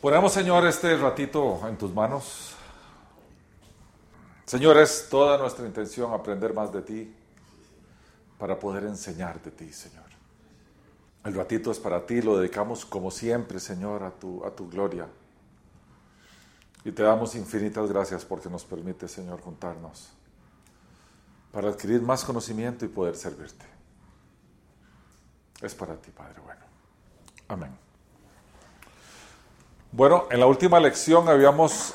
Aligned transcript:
Ponemos, 0.00 0.32
Señor, 0.32 0.64
este 0.66 0.96
ratito 0.96 1.60
en 1.66 1.76
tus 1.76 1.92
manos. 1.92 2.54
Señor, 4.46 4.78
es 4.78 5.08
toda 5.10 5.36
nuestra 5.38 5.66
intención 5.66 6.12
aprender 6.12 6.54
más 6.54 6.72
de 6.72 6.82
ti 6.82 7.14
para 8.38 8.58
poder 8.58 8.84
enseñar 8.84 9.42
de 9.42 9.50
ti, 9.50 9.72
Señor. 9.72 10.06
El 11.24 11.34
ratito 11.34 11.72
es 11.72 11.80
para 11.80 12.06
ti, 12.06 12.22
lo 12.22 12.38
dedicamos 12.38 12.86
como 12.86 13.10
siempre, 13.10 13.58
Señor, 13.58 14.04
a 14.04 14.10
tu, 14.10 14.44
a 14.44 14.50
tu 14.50 14.70
gloria. 14.70 15.08
Y 16.84 16.92
te 16.92 17.02
damos 17.02 17.34
infinitas 17.34 17.90
gracias 17.90 18.24
porque 18.24 18.48
nos 18.48 18.64
permite, 18.64 19.08
Señor, 19.08 19.40
juntarnos 19.40 20.10
para 21.52 21.70
adquirir 21.70 22.00
más 22.02 22.24
conocimiento 22.24 22.84
y 22.84 22.88
poder 22.88 23.16
servirte. 23.16 23.66
Es 25.60 25.74
para 25.74 25.96
ti, 25.96 26.12
Padre 26.12 26.40
bueno. 26.40 26.64
Amén. 27.48 27.87
Bueno, 29.90 30.26
en 30.30 30.38
la 30.38 30.46
última 30.46 30.78
lección 30.78 31.30
habíamos 31.30 31.94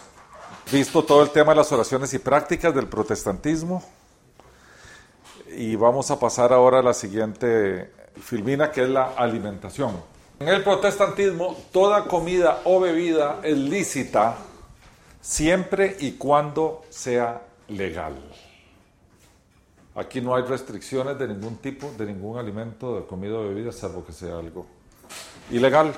visto 0.71 1.03
todo 1.03 1.21
el 1.21 1.29
tema 1.29 1.51
de 1.51 1.57
las 1.57 1.71
oraciones 1.71 2.11
y 2.15 2.19
prácticas 2.19 2.73
del 2.73 2.87
protestantismo 2.87 3.83
y 5.55 5.75
vamos 5.75 6.09
a 6.09 6.19
pasar 6.19 6.51
ahora 6.51 6.79
a 6.79 6.81
la 6.81 6.95
siguiente 6.95 7.91
filmina 8.19 8.71
que 8.71 8.81
es 8.83 8.89
la 8.89 9.13
alimentación. 9.15 9.91
En 10.39 10.47
el 10.47 10.63
protestantismo 10.63 11.55
toda 11.71 12.05
comida 12.05 12.61
o 12.63 12.79
bebida 12.79 13.41
es 13.43 13.57
lícita 13.57 14.37
siempre 15.21 15.95
y 15.99 16.13
cuando 16.13 16.81
sea 16.89 17.43
legal. 17.67 18.15
Aquí 19.93 20.19
no 20.19 20.35
hay 20.35 20.41
restricciones 20.41 21.19
de 21.19 21.27
ningún 21.27 21.57
tipo, 21.57 21.91
de 21.95 22.07
ningún 22.07 22.39
alimento, 22.39 22.99
de 22.99 23.05
comida 23.05 23.35
o 23.35 23.43
bebida, 23.43 23.71
salvo 23.71 24.03
que 24.03 24.13
sea 24.13 24.39
algo 24.39 24.65
ilegal. 25.51 25.93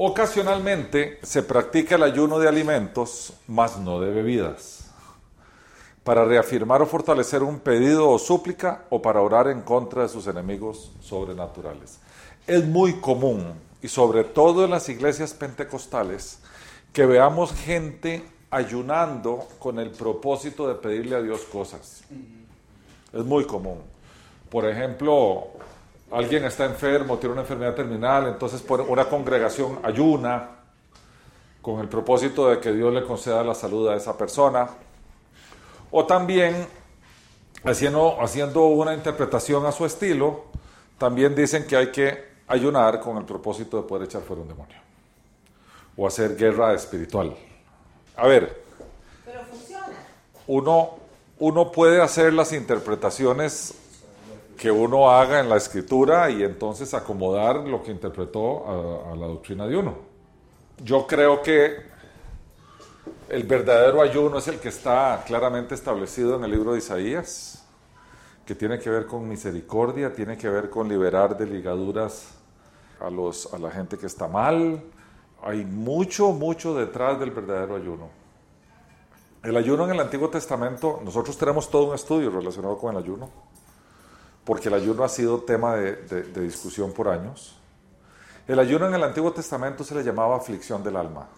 Ocasionalmente 0.00 1.18
se 1.24 1.42
practica 1.42 1.96
el 1.96 2.04
ayuno 2.04 2.38
de 2.38 2.46
alimentos, 2.46 3.32
mas 3.48 3.78
no 3.78 4.00
de 4.00 4.12
bebidas, 4.12 4.84
para 6.04 6.24
reafirmar 6.24 6.80
o 6.80 6.86
fortalecer 6.86 7.42
un 7.42 7.58
pedido 7.58 8.08
o 8.08 8.16
súplica 8.16 8.84
o 8.90 9.02
para 9.02 9.20
orar 9.20 9.48
en 9.48 9.60
contra 9.60 10.02
de 10.02 10.08
sus 10.08 10.28
enemigos 10.28 10.92
sobrenaturales. 11.00 11.98
Es 12.46 12.64
muy 12.64 13.00
común, 13.00 13.54
y 13.82 13.88
sobre 13.88 14.22
todo 14.22 14.64
en 14.64 14.70
las 14.70 14.88
iglesias 14.88 15.34
pentecostales, 15.34 16.38
que 16.92 17.04
veamos 17.04 17.52
gente 17.52 18.24
ayunando 18.50 19.48
con 19.58 19.80
el 19.80 19.90
propósito 19.90 20.68
de 20.68 20.76
pedirle 20.76 21.16
a 21.16 21.22
Dios 21.22 21.40
cosas. 21.40 22.04
Es 23.12 23.24
muy 23.24 23.46
común. 23.46 23.80
Por 24.48 24.64
ejemplo, 24.64 25.48
alguien 26.10 26.44
está 26.44 26.64
enfermo, 26.64 27.18
tiene 27.18 27.32
una 27.32 27.42
enfermedad 27.42 27.74
terminal, 27.74 28.28
entonces 28.28 28.64
una 28.88 29.08
congregación 29.08 29.78
ayuna 29.82 30.50
con 31.60 31.80
el 31.80 31.88
propósito 31.88 32.48
de 32.48 32.60
que 32.60 32.72
Dios 32.72 32.92
le 32.92 33.04
conceda 33.04 33.42
la 33.44 33.54
salud 33.54 33.88
a 33.88 33.96
esa 33.96 34.16
persona. 34.16 34.68
O 35.90 36.06
también, 36.06 36.66
haciendo, 37.64 38.20
haciendo 38.20 38.66
una 38.66 38.94
interpretación 38.94 39.66
a 39.66 39.72
su 39.72 39.84
estilo, 39.84 40.44
también 40.96 41.34
dicen 41.34 41.66
que 41.66 41.76
hay 41.76 41.92
que 41.92 42.28
ayunar 42.46 43.00
con 43.00 43.16
el 43.18 43.24
propósito 43.24 43.76
de 43.76 43.88
poder 43.88 44.04
echar 44.04 44.22
fuera 44.22 44.42
un 44.42 44.48
demonio. 44.48 44.76
O 45.96 46.06
hacer 46.06 46.36
guerra 46.36 46.72
espiritual. 46.74 47.36
A 48.16 48.26
ver. 48.26 48.62
Pero 49.24 49.40
funciona. 49.50 49.86
Uno, 50.46 50.96
uno 51.38 51.72
puede 51.72 52.00
hacer 52.00 52.32
las 52.32 52.52
interpretaciones 52.52 53.74
que 54.58 54.72
uno 54.72 55.08
haga 55.08 55.38
en 55.38 55.48
la 55.48 55.56
escritura 55.56 56.28
y 56.30 56.42
entonces 56.42 56.92
acomodar 56.92 57.56
lo 57.58 57.80
que 57.80 57.92
interpretó 57.92 59.06
a, 59.08 59.14
la 59.14 59.26
doctrina 59.28 59.66
de 59.68 59.76
uno. 59.76 59.94
Yo 60.82 61.06
creo 61.06 61.40
que 61.40 61.76
el 63.28 63.44
verdadero 63.44 64.02
ayuno 64.02 64.38
es 64.38 64.48
el 64.48 64.58
que 64.58 64.68
está 64.68 65.22
claramente 65.24 65.76
establecido 65.76 66.36
en 66.36 66.44
el 66.44 66.50
libro 66.50 66.72
de 66.72 66.78
Isaías, 66.78 67.64
que 68.44 68.56
tiene 68.56 68.80
que 68.80 68.90
ver 68.90 69.06
con 69.06 69.28
misericordia, 69.28 70.12
tiene 70.12 70.36
que 70.36 70.48
ver 70.48 70.70
con 70.70 70.88
liberar 70.88 71.36
de 71.36 71.46
ligaduras 71.46 72.34
a, 73.00 73.10
los, 73.10 73.54
a 73.54 73.58
la 73.58 73.70
gente 73.70 73.96
que 73.96 74.06
está 74.06 74.26
mal. 74.26 74.82
Hay 75.40 75.64
mucho, 75.64 76.32
mucho 76.32 76.74
detrás 76.74 77.20
del 77.20 77.30
verdadero 77.30 77.76
ayuno. 77.76 78.08
El 79.44 79.56
ayuno 79.56 79.84
en 79.84 79.92
el 79.92 80.00
Antiguo 80.00 80.28
Testamento, 80.28 81.00
nosotros 81.04 81.38
tenemos 81.38 81.70
todo 81.70 81.90
un 81.90 81.94
estudio 81.94 82.28
relacionado 82.30 82.76
con 82.76 82.96
el 82.96 83.04
ayuno 83.04 83.47
porque 84.48 84.68
el 84.68 84.74
ayuno 84.76 85.04
ha 85.04 85.10
sido 85.10 85.42
tema 85.42 85.76
de, 85.76 86.22
discusión 86.40 86.94
por 86.94 87.08
años. 87.08 87.54
El 88.46 88.58
ayuno 88.58 88.86
en 88.86 88.94
el 88.94 89.04
Antiguo 89.04 89.30
Testamento 89.30 89.84
se 89.84 89.94
le 89.94 90.02
llamaba 90.02 90.38
aflicción 90.38 90.82
del 90.82 90.96
alma. 90.96 91.28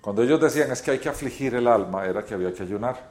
Cuando 0.00 0.22
ellos 0.22 0.40
decían 0.40 0.72
es 0.72 0.80
que 0.80 0.92
hay 0.92 0.98
que 0.98 1.10
afligir 1.10 1.54
el 1.54 1.68
alma, 1.68 2.06
era 2.06 2.24
que 2.24 2.32
había 2.32 2.50
que 2.54 2.62
ayunar. 2.62 3.10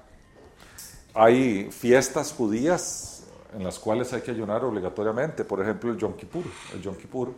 Hay 1.14 1.70
fiestas 1.72 2.34
judías 2.34 3.24
en 3.54 3.64
las 3.64 3.78
cuales 3.78 4.12
hay 4.14 4.22
que 4.22 4.32
ayunar 4.32 4.66
obligatoriamente, 4.66 5.44
por 5.44 5.62
ejemplo 5.62 5.92
el 5.92 5.98
Yom 6.00 6.14
Kippur. 6.14 6.46
El 6.74 6.82
Yom 6.82 6.96
Kippur 6.96 7.36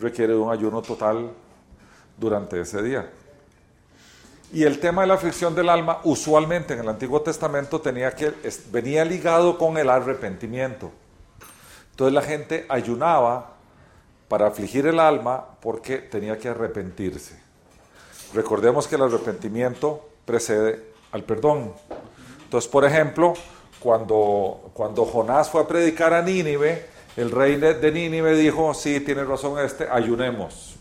requiere 0.00 0.32
de 0.32 0.38
un 0.40 0.50
ayuno 0.50 0.82
total 0.82 1.30
durante 2.18 2.60
ese 2.60 2.82
día. 2.82 3.08
Y 4.54 4.62
el 4.62 4.78
tema 4.78 5.02
de 5.02 5.08
la 5.08 5.14
aflicción 5.14 5.52
del 5.56 5.68
alma, 5.68 5.98
usualmente 6.04 6.74
en 6.74 6.80
el 6.80 6.88
Antiguo 6.88 7.20
Testamento 7.20 7.80
tenía 7.80 8.12
que, 8.12 8.32
venía 8.70 9.04
ligado 9.04 9.58
con 9.58 9.76
el 9.78 9.90
arrepentimiento. 9.90 10.92
Entonces 11.90 12.14
la 12.14 12.22
gente 12.22 12.64
ayunaba 12.68 13.54
para 14.28 14.46
afligir 14.46 14.86
el 14.86 15.00
alma 15.00 15.44
porque 15.60 15.98
tenía 15.98 16.38
que 16.38 16.50
arrepentirse. 16.50 17.36
Recordemos 18.32 18.86
que 18.86 18.94
el 18.94 19.02
arrepentimiento 19.02 20.08
precede 20.24 20.84
al 21.10 21.24
perdón. 21.24 21.72
Entonces, 22.44 22.70
por 22.70 22.84
ejemplo, 22.84 23.34
cuando, 23.80 24.70
cuando 24.72 25.04
Jonás 25.04 25.50
fue 25.50 25.62
a 25.62 25.66
predicar 25.66 26.14
a 26.14 26.22
Nínive, 26.22 26.86
el 27.16 27.32
rey 27.32 27.56
de 27.56 27.90
Nínive 27.90 28.36
dijo, 28.36 28.72
sí, 28.72 29.00
tiene 29.00 29.24
razón 29.24 29.58
este, 29.58 29.88
ayunemos. 29.90 30.73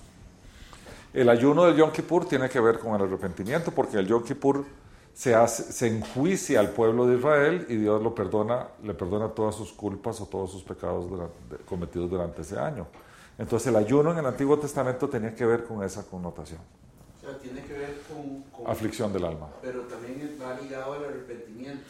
El 1.14 1.30
ayuno 1.30 1.66
del 1.66 1.76
Yom 1.76 1.92
Kippur 1.92 2.26
tiene 2.26 2.50
que 2.50 2.60
ver 2.60 2.80
con 2.80 2.96
el 2.96 3.04
arrepentimiento, 3.04 3.72
porque 3.72 3.98
el 3.98 4.08
Yom 4.08 4.24
Kippur 4.24 4.66
se, 5.14 5.36
hace, 5.36 5.72
se 5.72 5.88
enjuicia 5.88 6.60
al 6.60 6.72
pueblo 6.72 7.06
de 7.06 7.18
Israel 7.18 7.68
y 7.70 7.76
Dios 7.76 8.02
lo 8.02 8.16
perdona, 8.16 8.70
le 8.82 8.96
perdona 8.96 9.30
todas 9.30 9.54
sus 9.54 9.72
culpas 9.74 10.20
o 10.22 10.26
todos 10.26 10.52
sus 10.52 10.64
pecados 10.64 11.06
cometidos 11.66 12.10
durante 12.10 12.42
ese 12.42 12.58
año. 12.58 12.88
Entonces 13.38 13.68
el 13.68 13.76
ayuno 13.76 14.12
en 14.12 14.18
el 14.18 14.26
Antiguo 14.26 14.58
Testamento 14.58 15.08
tenía 15.08 15.36
que 15.36 15.46
ver 15.46 15.66
con 15.66 15.84
esa 15.84 16.04
connotación. 16.04 16.60
O 17.18 17.26
sea, 17.26 17.38
tiene 17.38 17.62
que 17.62 17.74
ver 17.74 18.02
con, 18.08 18.68
aflicción 18.68 19.14
del 19.14 19.26
alma. 19.26 19.50
Pero 19.62 19.82
también 19.82 20.36
va 20.42 20.60
ligado 20.60 20.94
al 20.94 21.06
arrepentimiento. 21.06 21.84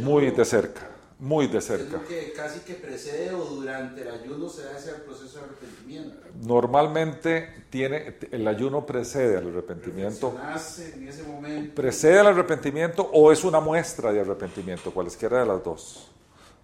Muy 0.00 0.30
de 0.32 0.44
cerca 0.44 0.93
muy 1.18 1.46
de 1.46 1.60
cerca. 1.60 1.98
Es 1.98 2.08
que 2.08 2.32
casi 2.32 2.60
que 2.60 2.74
precede 2.74 3.32
o 3.32 3.44
durante 3.44 4.02
el 4.02 4.08
ayuno 4.08 4.48
se 4.48 4.68
hace 4.68 4.90
el 4.90 5.02
proceso 5.02 5.38
de 5.38 5.44
arrepentimiento. 5.44 6.16
Normalmente 6.42 7.64
tiene, 7.70 8.16
el 8.30 8.46
ayuno 8.48 8.84
precede 8.84 9.36
al 9.36 9.48
arrepentimiento. 9.48 10.36
En 10.36 11.08
ese 11.08 11.22
momento. 11.22 11.74
Precede 11.74 12.18
al 12.18 12.28
arrepentimiento 12.28 13.08
o 13.12 13.30
es 13.30 13.44
una 13.44 13.60
muestra 13.60 14.12
de 14.12 14.20
arrepentimiento, 14.20 14.92
cualesquiera 14.92 15.40
de 15.40 15.46
las 15.46 15.62
dos, 15.62 16.10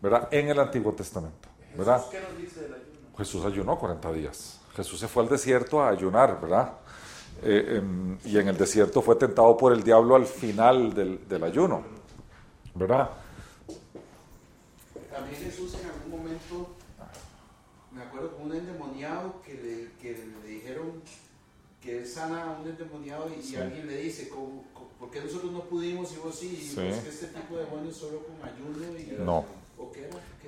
¿verdad? 0.00 0.28
En 0.30 0.48
el 0.48 0.58
Antiguo 0.58 0.92
Testamento, 0.92 1.48
¿verdad? 1.76 2.04
¿Qué 2.10 2.20
nos 2.20 2.36
dice 2.36 2.62
del 2.62 2.74
ayuno? 2.74 3.16
Jesús 3.16 3.44
ayunó 3.44 3.78
40 3.78 4.12
días. 4.12 4.60
Jesús 4.74 4.98
se 4.98 5.08
fue 5.08 5.22
al 5.22 5.28
desierto 5.28 5.80
a 5.80 5.90
ayunar, 5.90 6.40
¿verdad? 6.40 6.72
Eh, 7.42 7.76
em, 7.78 8.18
y 8.24 8.36
en 8.36 8.48
el 8.48 8.56
desierto 8.56 9.00
fue 9.00 9.16
tentado 9.16 9.56
por 9.56 9.72
el 9.72 9.82
diablo 9.82 10.16
al 10.16 10.26
final 10.26 10.92
del, 10.92 11.26
del 11.28 11.44
ayuno, 11.44 11.82
¿verdad? 12.74 13.10
También 15.30 15.50
Jesús 15.50 15.74
en 15.80 15.88
algún 15.88 16.10
momento, 16.10 16.70
me 17.92 18.02
acuerdo 18.02 18.36
con 18.36 18.46
un 18.46 18.56
endemoniado 18.56 19.40
que 19.44 19.54
le, 19.54 19.90
que 20.02 20.18
le 20.42 20.48
dijeron 20.48 21.02
que 21.80 21.98
él 21.98 22.06
sana 22.06 22.44
a 22.44 22.58
un 22.60 22.68
endemoniado 22.68 23.28
y, 23.28 23.56
alguien 23.56 23.86
le 23.86 23.96
dice, 23.96 24.28
¿por 24.98 25.10
qué 25.10 25.20
nosotros 25.20 25.52
no 25.52 25.64
pudimos 25.64 26.12
y 26.12 26.16
vos 26.16 26.34
sí? 26.34 26.58
Y 26.60 26.66
sí. 26.68 26.76
que 26.76 27.08
este 27.08 27.26
tipo 27.28 27.56
de 27.56 27.64
demonios 27.64 27.96
solo 27.96 28.22
con 28.24 28.36
ayuno 28.48 28.98
y... 28.98 29.24
No. 29.24 29.44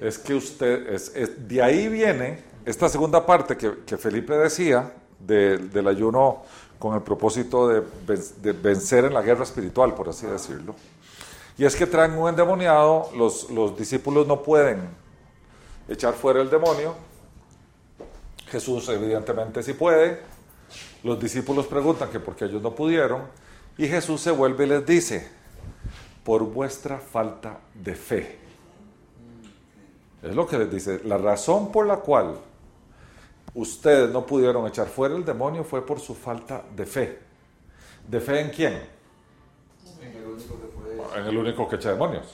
Es 0.01 0.19
que 0.19 0.35
usted, 0.35 0.93
es, 0.93 1.49
de 1.49 1.63
ahí 1.63 1.89
viene 1.89 2.41
esta 2.67 2.89
segunda 2.89 3.25
parte 3.25 3.57
que, 3.57 3.85
que 3.87 3.97
Felipe 3.97 4.37
decía 4.37 4.93
del 5.21 5.87
ayuno 5.87 6.43
con 6.79 6.97
el 6.97 7.03
propósito 7.03 7.69
de, 7.69 7.83
de, 8.43 8.53
vencer 8.53 9.05
en 9.05 9.15
la 9.15 9.23
guerra 9.23 9.45
espiritual, 9.45 9.95
por 9.95 10.09
así 10.09 10.27
decirlo. 10.27 10.75
Y 11.59 11.65
es 11.65 11.77
que 11.77 11.87
traen 11.87 12.13
un 12.13 12.29
endemoniado, 12.29 13.11
los, 13.17 13.51
los 13.51 13.77
discípulos 13.77 14.27
no 14.27 14.43
pueden 14.43 14.89
echar 15.89 16.15
fuera 16.15 16.41
el 16.41 16.51
demonio. 16.51 16.95
Jesús 18.49 18.89
evidentemente 18.89 19.63
sí 19.63 19.75
puede. 19.75 20.21
Los 21.03 21.21
discípulos 21.21 21.67
preguntan 21.67 22.11
que 22.11 22.21
por 22.21 22.37
qué 22.37 22.47
ellos 22.47 22.63
no 22.63 22.75
pudieron. 22.75 23.23
Y 23.77 23.87
Jesús 23.89 24.21
se 24.21 24.31
vuelve 24.31 24.65
y 24.65 24.69
les 24.69 24.87
dice, 24.87 25.29
por 26.25 26.43
vuestra 26.45 26.99
falta 26.99 27.59
de 27.75 27.95
fe. 27.95 28.39
Es 30.23 30.35
lo 30.35 30.47
que 30.47 30.59
les 30.59 30.71
dice. 30.71 31.01
La 31.05 31.19
razón 31.19 31.73
por 31.73 31.87
la 31.87 31.97
cual 31.97 32.37
ustedes 33.55 34.11
no 34.11 34.25
pudieron 34.25 34.67
echar 34.67 34.87
fuera 34.87 35.17
el 35.17 35.25
demonio 35.25 35.65
fue 35.65 35.85
por 35.85 36.01
su 36.01 36.15
falta 36.15 36.63
de 36.75 36.87
fe. 36.87 37.19
¿De 38.07 38.21
fe 38.21 38.41
en 38.41 38.51
quién? 38.51 39.02
En 41.17 41.27
el 41.27 41.37
único 41.37 41.65
que 41.67 41.71
que 41.71 41.77
echa 41.77 41.91
demonios. 41.91 42.27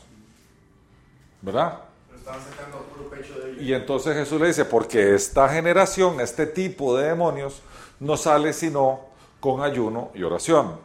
¿Verdad? 1.40 1.80
Pero 2.06 2.18
estaban 2.18 2.40
sacando 2.40 2.78
puro 2.78 3.08
pecho 3.10 3.38
de 3.38 3.52
ellos. 3.52 3.62
Y 3.62 3.72
entonces 3.72 4.14
Jesús 4.14 4.40
le 4.40 4.48
dice, 4.48 4.64
porque 4.64 5.14
esta 5.14 5.48
generación, 5.48 6.20
este 6.20 6.46
tipo 6.46 6.96
de 6.96 7.08
demonios, 7.08 7.62
no 8.00 8.16
sale 8.16 8.52
sino 8.52 9.00
con 9.40 9.62
ayuno 9.62 10.10
y 10.14 10.22
oración. 10.22 10.76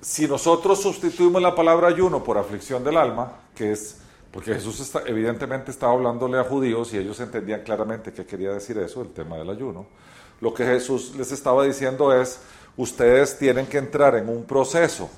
Si 0.00 0.26
nosotros 0.26 0.80
sustituimos 0.80 1.42
la 1.42 1.54
palabra 1.54 1.88
ayuno 1.88 2.22
por 2.22 2.38
aflicción 2.38 2.84
del 2.84 2.96
alma, 2.96 3.32
que 3.54 3.72
es, 3.72 3.98
porque 4.30 4.54
Jesús 4.54 4.80
está, 4.80 5.02
evidentemente 5.06 5.70
estaba 5.70 5.92
hablándole 5.92 6.38
a 6.38 6.44
judíos 6.44 6.94
y 6.94 6.98
ellos 6.98 7.18
entendían 7.20 7.62
claramente 7.62 8.12
qué 8.12 8.24
quería 8.24 8.52
decir 8.52 8.78
eso, 8.78 9.02
el 9.02 9.08
tema 9.08 9.36
del 9.36 9.50
ayuno, 9.50 9.86
lo 10.40 10.54
que 10.54 10.64
Jesús 10.64 11.14
les 11.16 11.32
estaba 11.32 11.64
diciendo 11.64 12.12
es, 12.12 12.40
ustedes 12.76 13.36
tienen 13.38 13.66
que 13.66 13.78
entrar 13.78 14.14
en 14.14 14.28
un 14.28 14.44
proceso. 14.44 15.10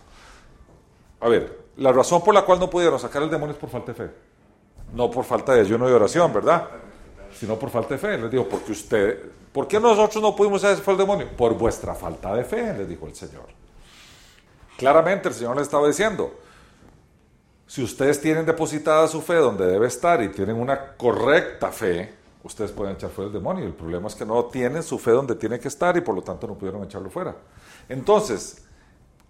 A 1.20 1.28
ver, 1.28 1.60
la 1.76 1.92
razón 1.92 2.22
por 2.22 2.34
la 2.34 2.42
cual 2.42 2.58
no 2.58 2.68
pudieron 2.68 2.98
sacar 2.98 3.22
el 3.22 3.30
demonio 3.30 3.54
es 3.54 3.58
por 3.60 3.70
falta 3.70 3.92
de 3.92 3.94
fe. 3.94 4.10
No 4.92 5.10
por 5.10 5.24
falta 5.24 5.54
de 5.54 5.60
ayuno 5.60 5.88
y 5.88 5.92
oración, 5.92 6.32
¿verdad? 6.32 6.68
Sino 7.38 7.58
por 7.58 7.70
falta 7.70 7.94
de 7.94 7.98
fe. 7.98 8.18
Les 8.18 8.30
digo, 8.30 8.48
porque 8.48 8.72
usted, 8.72 9.30
¿por 9.52 9.68
qué 9.68 9.78
nosotros 9.78 10.22
no 10.22 10.34
pudimos 10.34 10.64
hacer 10.64 10.82
fue 10.82 10.94
el 10.94 10.98
demonio? 10.98 11.28
Por 11.36 11.54
vuestra 11.54 11.94
falta 11.94 12.34
de 12.34 12.44
fe, 12.44 12.74
les 12.76 12.88
dijo 12.88 13.06
el 13.06 13.14
Señor. 13.14 13.46
Claramente 14.76 15.28
el 15.28 15.34
Señor 15.34 15.56
les 15.56 15.64
estaba 15.64 15.86
diciendo, 15.86 16.32
si 17.66 17.84
ustedes 17.84 18.20
tienen 18.20 18.46
depositada 18.46 19.06
su 19.06 19.20
fe 19.20 19.34
donde 19.34 19.64
debe 19.66 19.86
estar 19.86 20.22
y 20.22 20.30
tienen 20.30 20.56
una 20.56 20.96
correcta 20.96 21.70
fe, 21.70 22.12
ustedes 22.42 22.72
pueden 22.72 22.94
echar 22.94 23.10
fuera 23.10 23.28
el 23.28 23.32
demonio. 23.32 23.64
El 23.64 23.74
problema 23.74 24.08
es 24.08 24.14
que 24.14 24.24
no 24.24 24.44
tienen 24.46 24.82
su 24.82 24.98
fe 24.98 25.12
donde 25.12 25.36
tiene 25.36 25.60
que 25.60 25.68
estar 25.68 25.96
y 25.96 26.00
por 26.00 26.14
lo 26.14 26.22
tanto 26.22 26.46
no 26.48 26.54
pudieron 26.54 26.82
echarlo 26.82 27.10
fuera. 27.10 27.36
Entonces, 27.88 28.64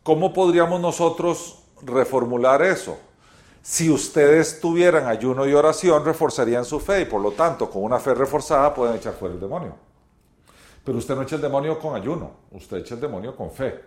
¿cómo 0.02 0.32
podríamos 0.32 0.81
nosotros 0.81 1.59
reformular 1.82 2.62
eso? 2.62 2.98
Si 3.62 3.90
ustedes 3.90 4.60
tuvieran 4.60 5.06
ayuno 5.06 5.46
y 5.46 5.52
oración, 5.52 6.04
reforzarían 6.04 6.64
su 6.64 6.80
fe 6.80 7.02
y 7.02 7.04
por 7.04 7.20
lo 7.20 7.32
tanto, 7.32 7.68
con 7.68 7.84
una 7.84 7.98
fe 7.98 8.14
reforzada, 8.14 8.72
pueden 8.72 8.96
echar 8.96 9.12
fuera 9.14 9.34
el 9.34 9.40
demonio. 9.40 9.74
Pero 10.84 10.98
usted 10.98 11.14
no 11.14 11.22
echa 11.22 11.36
el 11.36 11.42
demonio 11.42 11.78
con 11.78 11.94
ayuno, 11.94 12.30
usted 12.52 12.78
echa 12.78 12.94
el 12.94 13.00
demonio 13.00 13.36
con 13.36 13.50
fe. 13.50 13.80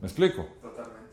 ¿Me 0.00 0.06
explico? 0.06 0.44
Totalmente. 0.60 1.06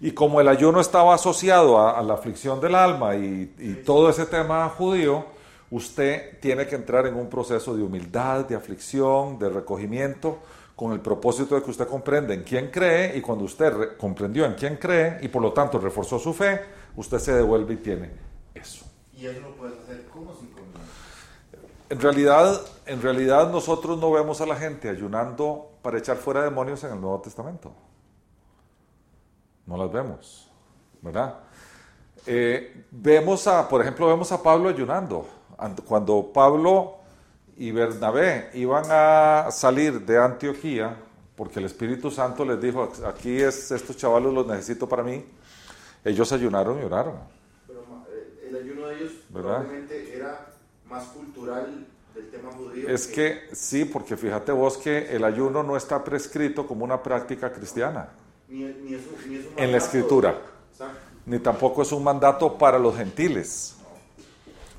Y 0.00 0.12
como 0.12 0.40
el 0.40 0.48
ayuno 0.48 0.80
estaba 0.80 1.14
asociado 1.14 1.78
a, 1.78 1.98
a 1.98 2.02
la 2.02 2.14
aflicción 2.14 2.60
del 2.60 2.74
alma 2.74 3.14
y, 3.16 3.54
y 3.58 3.74
todo 3.84 4.08
ese 4.08 4.24
tema 4.24 4.66
judío, 4.70 5.26
usted 5.70 6.40
tiene 6.40 6.66
que 6.66 6.74
entrar 6.74 7.06
en 7.06 7.16
un 7.16 7.28
proceso 7.28 7.76
de 7.76 7.82
humildad, 7.82 8.46
de 8.46 8.54
aflicción, 8.54 9.38
de 9.38 9.50
recogimiento, 9.50 10.38
con 10.76 10.92
el 10.92 11.00
propósito 11.00 11.54
de 11.54 11.62
que 11.62 11.70
usted 11.70 11.88
comprenda 11.88 12.34
en 12.34 12.42
quién 12.44 12.70
cree 12.70 13.16
y 13.16 13.22
cuando 13.22 13.44
usted 13.46 13.72
re- 13.72 13.96
comprendió 13.96 14.44
en 14.44 14.54
quién 14.54 14.76
cree 14.76 15.18
y 15.22 15.28
por 15.28 15.40
lo 15.40 15.52
tanto 15.52 15.78
reforzó 15.78 16.18
su 16.18 16.34
fe, 16.34 16.60
usted 16.96 17.18
se 17.18 17.32
devuelve 17.32 17.74
y 17.74 17.76
tiene 17.78 18.10
eso. 18.54 18.84
Y 19.16 19.24
eso 19.26 19.40
lo 19.40 19.56
puedes 19.56 19.78
hacer 19.80 20.04
como 20.12 20.34
sin 20.34 20.48
comer. 20.50 20.66
En 21.88 22.00
realidad, 22.00 22.60
en 22.84 23.00
realidad 23.00 23.50
nosotros 23.50 23.98
no 23.98 24.10
vemos 24.10 24.40
a 24.42 24.46
la 24.46 24.56
gente 24.56 24.90
ayunando 24.90 25.70
para 25.80 25.96
echar 25.98 26.18
fuera 26.18 26.42
demonios 26.42 26.84
en 26.84 26.92
el 26.92 27.00
Nuevo 27.00 27.20
Testamento. 27.22 27.72
No 29.64 29.76
las 29.78 29.90
vemos, 29.90 30.50
¿verdad? 31.00 31.38
Eh, 32.26 32.84
vemos 32.90 33.46
a, 33.46 33.66
por 33.68 33.80
ejemplo, 33.80 34.08
vemos 34.08 34.30
a 34.30 34.42
Pablo 34.42 34.68
ayunando. 34.68 35.26
Cuando 35.86 36.32
Pablo 36.34 36.95
y 37.56 37.70
Bernabé 37.70 38.50
iban 38.54 38.84
a 38.90 39.48
salir 39.50 40.00
de 40.04 40.18
Antioquía, 40.18 40.96
porque 41.36 41.58
el 41.58 41.66
Espíritu 41.66 42.10
Santo 42.10 42.44
les 42.44 42.60
dijo, 42.60 42.90
aquí 43.06 43.40
es, 43.40 43.70
estos 43.70 43.96
chavalos 43.96 44.32
los 44.34 44.46
necesito 44.46 44.88
para 44.88 45.02
mí, 45.02 45.24
ellos 46.04 46.30
ayunaron 46.32 46.80
y 46.80 46.84
oraron. 46.84 47.14
Pero 47.66 47.80
eh, 48.10 48.48
el 48.48 48.56
ayuno 48.56 48.86
de 48.88 48.96
ellos 48.96 49.12
¿Verdad? 49.30 49.56
probablemente 49.62 50.16
era 50.16 50.46
más 50.88 51.04
cultural 51.08 51.86
del 52.14 52.30
tema 52.30 52.50
judío. 52.52 52.88
Es 52.88 53.06
que 53.06 53.48
sí, 53.52 53.84
porque 53.84 54.16
fíjate 54.16 54.52
vos 54.52 54.78
que 54.78 55.14
el 55.14 55.24
ayuno 55.24 55.62
no 55.62 55.76
está 55.76 56.02
prescrito 56.04 56.66
como 56.66 56.84
una 56.84 57.02
práctica 57.02 57.52
cristiana, 57.52 58.08
Ni, 58.48 58.64
ni 58.64 58.94
es 58.94 59.00
un- 59.06 59.30
ni 59.30 59.36
es 59.36 59.46
un 59.46 59.58
en 59.58 59.72
la 59.72 59.78
escritura, 59.78 60.38
Exacto. 60.72 60.96
ni 61.26 61.38
tampoco 61.38 61.82
es 61.82 61.92
un 61.92 62.04
mandato 62.04 62.56
para 62.56 62.78
los 62.78 62.96
gentiles. 62.96 63.75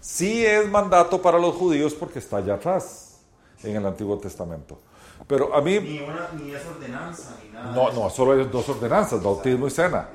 Sí 0.08 0.46
es 0.46 0.66
mandato 0.70 1.22
para 1.22 1.38
los 1.38 1.54
judíos 1.54 1.94
porque 1.94 2.20
está 2.20 2.38
allá 2.38 2.54
atrás, 2.54 3.20
en 3.62 3.76
el 3.76 3.86
Antiguo 3.86 4.18
Testamento. 4.18 4.80
Pero 5.28 5.54
a 5.54 5.60
mí, 5.60 5.78
Ni, 5.82 6.00
una, 6.00 6.30
ni 6.32 6.56
es 6.56 6.66
ordenanza, 6.66 7.36
ni 7.44 7.50
nada. 7.52 7.74
no, 7.74 7.92
no, 7.92 8.10
solo 8.10 8.32
hay 8.32 8.46
dos 8.46 8.70
ordenanzas, 8.70 9.22
bautismo 9.22 9.68
y 9.68 9.70
cena, 9.70 10.08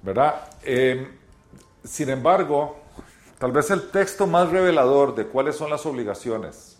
¿verdad? 0.00 0.48
Eh, 0.62 1.06
sin 1.84 2.08
embargo, 2.08 2.78
tal 3.38 3.52
vez 3.52 3.70
el 3.70 3.90
texto 3.90 4.26
más 4.26 4.48
revelador 4.48 5.14
de 5.14 5.26
cuáles 5.26 5.56
son 5.56 5.68
las 5.68 5.84
obligaciones 5.84 6.78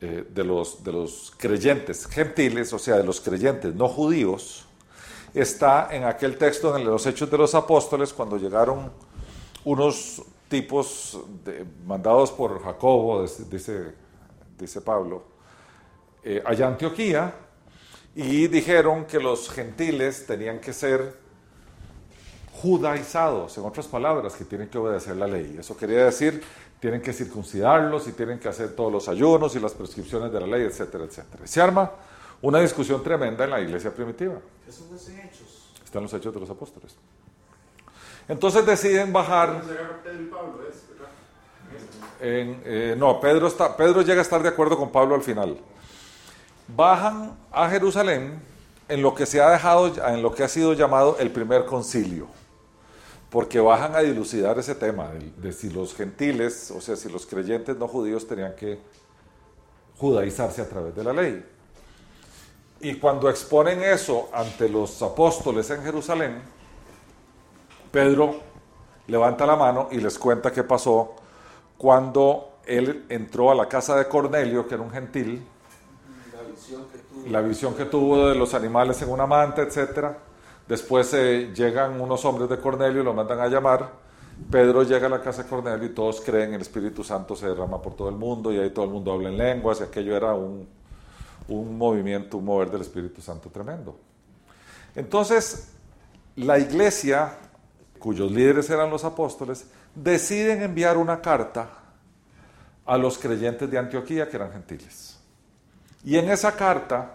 eh, 0.00 0.24
de, 0.26 0.42
los, 0.42 0.82
de 0.82 0.92
los 0.92 1.34
creyentes 1.36 2.06
gentiles, 2.06 2.72
o 2.72 2.78
sea, 2.78 2.96
de 2.96 3.04
los 3.04 3.20
creyentes 3.20 3.74
no 3.74 3.88
judíos, 3.88 4.64
está 5.34 5.94
en 5.94 6.04
aquel 6.04 6.38
texto 6.38 6.74
en 6.78 6.86
los 6.86 7.04
Hechos 7.04 7.30
de 7.30 7.36
los 7.36 7.54
Apóstoles, 7.54 8.14
cuando 8.14 8.38
llegaron 8.38 8.90
unos 9.64 10.22
tipos 10.48 11.18
de- 11.44 11.64
mandados 11.86 12.30
por 12.32 12.62
Jacobo, 12.62 13.22
dice, 13.22 13.94
dice, 14.58 14.80
Pablo, 14.80 15.22
eh, 16.24 16.42
allá 16.44 16.68
Antioquía, 16.68 17.34
y 18.14 18.48
dijeron 18.48 19.04
que 19.04 19.20
los 19.20 19.48
gentiles 19.50 20.26
tenían 20.26 20.58
que 20.60 20.72
ser 20.72 21.14
judaizados, 22.60 23.56
en 23.58 23.64
otras 23.64 23.86
palabras, 23.86 24.34
que 24.34 24.44
tienen 24.44 24.68
que 24.68 24.78
obedecer 24.78 25.16
la 25.16 25.26
ley. 25.26 25.56
Eso 25.58 25.76
quería 25.76 26.04
decir, 26.04 26.42
tienen 26.80 27.00
que 27.00 27.12
circuncidarlos 27.12 28.08
y 28.08 28.12
tienen 28.12 28.38
que 28.40 28.48
hacer 28.48 28.74
todos 28.74 28.92
los 28.92 29.08
ayunos 29.08 29.54
y 29.54 29.60
las 29.60 29.72
prescripciones 29.74 30.32
de 30.32 30.40
la 30.40 30.46
ley, 30.46 30.62
etcétera, 30.62 31.04
etcétera. 31.04 31.46
Se 31.46 31.60
arma 31.60 31.92
una 32.42 32.60
discusión 32.60 33.02
tremenda 33.02 33.44
en 33.44 33.50
la 33.50 33.60
iglesia 33.60 33.94
primitiva. 33.94 34.40
Eso 34.68 34.86
no 34.90 34.96
es 34.96 35.08
en 35.08 35.20
hechos. 35.20 35.72
Están 35.84 36.02
los 36.02 36.12
hechos 36.14 36.34
de 36.34 36.40
los 36.40 36.50
apóstoles. 36.50 36.96
Entonces 38.28 38.66
deciden 38.66 39.12
bajar 39.12 39.48
Entonces 39.48 39.78
era 39.78 40.02
Pedro 40.02 40.22
y 40.22 40.26
Pablo, 40.26 40.60
¿es? 40.68 40.84
¿verdad? 40.90 41.08
en, 42.20 42.62
eh, 42.64 42.94
no, 42.96 43.18
Pedro, 43.20 43.46
está, 43.46 43.74
Pedro 43.76 44.02
llega 44.02 44.18
a 44.18 44.22
estar 44.22 44.42
de 44.42 44.50
acuerdo 44.50 44.76
con 44.76 44.92
Pablo 44.92 45.14
al 45.14 45.22
final. 45.22 45.58
Bajan 46.68 47.36
a 47.50 47.70
Jerusalén 47.70 48.40
en 48.88 49.02
lo 49.02 49.14
que 49.14 49.24
se 49.24 49.40
ha 49.40 49.50
dejado, 49.50 49.92
en 50.06 50.22
lo 50.22 50.34
que 50.34 50.44
ha 50.44 50.48
sido 50.48 50.74
llamado 50.74 51.16
el 51.18 51.30
primer 51.30 51.64
concilio, 51.64 52.26
porque 53.30 53.60
bajan 53.60 53.96
a 53.96 54.00
dilucidar 54.00 54.58
ese 54.58 54.74
tema 54.74 55.08
de, 55.08 55.30
de 55.36 55.52
si 55.52 55.70
los 55.70 55.94
gentiles, 55.94 56.70
o 56.70 56.82
sea, 56.82 56.96
si 56.96 57.08
los 57.08 57.24
creyentes 57.24 57.76
no 57.76 57.88
judíos 57.88 58.26
tenían 58.26 58.54
que 58.54 58.78
judaizarse 59.96 60.60
a 60.60 60.68
través 60.68 60.94
de 60.94 61.04
la 61.04 61.12
ley. 61.14 61.44
Y 62.80 62.94
cuando 62.96 63.28
exponen 63.28 63.82
eso 63.82 64.28
ante 64.32 64.68
los 64.68 65.02
apóstoles 65.02 65.68
en 65.70 65.82
Jerusalén, 65.82 66.42
Pedro 67.90 68.36
levanta 69.06 69.46
la 69.46 69.56
mano 69.56 69.88
y 69.90 69.98
les 69.98 70.18
cuenta 70.18 70.52
qué 70.52 70.64
pasó 70.64 71.14
cuando 71.76 72.58
él 72.66 73.06
entró 73.08 73.50
a 73.50 73.54
la 73.54 73.66
casa 73.68 73.96
de 73.96 74.06
Cornelio, 74.08 74.66
que 74.68 74.74
era 74.74 74.82
un 74.82 74.90
gentil, 74.90 75.42
La 76.34 76.42
visión 76.42 76.84
que 76.92 76.98
tuvo. 76.98 77.28
la 77.28 77.40
visión 77.40 77.74
que 77.74 77.84
tuvo 77.86 78.28
de 78.28 78.34
los 78.34 78.52
animales 78.54 79.00
en 79.02 79.10
una 79.10 79.26
manta, 79.26 79.62
etc. 79.62 80.08
Después 80.66 81.14
eh, 81.14 81.50
llegan 81.54 82.00
unos 82.00 82.24
hombres 82.24 82.48
de 82.50 82.58
Cornelio 82.60 83.00
y 83.00 83.04
lo 83.04 83.14
mandan 83.14 83.40
a 83.40 83.48
llamar. 83.48 83.90
Pedro 84.50 84.82
llega 84.82 85.06
a 85.06 85.10
la 85.10 85.20
casa 85.22 85.42
de 85.44 85.48
Cornelio 85.48 85.86
y 85.86 85.94
todos 85.94 86.20
creen 86.20 86.54
el 86.54 86.60
Espíritu 86.60 87.02
Santo 87.02 87.34
se 87.34 87.48
derrama 87.48 87.80
por 87.80 87.94
todo 87.94 88.08
el 88.08 88.14
mundo 88.16 88.52
y 88.52 88.58
ahí 88.58 88.70
todo 88.70 88.84
el 88.84 88.90
mundo 88.92 89.12
habla 89.12 89.30
en 89.30 89.38
lenguas 89.38 89.80
y 89.80 89.84
aquello 89.84 90.16
era 90.16 90.34
un, 90.34 90.68
un 91.48 91.78
movimiento, 91.78 92.36
un 92.36 92.44
mover 92.44 92.70
del 92.70 92.82
Espíritu 92.82 93.20
Santo 93.20 93.48
tremendo. 93.50 93.96
Entonces, 94.94 95.72
la 96.36 96.58
iglesia, 96.58 97.32
cuyos 97.98 98.30
líderes 98.30 98.70
eran 98.70 98.90
los 98.90 99.04
apóstoles, 99.04 99.66
deciden 99.94 100.62
enviar 100.62 100.96
una 100.96 101.20
carta 101.20 101.68
a 102.86 102.96
los 102.96 103.18
creyentes 103.18 103.70
de 103.70 103.78
Antioquía 103.78 104.28
que 104.28 104.36
eran 104.36 104.52
gentiles. 104.52 105.18
Y 106.04 106.16
en 106.16 106.30
esa 106.30 106.56
carta 106.56 107.14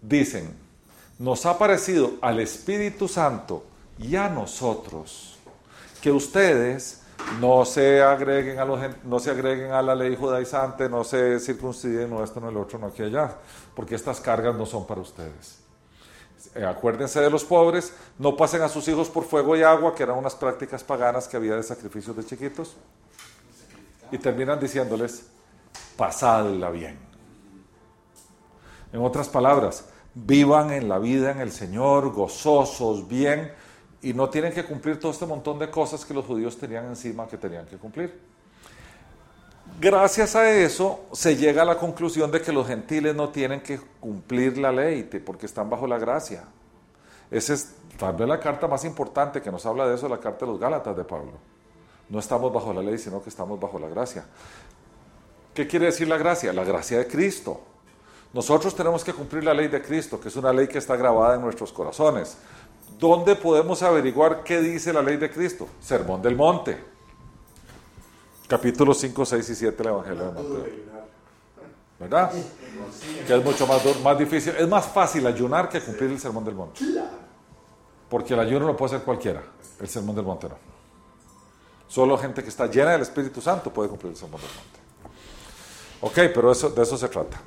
dicen, 0.00 0.52
nos 1.18 1.46
ha 1.46 1.58
parecido 1.58 2.14
al 2.20 2.40
Espíritu 2.40 3.06
Santo 3.08 3.64
y 3.98 4.16
a 4.16 4.28
nosotros 4.28 5.38
que 6.00 6.10
ustedes 6.10 7.02
no 7.40 7.64
se 7.64 8.00
agreguen 8.02 8.58
a, 8.58 8.64
los, 8.64 8.80
no 9.04 9.18
se 9.18 9.30
agreguen 9.30 9.72
a 9.72 9.82
la 9.82 9.94
ley 9.94 10.16
judaizante, 10.16 10.88
no 10.88 11.04
se 11.04 11.38
circunciden, 11.40 12.10
no 12.10 12.22
esto, 12.22 12.40
no 12.40 12.48
el 12.48 12.56
otro, 12.56 12.78
no 12.78 12.86
aquí 12.86 13.02
allá, 13.02 13.36
porque 13.74 13.94
estas 13.94 14.20
cargas 14.20 14.54
no 14.54 14.66
son 14.66 14.86
para 14.86 15.00
ustedes. 15.00 15.67
Eh, 16.54 16.64
acuérdense 16.64 17.20
de 17.20 17.30
los 17.30 17.44
pobres, 17.44 17.92
no 18.18 18.36
pasen 18.36 18.62
a 18.62 18.68
sus 18.68 18.86
hijos 18.88 19.08
por 19.08 19.24
fuego 19.24 19.56
y 19.56 19.62
agua, 19.62 19.94
que 19.94 20.02
eran 20.02 20.16
unas 20.16 20.34
prácticas 20.34 20.84
paganas 20.84 21.26
que 21.26 21.36
había 21.36 21.56
de 21.56 21.62
sacrificios 21.62 22.16
de 22.16 22.24
chiquitos. 22.24 22.76
y 24.10 24.16
terminan 24.16 24.58
diciéndoles, 24.58 25.26
pasadla 25.94 26.70
bien. 26.70 26.98
En 28.90 29.02
otras 29.02 29.28
palabras, 29.28 29.84
vivan 30.14 30.72
en 30.72 30.88
la 30.88 30.98
vida 30.98 31.30
en 31.30 31.40
el 31.40 31.52
Señor, 31.52 32.10
gozosos, 32.12 33.06
bien, 33.06 33.52
y 34.00 34.14
no 34.14 34.30
tienen 34.30 34.52
que 34.52 34.64
cumplir 34.64 34.98
todo 34.98 35.12
este 35.12 35.26
montón 35.26 35.58
de 35.58 35.70
cosas 35.70 36.04
que 36.04 36.14
los 36.14 36.24
judíos 36.24 36.56
tenían 36.56 36.86
encima 36.86 37.26
que 37.26 37.36
tenían 37.36 37.66
que 37.66 37.76
cumplir. 37.76 38.18
Gracias 39.80 40.34
a 40.34 40.50
eso 40.50 41.04
se 41.12 41.36
llega 41.36 41.62
a 41.62 41.64
la 41.64 41.78
conclusión 41.78 42.32
de 42.32 42.42
que 42.42 42.52
los 42.52 42.66
gentiles 42.66 43.14
no 43.14 43.28
tienen 43.28 43.60
que 43.60 43.78
cumplir 44.00 44.58
la 44.58 44.72
ley 44.72 45.04
porque 45.24 45.46
están 45.46 45.70
bajo 45.70 45.86
la 45.86 45.98
gracia. 45.98 46.42
Esa 47.30 47.54
es 47.54 47.74
tal 47.96 48.16
vez 48.16 48.26
la 48.26 48.40
carta 48.40 48.66
más 48.66 48.84
importante 48.84 49.40
que 49.40 49.52
nos 49.52 49.64
habla 49.66 49.86
de 49.86 49.94
eso, 49.94 50.08
la 50.08 50.18
carta 50.18 50.46
de 50.46 50.50
los 50.50 50.60
Gálatas 50.60 50.96
de 50.96 51.04
Pablo. 51.04 51.32
No 52.08 52.18
estamos 52.18 52.52
bajo 52.52 52.72
la 52.72 52.82
ley, 52.82 52.98
sino 52.98 53.22
que 53.22 53.28
estamos 53.28 53.60
bajo 53.60 53.78
la 53.78 53.88
gracia. 53.88 54.24
¿Qué 55.54 55.68
quiere 55.68 55.86
decir 55.86 56.08
la 56.08 56.18
gracia? 56.18 56.52
La 56.52 56.64
gracia 56.64 56.98
de 56.98 57.06
Cristo. 57.06 57.60
Nosotros 58.32 58.74
tenemos 58.74 59.04
que 59.04 59.12
cumplir 59.12 59.44
la 59.44 59.54
ley 59.54 59.68
de 59.68 59.80
Cristo, 59.80 60.20
que 60.20 60.26
es 60.26 60.34
una 60.34 60.52
ley 60.52 60.66
que 60.66 60.78
está 60.78 60.96
grabada 60.96 61.36
en 61.36 61.40
nuestros 61.40 61.72
corazones. 61.72 62.36
¿Dónde 62.98 63.36
podemos 63.36 63.80
averiguar 63.84 64.42
qué 64.42 64.60
dice 64.60 64.92
la 64.92 65.02
ley 65.02 65.18
de 65.18 65.30
Cristo? 65.30 65.68
Sermón 65.80 66.20
del 66.20 66.34
Monte. 66.34 66.97
Capítulos 68.48 68.98
5, 68.98 69.26
6 69.26 69.50
y 69.50 69.54
7 69.54 69.76
del 69.76 69.86
Evangelio 69.88 70.24
de 70.24 70.32
Mateo. 70.32 70.66
¿Verdad? 72.00 72.32
Que 73.26 73.36
es 73.36 73.44
mucho 73.44 73.66
más, 73.66 73.82
más 74.02 74.18
difícil. 74.18 74.54
Es 74.56 74.66
más 74.66 74.86
fácil 74.86 75.26
ayunar 75.26 75.68
que 75.68 75.80
cumplir 75.80 76.10
el 76.10 76.18
Sermón 76.18 76.44
del 76.44 76.54
Monte. 76.54 76.80
Porque 78.08 78.32
el 78.32 78.40
ayuno 78.40 78.66
lo 78.66 78.76
puede 78.76 78.94
hacer 78.94 79.04
cualquiera. 79.04 79.42
El 79.78 79.88
Sermón 79.88 80.16
del 80.16 80.24
Monte 80.24 80.48
no. 80.48 80.56
Solo 81.88 82.16
gente 82.16 82.42
que 82.42 82.48
está 82.48 82.66
llena 82.66 82.92
del 82.92 83.02
Espíritu 83.02 83.40
Santo 83.40 83.70
puede 83.72 83.88
cumplir 83.90 84.12
el 84.12 84.16
Sermón 84.16 84.40
del 84.40 84.50
Monte. 84.50 84.78
Ok, 86.00 86.32
pero 86.34 86.54
de 86.54 86.82
eso 86.82 86.96
se 86.96 87.08
trata. 87.08 87.38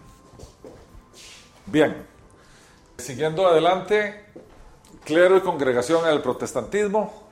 Bien, 1.65 2.05
siguiendo 2.98 3.48
adelante, 3.48 4.25
clero 5.05 5.38
y 5.38 5.41
congregación 5.41 6.05
en 6.05 6.12
el 6.12 6.22
protestantismo. 6.22 7.30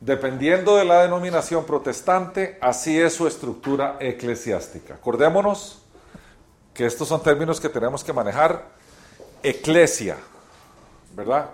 Dependiendo 0.00 0.76
de 0.76 0.86
la 0.86 1.02
denominación 1.02 1.66
protestante, 1.66 2.56
así 2.62 2.98
es 2.98 3.12
su 3.12 3.26
estructura 3.26 3.98
eclesiástica. 4.00 4.94
Acordémonos 4.94 5.82
que 6.72 6.86
estos 6.86 7.06
son 7.06 7.22
términos 7.22 7.60
que 7.60 7.68
tenemos 7.68 8.02
que 8.02 8.14
manejar. 8.14 8.64
Eclesia, 9.42 10.16
¿verdad? 11.14 11.50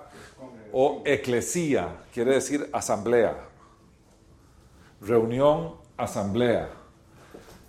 O 0.72 1.02
eclesía, 1.04 1.88
quiere 2.14 2.34
decir 2.34 2.70
asamblea. 2.72 3.36
Reunión, 5.00 5.74
asamblea. 5.96 6.68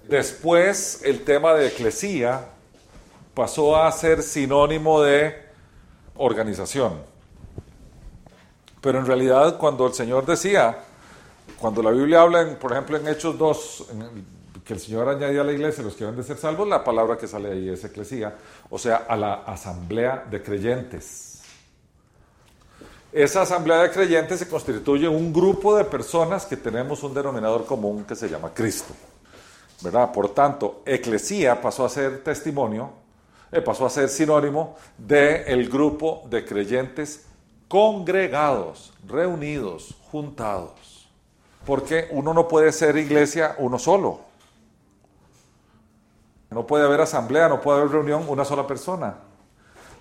Después, 0.07 1.01
el 1.03 1.23
tema 1.23 1.55
de 1.55 1.69
eclesía 1.69 2.49
pasó 3.33 3.75
a 3.75 3.91
ser 3.91 4.21
sinónimo 4.21 5.01
de 5.01 5.35
organización. 6.15 7.16
Pero 8.81 8.99
en 8.99 9.05
realidad 9.05 9.57
cuando 9.57 9.87
el 9.87 9.93
Señor 9.93 10.25
decía, 10.25 10.83
cuando 11.59 11.81
la 11.81 11.91
Biblia 11.91 12.21
habla, 12.21 12.57
por 12.59 12.71
ejemplo, 12.71 12.97
en 12.97 13.07
Hechos 13.07 13.37
2, 13.37 13.85
que 14.63 14.73
el 14.73 14.79
Señor 14.79 15.09
añadía 15.09 15.41
a 15.41 15.43
la 15.43 15.53
iglesia 15.53 15.83
los 15.83 15.95
que 15.95 16.03
deben 16.03 16.17
de 16.17 16.23
ser 16.23 16.37
salvos, 16.37 16.67
la 16.67 16.83
palabra 16.83 17.17
que 17.17 17.27
sale 17.27 17.51
ahí 17.51 17.69
es 17.69 17.83
eclesía, 17.83 18.35
o 18.69 18.77
sea, 18.77 19.05
a 19.07 19.15
la 19.15 19.33
asamblea 19.45 20.25
de 20.29 20.41
creyentes. 20.43 21.41
Esa 23.11 23.43
asamblea 23.43 23.83
de 23.83 23.91
creyentes 23.91 24.39
se 24.39 24.47
constituye 24.47 25.07
un 25.07 25.31
grupo 25.31 25.75
de 25.75 25.85
personas 25.85 26.45
que 26.45 26.57
tenemos 26.57 27.01
un 27.03 27.13
denominador 27.13 27.65
común 27.65 28.03
que 28.03 28.15
se 28.15 28.29
llama 28.29 28.51
Cristo. 28.53 28.93
¿verdad? 29.81 30.11
Por 30.11 30.29
tanto, 30.29 30.81
eclesía 30.85 31.61
pasó 31.61 31.85
a 31.85 31.89
ser 31.89 32.23
testimonio 32.23 33.07
eh, 33.51 33.61
pasó 33.61 33.85
a 33.85 33.89
ser 33.89 34.09
sinónimo 34.09 34.75
del 34.97 35.43
el 35.47 35.69
grupo 35.69 36.23
de 36.29 36.43
creyentes 36.43 37.25
congregados, 37.67 38.93
reunidos, 39.07 39.95
juntados. 40.11 41.09
Porque 41.65 42.07
uno 42.11 42.33
no 42.33 42.47
puede 42.47 42.71
ser 42.71 42.97
iglesia 42.97 43.55
uno 43.59 43.77
solo. 43.77 44.21
No 46.49 46.65
puede 46.65 46.85
haber 46.85 47.01
asamblea, 47.01 47.49
no 47.49 47.59
puede 47.59 47.79
haber 47.79 47.91
reunión 47.91 48.25
una 48.27 48.45
sola 48.45 48.65
persona. 48.65 49.17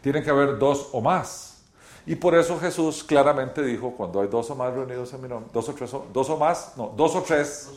Tienen 0.00 0.22
que 0.22 0.30
haber 0.30 0.58
dos 0.58 0.90
o 0.92 1.00
más. 1.00 1.64
Y 2.06 2.14
por 2.14 2.36
eso 2.36 2.58
Jesús 2.60 3.02
claramente 3.02 3.62
dijo, 3.62 3.90
cuando 3.96 4.20
hay 4.20 4.28
dos 4.28 4.48
o 4.50 4.54
más 4.54 4.72
reunidos 4.72 5.12
en 5.12 5.22
mi 5.22 5.28
nombre, 5.28 5.50
dos 5.52 5.68
o 5.68 5.74
tres, 5.74 5.90
dos 6.12 6.30
o 6.30 6.36
más, 6.36 6.74
no, 6.76 6.92
dos 6.96 7.16
o 7.16 7.22
tres 7.22 7.68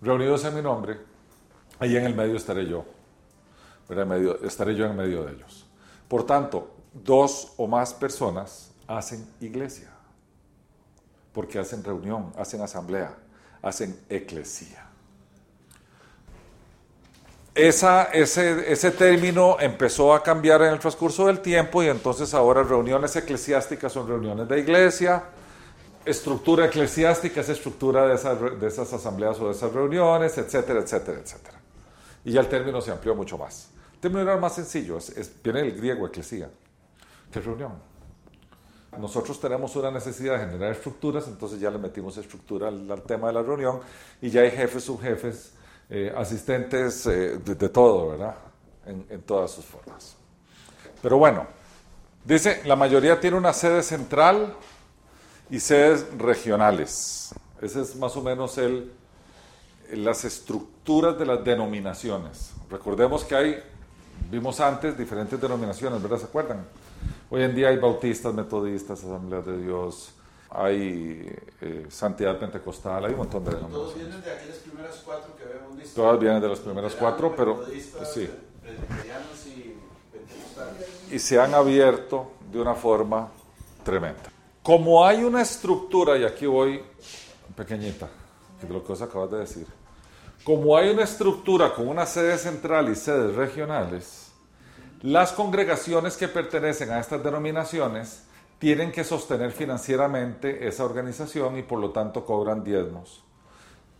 reunidos 0.00 0.44
en 0.44 0.54
mi 0.54 0.62
nombre, 0.62 1.00
ahí 1.80 1.96
en 1.96 2.04
el 2.04 2.14
medio 2.14 2.36
estaré 2.36 2.66
yo 2.66 2.84
estaré 4.42 4.74
yo 4.74 4.86
en 4.86 4.96
medio 4.96 5.24
de 5.24 5.32
ellos. 5.32 5.66
Por 6.08 6.24
tanto, 6.24 6.70
dos 6.92 7.52
o 7.56 7.66
más 7.66 7.94
personas 7.94 8.70
hacen 8.86 9.26
iglesia, 9.40 9.88
porque 11.32 11.58
hacen 11.58 11.82
reunión, 11.82 12.32
hacen 12.36 12.60
asamblea, 12.60 13.16
hacen 13.62 13.98
eclesía. 14.08 14.86
Esa, 17.54 18.04
ese, 18.04 18.72
ese 18.72 18.90
término 18.90 19.58
empezó 19.60 20.14
a 20.14 20.22
cambiar 20.22 20.62
en 20.62 20.72
el 20.72 20.78
transcurso 20.78 21.26
del 21.26 21.40
tiempo 21.40 21.82
y 21.82 21.88
entonces 21.88 22.32
ahora 22.32 22.62
reuniones 22.62 23.14
eclesiásticas 23.14 23.92
son 23.92 24.08
reuniones 24.08 24.48
de 24.48 24.58
iglesia, 24.58 25.24
estructura 26.04 26.66
eclesiástica 26.66 27.42
es 27.42 27.50
estructura 27.50 28.06
de 28.06 28.14
esas, 28.14 28.38
de 28.58 28.66
esas 28.66 28.92
asambleas 28.92 29.38
o 29.38 29.46
de 29.46 29.52
esas 29.52 29.70
reuniones, 29.72 30.38
etcétera, 30.38 30.80
etcétera, 30.80 31.20
etcétera. 31.20 31.60
Y 32.24 32.32
ya 32.32 32.40
el 32.40 32.48
término 32.48 32.80
se 32.80 32.90
amplió 32.90 33.14
mucho 33.14 33.36
más 33.36 33.68
término 34.02 34.22
era 34.22 34.36
más 34.36 34.56
sencillo, 34.56 34.98
es, 34.98 35.32
viene 35.44 35.62
del 35.62 35.76
griego 35.76 36.06
eclesía, 36.08 36.50
reunión. 37.40 37.72
Nosotros 38.98 39.40
tenemos 39.40 39.74
una 39.76 39.90
necesidad 39.90 40.34
de 40.34 40.46
generar 40.46 40.72
estructuras, 40.72 41.26
entonces 41.26 41.58
ya 41.58 41.70
le 41.70 41.78
metimos 41.78 42.16
estructura 42.18 42.68
al, 42.68 43.02
tema 43.02 43.28
de 43.28 43.32
la 43.32 43.42
reunión 43.42 43.80
y 44.20 44.28
ya 44.28 44.42
hay 44.42 44.50
jefes, 44.50 44.84
subjefes, 44.84 45.54
eh, 45.88 46.12
asistentes, 46.14 47.06
eh, 47.06 47.38
de, 47.38 47.68
todo, 47.70 48.10
¿verdad? 48.10 48.34
En, 48.84 49.06
en 49.08 49.22
todas 49.22 49.50
sus 49.50 49.64
formas. 49.64 50.14
Pero 51.00 51.16
bueno, 51.16 51.46
dice, 52.24 52.60
la 52.66 52.76
mayoría 52.76 53.18
tiene 53.18 53.38
una 53.38 53.54
sede 53.54 53.82
central 53.82 54.54
y 55.48 55.58
sedes 55.58 56.06
regionales. 56.18 57.34
Ese 57.62 57.80
es 57.80 57.96
más 57.96 58.14
o 58.16 58.22
menos 58.22 58.58
el, 58.58 58.92
las 59.92 60.24
estructuras 60.26 61.18
de 61.18 61.24
las 61.24 61.42
denominaciones. 61.42 62.52
Recordemos 62.68 63.24
que 63.24 63.34
hay 63.34 63.62
Vimos 64.30 64.60
antes 64.60 64.96
diferentes 64.96 65.40
denominaciones, 65.40 66.02
¿verdad? 66.02 66.18
¿Se 66.18 66.24
acuerdan? 66.24 66.64
Hoy 67.34 67.44
en 67.44 67.54
día 67.54 67.68
hay 67.68 67.78
bautistas, 67.78 68.34
metodistas, 68.34 69.02
asambleas 69.02 69.46
de 69.46 69.56
Dios, 69.56 70.12
hay 70.50 71.34
eh, 71.62 71.86
santidad 71.88 72.38
pentecostal, 72.38 73.06
hay 73.06 73.12
un 73.12 73.20
montón 73.20 73.42
de 73.42 73.52
denominaciones. 73.52 73.94
Todos 73.94 73.94
vienen 73.94 74.22
de 74.22 74.32
aquellas 74.32 74.56
primeras 74.58 75.02
cuatro 75.02 75.34
que 75.34 75.44
habíamos 75.44 75.78
visto. 75.78 76.02
Todas 76.02 76.20
vienen 76.20 76.42
de 76.42 76.48
las 76.48 76.58
primeras 76.58 76.94
cuatro, 76.94 77.34
pero 77.34 77.64
sí. 78.12 78.28
Y, 81.08 81.14
y 81.14 81.18
se 81.18 81.40
han 81.40 81.54
abierto 81.54 82.32
de 82.52 82.60
una 82.60 82.74
forma 82.74 83.30
tremenda. 83.82 84.30
Como 84.62 85.02
hay 85.02 85.24
una 85.24 85.40
estructura, 85.40 86.18
y 86.18 86.24
aquí 86.24 86.44
voy 86.44 86.82
pequeñita, 87.56 88.10
que 88.60 88.66
de 88.66 88.74
lo 88.74 88.84
que 88.84 88.92
os 88.92 89.00
acabas 89.00 89.30
de 89.30 89.38
decir, 89.38 89.66
como 90.44 90.76
hay 90.76 90.90
una 90.90 91.04
estructura 91.04 91.72
con 91.72 91.88
una 91.88 92.04
sede 92.04 92.36
central 92.36 92.90
y 92.90 92.94
sedes 92.94 93.34
regionales, 93.34 94.21
las 95.02 95.32
congregaciones 95.32 96.16
que 96.16 96.28
pertenecen 96.28 96.90
a 96.90 97.00
estas 97.00 97.22
denominaciones 97.22 98.22
tienen 98.58 98.92
que 98.92 99.02
sostener 99.02 99.50
financieramente 99.50 100.68
esa 100.68 100.84
organización 100.84 101.58
y 101.58 101.62
por 101.62 101.80
lo 101.80 101.90
tanto 101.90 102.24
cobran 102.24 102.62
diezmos 102.62 103.24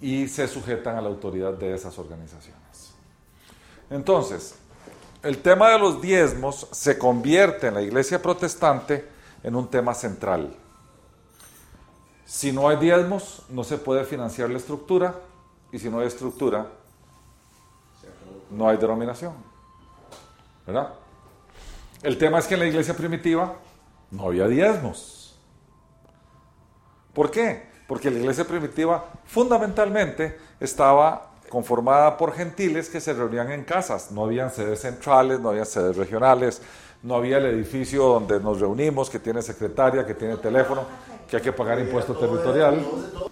y 0.01 0.29
se 0.29 0.47
sujetan 0.47 0.97
a 0.97 1.01
la 1.01 1.09
autoridad 1.09 1.55
de 1.55 1.75
esas 1.75 1.99
organizaciones. 1.99 2.95
Entonces, 3.91 4.55
el 5.25 5.39
tema 5.39 5.71
de 5.71 5.79
los 5.79 6.01
diezmos 6.01 6.69
se 6.71 6.97
convierte 6.99 7.67
en 7.67 7.75
la 7.75 7.83
iglesia 7.83 8.23
protestante 8.23 9.09
en 9.43 9.57
un 9.57 9.69
tema 9.69 9.95
central. 9.95 10.55
Si 12.25 12.53
no 12.53 12.69
hay 12.69 12.77
diezmos, 12.77 13.43
no 13.49 13.65
se 13.65 13.79
puede 13.79 14.05
financiar 14.05 14.51
la 14.51 14.59
estructura, 14.59 15.17
y 15.73 15.79
si 15.79 15.91
no 15.91 16.01
hay 16.01 16.07
estructura, 16.07 16.67
no 18.51 18.69
hay 18.69 18.77
denominación. 18.77 19.52
El 22.03 22.19
tema 22.19 22.39
es 22.39 22.47
que 22.47 22.55
en 22.55 22.61
la 22.61 22.67
iglesia 22.67 22.95
primitiva 22.95 23.55
no 24.11 24.27
había 24.27 24.47
diezmos. 24.47 25.39
¿Por 27.13 27.31
qué? 27.31 27.71
Porque 27.87 28.11
la 28.11 28.19
iglesia 28.19 28.45
primitiva 28.45 29.05
fundamentalmente 29.25 30.39
estaba 30.61 31.31
conformada 31.49 32.17
por 32.17 32.33
gentiles 32.33 32.89
que 32.89 33.01
se 33.01 33.13
reunían 33.13 33.51
en 33.53 33.65
casas. 33.65 34.11
No 34.11 34.25
habían 34.25 34.51
sedes 34.51 34.81
centrales, 34.81 35.39
no 35.41 35.51
había 35.51 35.65
sedes 35.65 35.97
regionales, 35.97 36.63
no 37.03 37.17
había 37.17 37.39
el 37.39 37.47
edificio 37.47 38.05
donde 38.05 38.41
nos 38.41 38.61
reunimos, 38.61 39.11
que 39.11 39.19
tiene 39.19 39.43
secretaria, 39.43 40.07
que 40.07 40.15
tiene 40.15 40.37
teléfono, 40.39 40.87
que 41.29 41.37
hay 41.37 41.43
que 41.43 41.53
pagar 41.53 41.79
impuesto 41.79 42.17
territorial. 42.17 42.83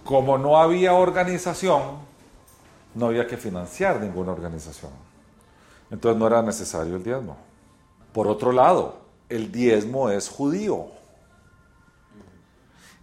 Como 0.03 0.37
no 0.37 0.61
había 0.61 0.93
organización, 0.93 1.81
no 2.93 3.07
había 3.07 3.25
que 3.25 3.37
financiar 3.37 3.99
ninguna 3.99 4.33
organización. 4.33 4.91
Entonces 5.91 6.17
no 6.17 6.25
era 6.25 6.41
necesario 6.41 6.95
el 6.95 7.03
diezmo. 7.03 7.37
Por 8.13 8.27
otro 8.27 8.51
lado, 8.51 9.01
el 9.29 9.51
diezmo 9.51 10.09
es 10.09 10.29
judío. 10.29 10.87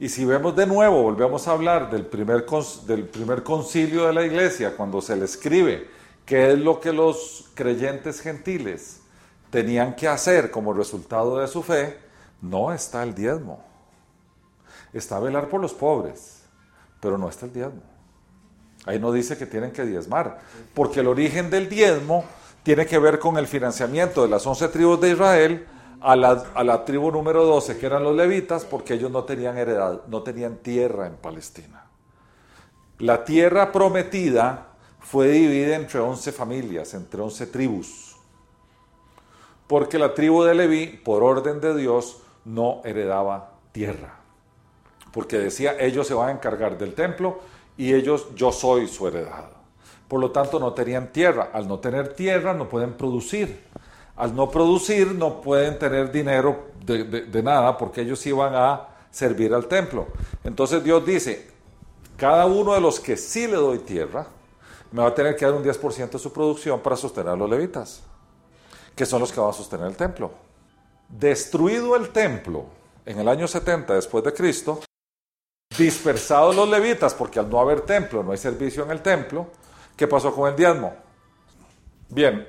Y 0.00 0.08
si 0.08 0.24
vemos 0.24 0.56
de 0.56 0.66
nuevo, 0.66 1.02
volvemos 1.02 1.46
a 1.48 1.52
hablar 1.52 1.90
del 1.90 2.06
primer, 2.06 2.46
del 2.86 3.04
primer 3.08 3.42
concilio 3.42 4.06
de 4.06 4.12
la 4.12 4.24
iglesia, 4.24 4.76
cuando 4.76 5.00
se 5.00 5.16
le 5.16 5.24
escribe 5.24 5.88
qué 6.24 6.52
es 6.52 6.58
lo 6.58 6.80
que 6.80 6.92
los 6.92 7.50
creyentes 7.54 8.20
gentiles 8.20 9.00
tenían 9.50 9.96
que 9.96 10.08
hacer 10.08 10.50
como 10.50 10.72
resultado 10.72 11.38
de 11.38 11.48
su 11.48 11.62
fe, 11.62 11.98
no 12.40 12.72
está 12.72 13.02
el 13.02 13.14
diezmo. 13.14 13.64
Está 14.92 15.18
velar 15.18 15.48
por 15.48 15.60
los 15.60 15.74
pobres, 15.74 16.42
pero 17.00 17.18
no 17.18 17.28
está 17.28 17.46
el 17.46 17.52
diezmo. 17.52 17.82
Ahí 18.86 18.98
no 18.98 19.10
dice 19.10 19.36
que 19.36 19.46
tienen 19.46 19.72
que 19.72 19.84
diezmar, 19.84 20.38
porque 20.74 21.00
el 21.00 21.08
origen 21.08 21.50
del 21.50 21.68
diezmo 21.68 22.24
tiene 22.62 22.86
que 22.86 22.98
ver 22.98 23.18
con 23.18 23.38
el 23.38 23.46
financiamiento 23.46 24.22
de 24.22 24.28
las 24.28 24.46
once 24.46 24.68
tribus 24.68 25.00
de 25.00 25.10
Israel 25.10 25.66
a 26.00 26.14
la, 26.16 26.84
tribu 26.84 27.10
número 27.10 27.44
12, 27.44 27.78
que 27.78 27.86
eran 27.86 28.04
los 28.04 28.14
levitas, 28.14 28.64
porque 28.64 28.94
ellos 28.94 29.10
no 29.10 29.24
tenían 29.24 29.58
heredad, 29.58 30.02
no 30.06 30.22
tenían 30.22 30.56
tierra 30.56 31.06
en 31.06 31.16
Palestina. 31.16 31.86
La 32.98 33.24
tierra 33.24 33.72
prometida 33.72 34.68
fue 35.00 35.28
dividida 35.28 35.76
entre 35.76 36.00
11 36.00 36.32
familias, 36.32 36.94
entre 36.94 37.20
11 37.20 37.46
tribus, 37.46 38.16
porque 39.66 39.98
la 39.98 40.14
tribu 40.14 40.42
de 40.44 40.54
Leví, 40.54 40.86
por 41.04 41.22
orden 41.22 41.60
de 41.60 41.76
Dios, 41.76 42.22
no 42.44 42.80
heredaba 42.84 43.52
tierra, 43.72 44.20
porque 45.12 45.38
decía, 45.38 45.76
ellos 45.78 46.06
se 46.06 46.14
van 46.14 46.28
a 46.28 46.32
encargar 46.32 46.78
del 46.78 46.94
templo 46.94 47.40
y 47.76 47.94
ellos, 47.94 48.34
yo 48.34 48.50
soy 48.50 48.88
su 48.88 49.06
heredad. 49.06 49.57
Por 50.08 50.20
lo 50.20 50.30
tanto, 50.30 50.58
no 50.58 50.72
tenían 50.72 51.12
tierra. 51.12 51.50
Al 51.52 51.68
no 51.68 51.78
tener 51.78 52.14
tierra, 52.14 52.54
no 52.54 52.68
pueden 52.68 52.94
producir 52.94 53.68
al 54.18 54.34
no 54.34 54.50
producir 54.50 55.14
no 55.14 55.40
pueden 55.40 55.78
tener 55.78 56.10
dinero 56.10 56.66
de, 56.84 57.42
nada 57.42 57.78
porque 57.78 58.00
ellos 58.00 58.24
iban 58.26 58.52
a 58.54 58.88
servir 59.10 59.54
al 59.54 59.66
templo. 59.66 60.08
Entonces 60.42 60.82
Dios 60.82 61.06
dice, 61.06 61.48
cada 62.16 62.46
uno 62.46 62.74
de 62.74 62.80
los 62.80 62.98
que 62.98 63.16
sí 63.16 63.46
le 63.46 63.54
doy 63.54 63.78
tierra, 63.78 64.26
me 64.90 65.02
va 65.02 65.08
a 65.08 65.14
tener 65.14 65.36
que 65.36 65.44
dar 65.44 65.54
un 65.54 65.62
10% 65.62 66.10
de 66.10 66.18
su 66.18 66.32
producción 66.32 66.80
para 66.80 66.96
sostener 66.96 67.32
a 67.32 67.36
los 67.36 67.48
levitas, 67.48 68.02
que 68.96 69.06
son 69.06 69.20
los 69.20 69.30
que 69.30 69.38
van 69.38 69.50
a 69.50 69.52
sostener 69.52 69.86
el 69.86 69.96
templo. 69.96 70.32
Destruido 71.08 71.94
el 71.94 72.08
templo 72.08 72.64
en 73.06 73.20
el 73.20 73.28
año 73.28 73.46
70 73.46 73.94
después 73.94 74.24
de 74.24 74.32
Cristo, 74.32 74.80
dispersados 75.78 76.56
los 76.56 76.68
levitas, 76.68 77.14
porque 77.14 77.38
al 77.38 77.48
no 77.48 77.60
haber 77.60 77.82
templo, 77.82 78.24
no 78.24 78.32
hay 78.32 78.38
servicio 78.38 78.82
en 78.82 78.90
el 78.90 79.00
templo, 79.00 79.46
¿qué 79.98 80.06
pasó 80.06 80.32
con 80.32 80.48
el 80.48 80.56
diezmo? 80.56 80.94
Bien, 82.08 82.46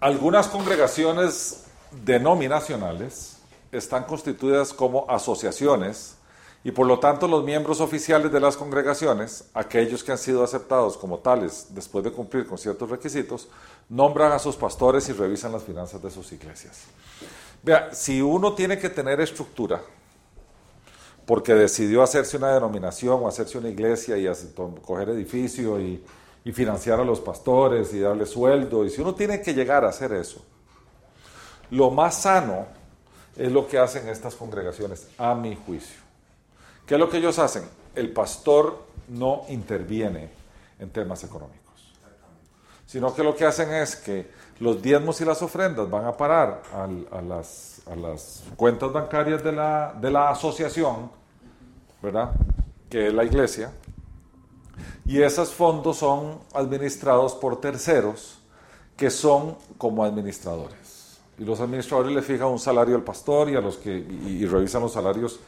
algunas 0.00 0.46
congregaciones 0.46 1.64
denominacionales 1.90 3.38
están 3.72 4.04
constituidas 4.04 4.72
como 4.72 5.04
asociaciones 5.10 6.16
y 6.64 6.70
por 6.70 6.86
lo 6.86 7.00
tanto 7.00 7.26
los 7.26 7.42
miembros 7.42 7.80
oficiales 7.80 8.30
de 8.30 8.38
las 8.38 8.56
congregaciones, 8.56 9.50
aquellos 9.52 10.04
que 10.04 10.12
han 10.12 10.18
sido 10.18 10.44
aceptados 10.44 10.96
como 10.96 11.18
tales 11.18 11.66
después 11.70 12.04
de 12.04 12.12
cumplir 12.12 12.46
con 12.46 12.56
ciertos 12.56 12.88
requisitos, 12.88 13.48
nombran 13.88 14.30
a 14.30 14.38
sus 14.38 14.54
pastores 14.54 15.08
y 15.08 15.12
revisan 15.12 15.50
las 15.50 15.64
finanzas 15.64 16.00
de 16.00 16.10
sus 16.10 16.30
iglesias. 16.30 16.84
Vea, 17.64 17.92
si 17.92 18.22
uno 18.22 18.54
tiene 18.54 18.78
que 18.78 18.90
tener 18.90 19.20
estructura, 19.20 19.82
porque 21.26 21.54
decidió 21.54 22.02
hacerse 22.02 22.36
una 22.36 22.52
denominación 22.52 23.22
o 23.22 23.28
hacerse 23.28 23.58
una 23.58 23.68
iglesia 23.68 24.16
y 24.18 24.28
coger 24.82 25.10
edificio 25.10 25.80
y, 25.80 26.02
y 26.44 26.52
financiar 26.52 27.00
a 27.00 27.04
los 27.04 27.20
pastores 27.20 27.92
y 27.94 28.00
darle 28.00 28.26
sueldo. 28.26 28.84
Y 28.84 28.90
si 28.90 29.00
uno 29.00 29.14
tiene 29.14 29.40
que 29.40 29.54
llegar 29.54 29.84
a 29.84 29.88
hacer 29.88 30.12
eso, 30.12 30.44
lo 31.70 31.90
más 31.90 32.22
sano 32.22 32.66
es 33.36 33.50
lo 33.50 33.66
que 33.66 33.78
hacen 33.78 34.08
estas 34.08 34.34
congregaciones, 34.34 35.08
a 35.18 35.34
mi 35.34 35.56
juicio. 35.56 36.00
¿Qué 36.86 36.94
es 36.94 37.00
lo 37.00 37.08
que 37.08 37.18
ellos 37.18 37.38
hacen? 37.38 37.64
El 37.94 38.12
pastor 38.12 38.84
no 39.08 39.44
interviene 39.48 40.30
en 40.78 40.90
temas 40.90 41.22
económicos, 41.24 41.92
sino 42.86 43.14
que 43.14 43.22
lo 43.22 43.36
que 43.36 43.46
hacen 43.46 43.72
es 43.72 43.96
que 43.96 44.30
los 44.58 44.82
diezmos 44.82 45.20
y 45.20 45.24
las 45.24 45.40
ofrendas 45.42 45.88
van 45.88 46.06
a 46.06 46.16
parar 46.16 46.62
a, 46.72 46.86
las, 47.22 47.80
a 47.90 47.96
las, 47.96 48.44
cuentas 48.56 48.92
bancarias 48.92 49.42
de 49.42 49.52
la, 49.52 49.94
de 49.98 50.10
la 50.10 50.30
asociación, 50.30 51.10
¿verdad? 52.02 52.32
Que 52.90 53.08
es 53.08 53.14
la 53.14 53.24
iglesia, 53.24 53.72
y 55.04 55.20
esos 55.20 55.52
fondos 55.52 55.98
son 55.98 56.38
administrados 56.54 57.34
por 57.34 57.60
terceros 57.60 58.38
que 58.96 59.10
son 59.10 59.56
como 59.78 60.04
administradores. 60.04 61.18
Y 61.38 61.44
los 61.44 61.60
administradores 61.60 62.14
le 62.14 62.22
fijan 62.22 62.48
un 62.48 62.58
salario 62.58 62.94
al 62.94 63.02
pastor 63.02 63.50
y, 63.50 63.56
a 63.56 63.60
los 63.60 63.76
que, 63.76 63.96
y, 63.96 64.46
revisan 64.46 64.82
los 64.82 64.92
salarios 64.92 65.40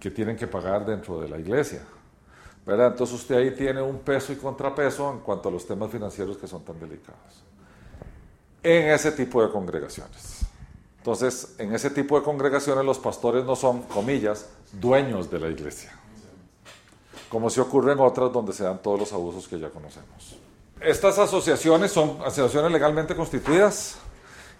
que 0.00 0.10
tienen 0.10 0.36
que 0.36 0.46
pagar 0.46 0.84
dentro 0.84 1.20
de 1.20 1.28
la 1.28 1.38
iglesia. 1.38 1.82
¿verdad? 2.66 2.88
Entonces 2.88 3.16
usted 3.16 3.36
ahí 3.36 3.50
tiene 3.52 3.82
un 3.82 3.98
peso 3.98 4.32
y 4.32 4.36
contrapeso 4.36 5.12
en 5.12 5.18
cuanto 5.20 5.48
a 5.48 5.52
los 5.52 5.66
temas 5.66 5.90
financieros 5.90 6.36
que 6.36 6.46
son 6.46 6.64
tan 6.64 6.78
delicados. 6.78 7.44
En 8.62 8.90
ese 8.90 9.12
tipo 9.12 9.42
de 9.42 9.50
congregaciones. 9.50 10.31
Entonces, 11.02 11.56
en 11.58 11.74
ese 11.74 11.90
tipo 11.90 12.18
de 12.18 12.24
congregaciones 12.24 12.84
los 12.84 12.98
pastores 12.98 13.44
no 13.44 13.56
son, 13.56 13.82
comillas, 13.82 14.46
dueños 14.72 15.30
de 15.30 15.40
la 15.40 15.48
iglesia 15.48 15.92
como 17.32 17.48
si 17.48 17.60
ocurre 17.60 17.92
en 17.92 18.00
otras 18.00 18.30
donde 18.30 18.52
se 18.52 18.62
dan 18.62 18.82
todos 18.82 19.00
los 19.00 19.12
abusos 19.14 19.48
que 19.48 19.58
ya 19.58 19.70
conocemos. 19.70 20.36
Estas 20.78 21.18
asociaciones 21.18 21.90
son 21.90 22.18
asociaciones 22.20 22.70
legalmente 22.70 23.16
constituidas 23.16 23.96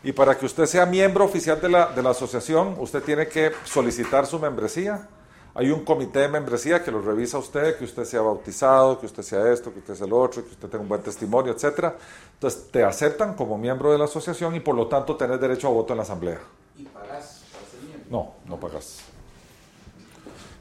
y 0.03 0.13
para 0.13 0.39
que 0.39 0.47
usted 0.47 0.65
sea 0.65 0.87
miembro 0.87 1.27
oficial 1.27 1.61
de 1.61 1.69
la, 1.69 1.89
de 1.89 2.03
la 2.03 2.11
asociación, 2.11 2.77
usted 2.79 3.03
tiene 3.03 3.29
que 3.29 3.53
solicitar 3.67 4.27
su 4.27 4.39
membresía. 4.39 5.07
Hay 5.55 5.71
un 5.71 5.85
comité 5.85 6.21
de 6.21 6.29
membresía 6.29 6.83
que 6.83 6.91
lo 6.91 7.03
revisa 7.03 7.39
usted, 7.39 7.77
que 7.77 7.85
usted 7.85 8.05
sea 8.05 8.23
bautizado, 8.23 8.99
que 8.99 9.07
usted 9.07 9.23
sea 9.23 9.53
esto, 9.53 9.73
que 9.73 9.81
usted 9.81 9.95
sea 9.95 10.07
el 10.07 10.13
otro, 10.13 10.43
que 10.45 10.51
usted 10.51 10.69
tenga 10.69 10.83
un 10.83 10.89
buen 10.89 11.03
testimonio, 11.03 11.53
etc. 11.53 11.93
Entonces 12.35 12.71
te 12.71 12.83
aceptan 12.83 13.35
como 13.35 13.59
miembro 13.59 13.93
de 13.93 13.99
la 13.99 14.05
asociación 14.05 14.55
y 14.55 14.61
por 14.61 14.75
lo 14.75 14.87
tanto 14.87 15.17
tenés 15.17 15.41
derecho 15.41 15.69
a 15.69 15.71
voto 15.71 15.93
en 15.93 15.99
la 15.99 16.03
asamblea. 16.05 16.41
¿Y 16.79 16.85
pagas 16.85 17.43
para 17.53 17.67
ser 17.71 17.83
miembro? 17.83 18.07
No, 18.11 18.35
no 18.49 18.59
pagas 18.59 19.03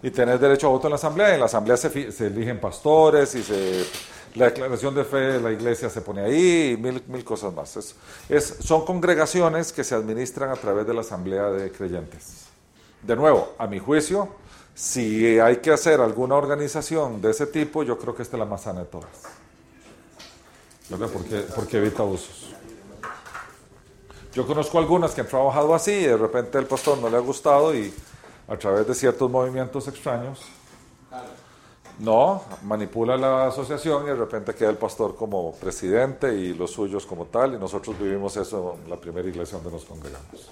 y 0.03 0.09
tenés 0.09 0.39
derecho 0.39 0.67
a 0.67 0.71
voto 0.71 0.87
en 0.87 0.91
la 0.91 0.95
asamblea. 0.95 1.33
En 1.33 1.39
la 1.39 1.45
asamblea 1.45 1.77
se, 1.77 2.11
se 2.11 2.27
eligen 2.27 2.59
pastores 2.59 3.35
y 3.35 3.43
se, 3.43 3.85
la 4.35 4.45
declaración 4.45 4.95
de 4.95 5.03
fe 5.03 5.17
de 5.17 5.41
la 5.41 5.51
iglesia 5.51 5.89
se 5.89 6.01
pone 6.01 6.21
ahí 6.21 6.71
y 6.71 6.77
mil, 6.77 7.03
mil 7.07 7.23
cosas 7.23 7.53
más. 7.53 7.75
Es, 7.77 7.95
es, 8.29 8.57
son 8.61 8.85
congregaciones 8.85 9.71
que 9.71 9.83
se 9.83 9.95
administran 9.95 10.49
a 10.49 10.55
través 10.55 10.87
de 10.87 10.93
la 10.93 11.01
asamblea 11.01 11.49
de 11.51 11.71
creyentes. 11.71 12.45
De 13.03 13.15
nuevo, 13.15 13.53
a 13.57 13.67
mi 13.67 13.79
juicio, 13.79 14.29
si 14.73 15.39
hay 15.39 15.57
que 15.57 15.71
hacer 15.71 16.01
alguna 16.01 16.35
organización 16.35 17.21
de 17.21 17.31
ese 17.31 17.47
tipo, 17.47 17.83
yo 17.83 17.97
creo 17.97 18.15
que 18.15 18.23
esta 18.23 18.37
es 18.37 18.39
la 18.39 18.45
más 18.45 18.63
sana 18.63 18.81
de 18.81 18.85
todas. 18.85 19.09
¿Verdad? 20.89 21.09
Porque, 21.11 21.45
porque 21.55 21.77
evita 21.77 22.03
abusos. 22.03 22.53
Yo 24.33 24.47
conozco 24.47 24.79
algunas 24.79 25.13
que 25.13 25.21
han 25.21 25.27
trabajado 25.27 25.75
así 25.75 25.91
y 25.91 26.05
de 26.05 26.17
repente 26.17 26.57
el 26.57 26.65
pastor 26.65 26.97
no 26.97 27.09
le 27.09 27.17
ha 27.17 27.19
gustado 27.19 27.75
y 27.75 27.93
a 28.47 28.57
través 28.57 28.87
de 28.87 28.95
ciertos 28.95 29.29
movimientos 29.29 29.87
extraños. 29.87 30.39
No, 31.99 32.43
manipula 32.63 33.15
la 33.15 33.47
asociación 33.47 34.03
y 34.03 34.07
de 34.07 34.15
repente 34.15 34.55
queda 34.55 34.69
el 34.69 34.77
pastor 34.77 35.15
como 35.15 35.53
presidente 35.53 36.33
y 36.33 36.53
los 36.53 36.71
suyos 36.71 37.05
como 37.05 37.25
tal, 37.25 37.53
y 37.53 37.59
nosotros 37.59 37.99
vivimos 37.99 38.35
eso 38.37 38.77
en 38.83 38.89
la 38.89 38.95
primera 38.95 39.27
iglesia 39.27 39.59
donde 39.59 39.71
nos 39.71 39.85
congregamos, 39.85 40.49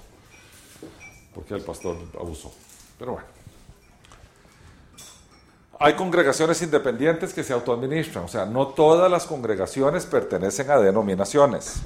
porque 1.34 1.56
el 1.56 1.62
pastor 1.62 1.98
abusó. 2.20 2.52
Pero 3.00 3.14
bueno. 3.14 3.39
Hay 5.82 5.94
congregaciones 5.94 6.62
independientes 6.62 7.34
que 7.34 7.42
se 7.42 7.54
autoadministran, 7.54 8.26
o 8.26 8.28
sea, 8.28 8.46
no 8.46 8.68
todas 8.68 9.10
las 9.10 9.26
congregaciones 9.26 10.06
pertenecen 10.06 10.70
a 10.70 10.78
denominaciones. 10.78 11.78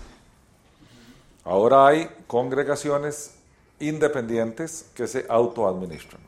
Ahora 1.44 1.86
hay 1.86 2.10
congregaciones 2.26 3.36
independientes 3.80 4.88
que 4.96 5.06
se 5.06 5.28
autoadministran. 5.30 6.22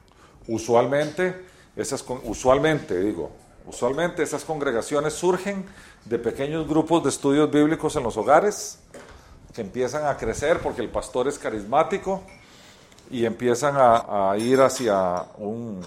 Usualmente, 0.47 1.43
esas, 1.75 2.05
usualmente 2.25 2.99
digo, 2.99 3.31
usualmente 3.65 4.21
esas 4.21 4.43
congregaciones 4.43 5.13
surgen 5.13 5.65
de 6.05 6.19
pequeños 6.19 6.67
grupos 6.67 7.01
de 7.01 7.09
estudios 7.09 7.49
bíblicos 7.49 7.95
en 7.95 8.03
los 8.03 8.15
hogares 8.15 8.77
que 9.55 9.61
empiezan 9.61 10.05
a 10.05 10.17
crecer 10.17 10.59
porque 10.59 10.81
el 10.81 10.89
pastor 10.89 11.27
es 11.27 11.39
carismático 11.39 12.21
y 13.09 13.25
empiezan 13.25 13.75
a, 13.77 14.35
ir 14.37 14.61
hacia 14.61 15.23
un, 15.37 15.81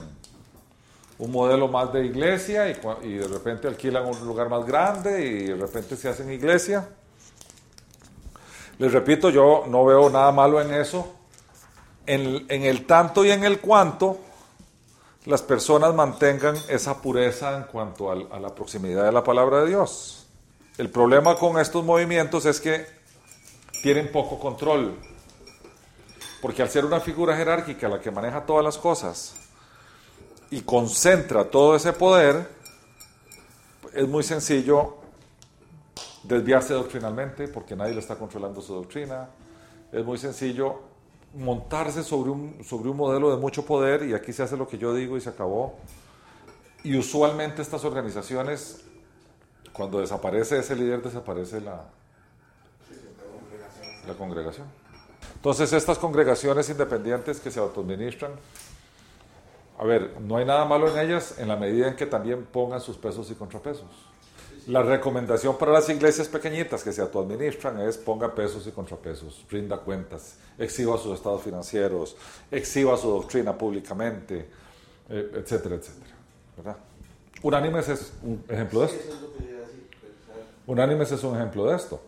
un, 1.18 1.32
modelo 1.32 1.68
más 1.68 1.92
de 1.92 2.06
iglesia 2.06 2.68
y, 2.68 3.14
de 3.14 3.28
repente 3.28 3.68
alquilan 3.68 4.06
un 4.06 4.26
lugar 4.26 4.48
más 4.48 4.64
grande 4.64 5.26
y 5.26 5.44
de 5.46 5.56
repente 5.56 5.96
se 5.96 6.08
hacen 6.08 6.30
iglesia. 6.32 6.88
Les 8.78 8.92
repito, 8.92 9.30
yo 9.30 9.64
no 9.68 9.84
veo 9.84 10.08
nada 10.08 10.30
malo 10.30 10.60
en 10.60 10.72
eso, 10.72 11.12
en, 12.06 12.46
el 12.48 12.86
tanto 12.86 13.24
y 13.24 13.30
en 13.30 13.44
el 13.44 13.60
cuanto 13.60 14.18
las 15.26 15.42
personas 15.42 15.94
mantengan 15.94 16.56
esa 16.68 17.02
pureza 17.02 17.56
en 17.56 17.64
cuanto 17.64 18.10
a 18.10 18.38
la 18.38 18.54
proximidad 18.54 19.04
de 19.04 19.12
la 19.12 19.24
palabra 19.24 19.60
de 19.60 19.68
Dios. 19.68 20.26
El 20.78 20.90
problema 20.90 21.34
con 21.34 21.58
estos 21.58 21.84
movimientos 21.84 22.46
es 22.46 22.60
que 22.60 22.86
tienen 23.82 24.12
poco 24.12 24.38
control, 24.38 24.96
porque 26.40 26.62
al 26.62 26.68
ser 26.68 26.84
una 26.84 27.00
figura 27.00 27.36
jerárquica 27.36 27.88
la 27.88 28.00
que 28.00 28.12
maneja 28.12 28.46
todas 28.46 28.64
las 28.64 28.78
cosas 28.78 29.47
y 30.50 30.62
concentra 30.62 31.44
todo 31.44 31.76
ese 31.76 31.92
poder, 31.92 32.48
es 33.92 34.08
muy 34.08 34.22
sencillo 34.22 34.96
desviarse 36.22 36.74
doctrinalmente 36.74 37.48
porque 37.48 37.74
nadie 37.76 37.94
le 37.94 38.00
está 38.00 38.16
controlando 38.16 38.60
su 38.60 38.74
doctrina. 38.74 39.28
Es 39.92 40.04
muy 40.04 40.18
sencillo 40.18 40.80
montarse 41.34 42.02
sobre 42.02 42.30
un, 42.30 42.64
sobre 42.64 42.88
un 42.88 42.96
modelo 42.96 43.30
de 43.30 43.36
mucho 43.36 43.64
poder 43.64 44.04
y 44.04 44.14
aquí 44.14 44.32
se 44.32 44.42
hace 44.42 44.56
lo 44.56 44.68
que 44.68 44.78
yo 44.78 44.94
digo 44.94 45.16
y 45.16 45.20
se 45.20 45.30
acabó. 45.30 45.76
Y 46.84 46.96
usualmente 46.96 47.62
estas 47.62 47.84
organizaciones, 47.84 48.84
cuando 49.72 50.00
desaparece 50.00 50.58
ese 50.58 50.76
líder, 50.76 51.02
desaparece 51.02 51.60
la, 51.60 51.84
la 54.06 54.14
congregación. 54.14 54.66
Entonces 55.34 55.72
estas 55.72 55.98
congregaciones 55.98 56.68
independientes 56.68 57.40
que 57.40 57.50
se 57.50 57.60
autoadministran, 57.60 58.32
a 59.78 59.84
ver, 59.84 60.20
no 60.20 60.36
hay 60.36 60.44
nada 60.44 60.64
malo 60.64 60.90
en 60.90 60.98
ellas 60.98 61.36
en 61.38 61.46
la 61.46 61.56
medida 61.56 61.86
en 61.86 61.94
que 61.94 62.04
también 62.04 62.44
pongan 62.44 62.80
sus 62.80 62.96
pesos 62.96 63.30
y 63.30 63.34
contrapesos. 63.34 63.86
La 64.66 64.82
recomendación 64.82 65.56
para 65.56 65.72
las 65.72 65.88
iglesias 65.88 66.26
pequeñitas 66.28 66.82
que 66.82 66.92
se 66.92 67.00
autoadministran 67.00 67.80
es 67.80 67.96
ponga 67.96 68.34
pesos 68.34 68.66
y 68.66 68.72
contrapesos, 68.72 69.46
rinda 69.48 69.78
cuentas, 69.78 70.36
exhiba 70.58 70.98
sus 70.98 71.14
estados 71.14 71.42
financieros, 71.42 72.16
exhiba 72.50 72.96
su 72.96 73.08
doctrina 73.08 73.56
públicamente, 73.56 74.48
eh, 75.08 75.30
etcétera, 75.36 75.76
etcétera. 75.76 76.14
¿verdad? 76.56 76.76
Unánimes 77.42 77.88
es 77.88 78.12
un 78.22 78.44
ejemplo 78.48 78.80
de 78.80 78.86
esto. 78.86 79.14
Unánimes 80.66 81.12
es 81.12 81.22
un 81.22 81.36
ejemplo 81.36 81.66
de 81.66 81.76
esto. 81.76 82.00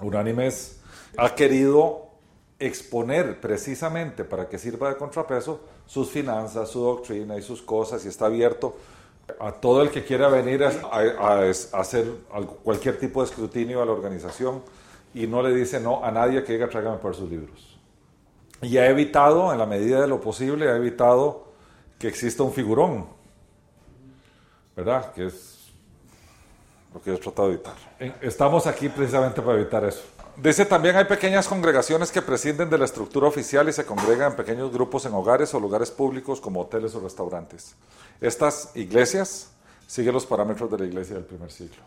Unánimes 0.00 0.80
ha 1.16 1.34
querido 1.34 2.10
exponer 2.58 3.40
precisamente 3.40 4.22
para 4.22 4.48
que 4.50 4.58
sirva 4.58 4.90
de 4.90 4.96
contrapeso 4.96 5.60
sus 5.90 6.08
finanzas, 6.08 6.68
su 6.70 6.80
doctrina 6.84 7.36
y 7.36 7.42
sus 7.42 7.62
cosas 7.62 8.04
y 8.04 8.08
está 8.08 8.26
abierto 8.26 8.76
a 9.40 9.50
todo 9.50 9.82
el 9.82 9.90
que 9.90 10.04
quiera 10.04 10.28
venir 10.28 10.62
a, 10.62 10.68
a- 10.68 11.42
a 11.42 11.50
hacer 11.80 12.06
cualquier 12.62 12.96
tipo 13.00 13.20
de 13.22 13.28
escrutinio 13.28 13.82
a 13.82 13.84
la 13.86 13.90
organización 13.90 14.62
y 15.14 15.26
no 15.26 15.42
le 15.42 15.52
dice 15.52 15.80
no 15.80 16.04
a 16.04 16.12
nadie 16.12 16.44
que 16.44 16.52
diga 16.52 16.68
tráigame 16.68 16.98
por 16.98 17.16
sus 17.16 17.28
libros. 17.28 17.76
Y 18.62 18.76
ha 18.76 18.88
evitado, 18.88 19.50
en 19.52 19.58
la 19.58 19.66
medida 19.66 20.00
de 20.00 20.06
lo 20.06 20.20
posible, 20.20 20.68
ha 20.70 20.76
evitado 20.76 21.46
que 21.98 22.06
exista 22.06 22.44
un 22.44 22.52
figurón, 22.52 23.06
¿verdad? 24.76 25.12
Que 25.12 25.26
es 25.26 25.70
lo 26.94 27.00
que 27.02 27.10
yo 27.10 27.16
he 27.16 27.20
tratado 27.20 27.48
de 27.48 27.54
evitar. 27.54 27.74
Estamos 28.20 28.66
aquí 28.68 28.88
precisamente 28.88 29.42
para 29.42 29.58
evitar 29.58 29.84
eso. 29.84 30.02
Dice 30.36 30.64
también 30.64 30.96
hay 30.96 31.04
pequeñas 31.04 31.48
congregaciones 31.48 32.10
que 32.10 32.22
prescinden 32.22 32.70
de 32.70 32.78
la 32.78 32.84
estructura 32.84 33.26
oficial 33.26 33.68
y 33.68 33.72
se 33.72 33.84
congregan 33.84 34.32
en 34.32 34.36
pequeños 34.36 34.72
grupos 34.72 35.04
en 35.06 35.14
hogares 35.14 35.52
o 35.54 35.60
lugares 35.60 35.90
públicos 35.90 36.40
como 36.40 36.60
hoteles 36.60 36.94
o 36.94 37.00
restaurantes. 37.00 37.74
Estas 38.20 38.70
iglesias 38.74 39.50
siguen 39.86 40.14
los 40.14 40.26
parámetros 40.26 40.70
de 40.70 40.78
la 40.78 40.84
iglesia 40.86 41.16
del 41.16 41.24
primer 41.24 41.50
siglo. 41.50 41.82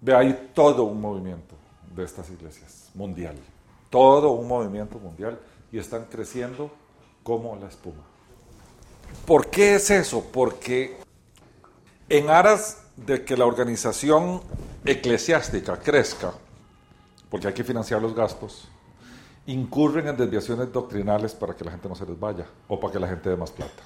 Ve, 0.00 0.14
hay 0.14 0.50
todo 0.54 0.84
un 0.84 1.00
movimiento 1.00 1.54
de 1.94 2.04
estas 2.04 2.30
iglesias, 2.30 2.90
mundial. 2.94 3.36
Todo 3.90 4.30
un 4.32 4.48
movimiento 4.48 4.98
mundial 4.98 5.38
y 5.70 5.78
están 5.78 6.04
creciendo 6.04 6.70
como 7.22 7.56
la 7.56 7.68
espuma. 7.68 8.02
¿Por 9.26 9.48
qué 9.48 9.76
es 9.76 9.90
eso? 9.90 10.24
Porque 10.32 10.98
en 12.08 12.28
aras 12.28 12.82
de 12.96 13.24
que 13.24 13.36
la 13.36 13.46
organización 13.46 14.42
eclesiástica 14.84 15.78
crezca, 15.78 16.34
porque 17.34 17.48
hay 17.48 17.52
que 17.52 17.64
financiar 17.64 18.00
los 18.00 18.14
gastos, 18.14 18.68
incurren 19.44 20.06
en 20.06 20.16
desviaciones 20.16 20.72
doctrinales 20.72 21.34
para 21.34 21.52
que 21.52 21.64
la 21.64 21.72
gente 21.72 21.88
no 21.88 21.96
se 21.96 22.06
les 22.06 22.16
vaya 22.20 22.46
o 22.68 22.78
para 22.78 22.92
que 22.92 23.00
la 23.00 23.08
gente 23.08 23.28
dé 23.28 23.36
más 23.36 23.50
plata. 23.50 23.82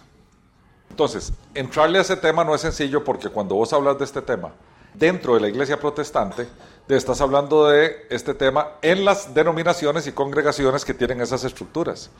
Entonces, 0.90 1.32
entrarle 1.54 1.96
a 1.96 2.02
ese 2.02 2.18
tema 2.18 2.44
no 2.44 2.54
es 2.54 2.60
sencillo 2.60 3.02
porque 3.02 3.30
cuando 3.30 3.54
vos 3.54 3.72
hablas 3.72 3.96
de 3.96 4.04
este 4.04 4.20
tema 4.20 4.52
dentro 4.92 5.32
de 5.32 5.40
la 5.40 5.48
iglesia 5.48 5.80
protestante, 5.80 6.46
te 6.86 6.94
estás 6.94 7.22
hablando 7.22 7.68
de 7.68 8.06
este 8.10 8.34
tema 8.34 8.72
en 8.82 9.06
las 9.06 9.32
denominaciones 9.32 10.06
y 10.06 10.12
congregaciones 10.12 10.84
que 10.84 10.92
tienen 10.92 11.22
esas 11.22 11.42
estructuras. 11.42 12.10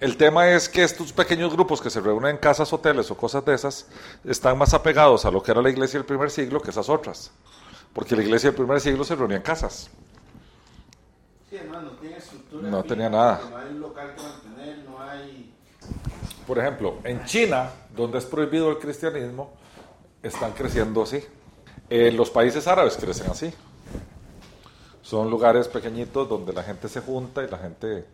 El 0.00 0.16
tema 0.16 0.50
es 0.50 0.68
que 0.68 0.82
estos 0.82 1.12
pequeños 1.12 1.52
grupos 1.52 1.80
que 1.80 1.88
se 1.88 2.00
reúnen 2.00 2.30
en 2.30 2.38
casas, 2.38 2.72
hoteles 2.72 3.08
o 3.12 3.16
cosas 3.16 3.44
de 3.44 3.54
esas, 3.54 3.86
están 4.24 4.58
más 4.58 4.74
apegados 4.74 5.24
a 5.24 5.30
lo 5.30 5.40
que 5.40 5.52
era 5.52 5.62
la 5.62 5.70
iglesia 5.70 6.00
del 6.00 6.06
primer 6.06 6.32
siglo 6.32 6.60
que 6.60 6.70
esas 6.70 6.88
otras. 6.88 7.30
Porque 7.92 8.16
la 8.16 8.24
iglesia 8.24 8.50
del 8.50 8.56
primer 8.56 8.80
siglo 8.80 9.04
se 9.04 9.14
reunía 9.14 9.36
en 9.36 9.44
casas. 9.44 9.88
Sí, 11.52 11.58
además 11.58 11.82
no 11.82 11.90
tiene 11.90 12.16
estructura. 12.16 12.70
No 12.70 12.82
fija, 12.82 12.88
tenía 12.94 13.10
nada. 13.10 13.40
No 13.50 13.58
hay 13.58 13.68
un 13.72 13.80
local 13.80 14.14
que 14.16 14.22
mantener, 14.22 14.78
no 14.88 15.02
hay. 15.02 15.52
Por 16.46 16.58
ejemplo, 16.58 16.96
en 17.04 17.26
China, 17.26 17.68
donde 17.94 18.16
es 18.16 18.24
prohibido 18.24 18.70
el 18.70 18.78
cristianismo, 18.78 19.50
están 20.22 20.52
creciendo 20.52 21.02
así. 21.02 21.22
En 21.90 22.16
los 22.16 22.30
países 22.30 22.66
árabes 22.66 22.96
crecen 22.96 23.30
así. 23.30 23.52
Son 25.02 25.28
lugares 25.28 25.68
pequeñitos 25.68 26.26
donde 26.26 26.54
la 26.54 26.62
gente 26.62 26.88
se 26.88 27.02
junta 27.02 27.44
y 27.44 27.50
la 27.50 27.58
gente... 27.58 28.06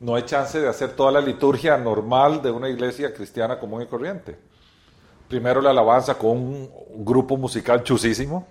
No 0.00 0.16
hay 0.16 0.24
chance 0.24 0.60
de 0.60 0.68
hacer 0.68 0.96
toda 0.96 1.12
la 1.12 1.20
liturgia 1.20 1.76
normal 1.78 2.42
de 2.42 2.50
una 2.50 2.68
iglesia 2.68 3.14
cristiana 3.14 3.60
común 3.60 3.82
y 3.82 3.86
corriente. 3.86 4.36
Primero 5.28 5.60
la 5.60 5.70
alabanza 5.70 6.18
con 6.18 6.30
un 6.30 6.68
grupo 7.04 7.36
musical 7.36 7.84
chusísimo. 7.84 8.44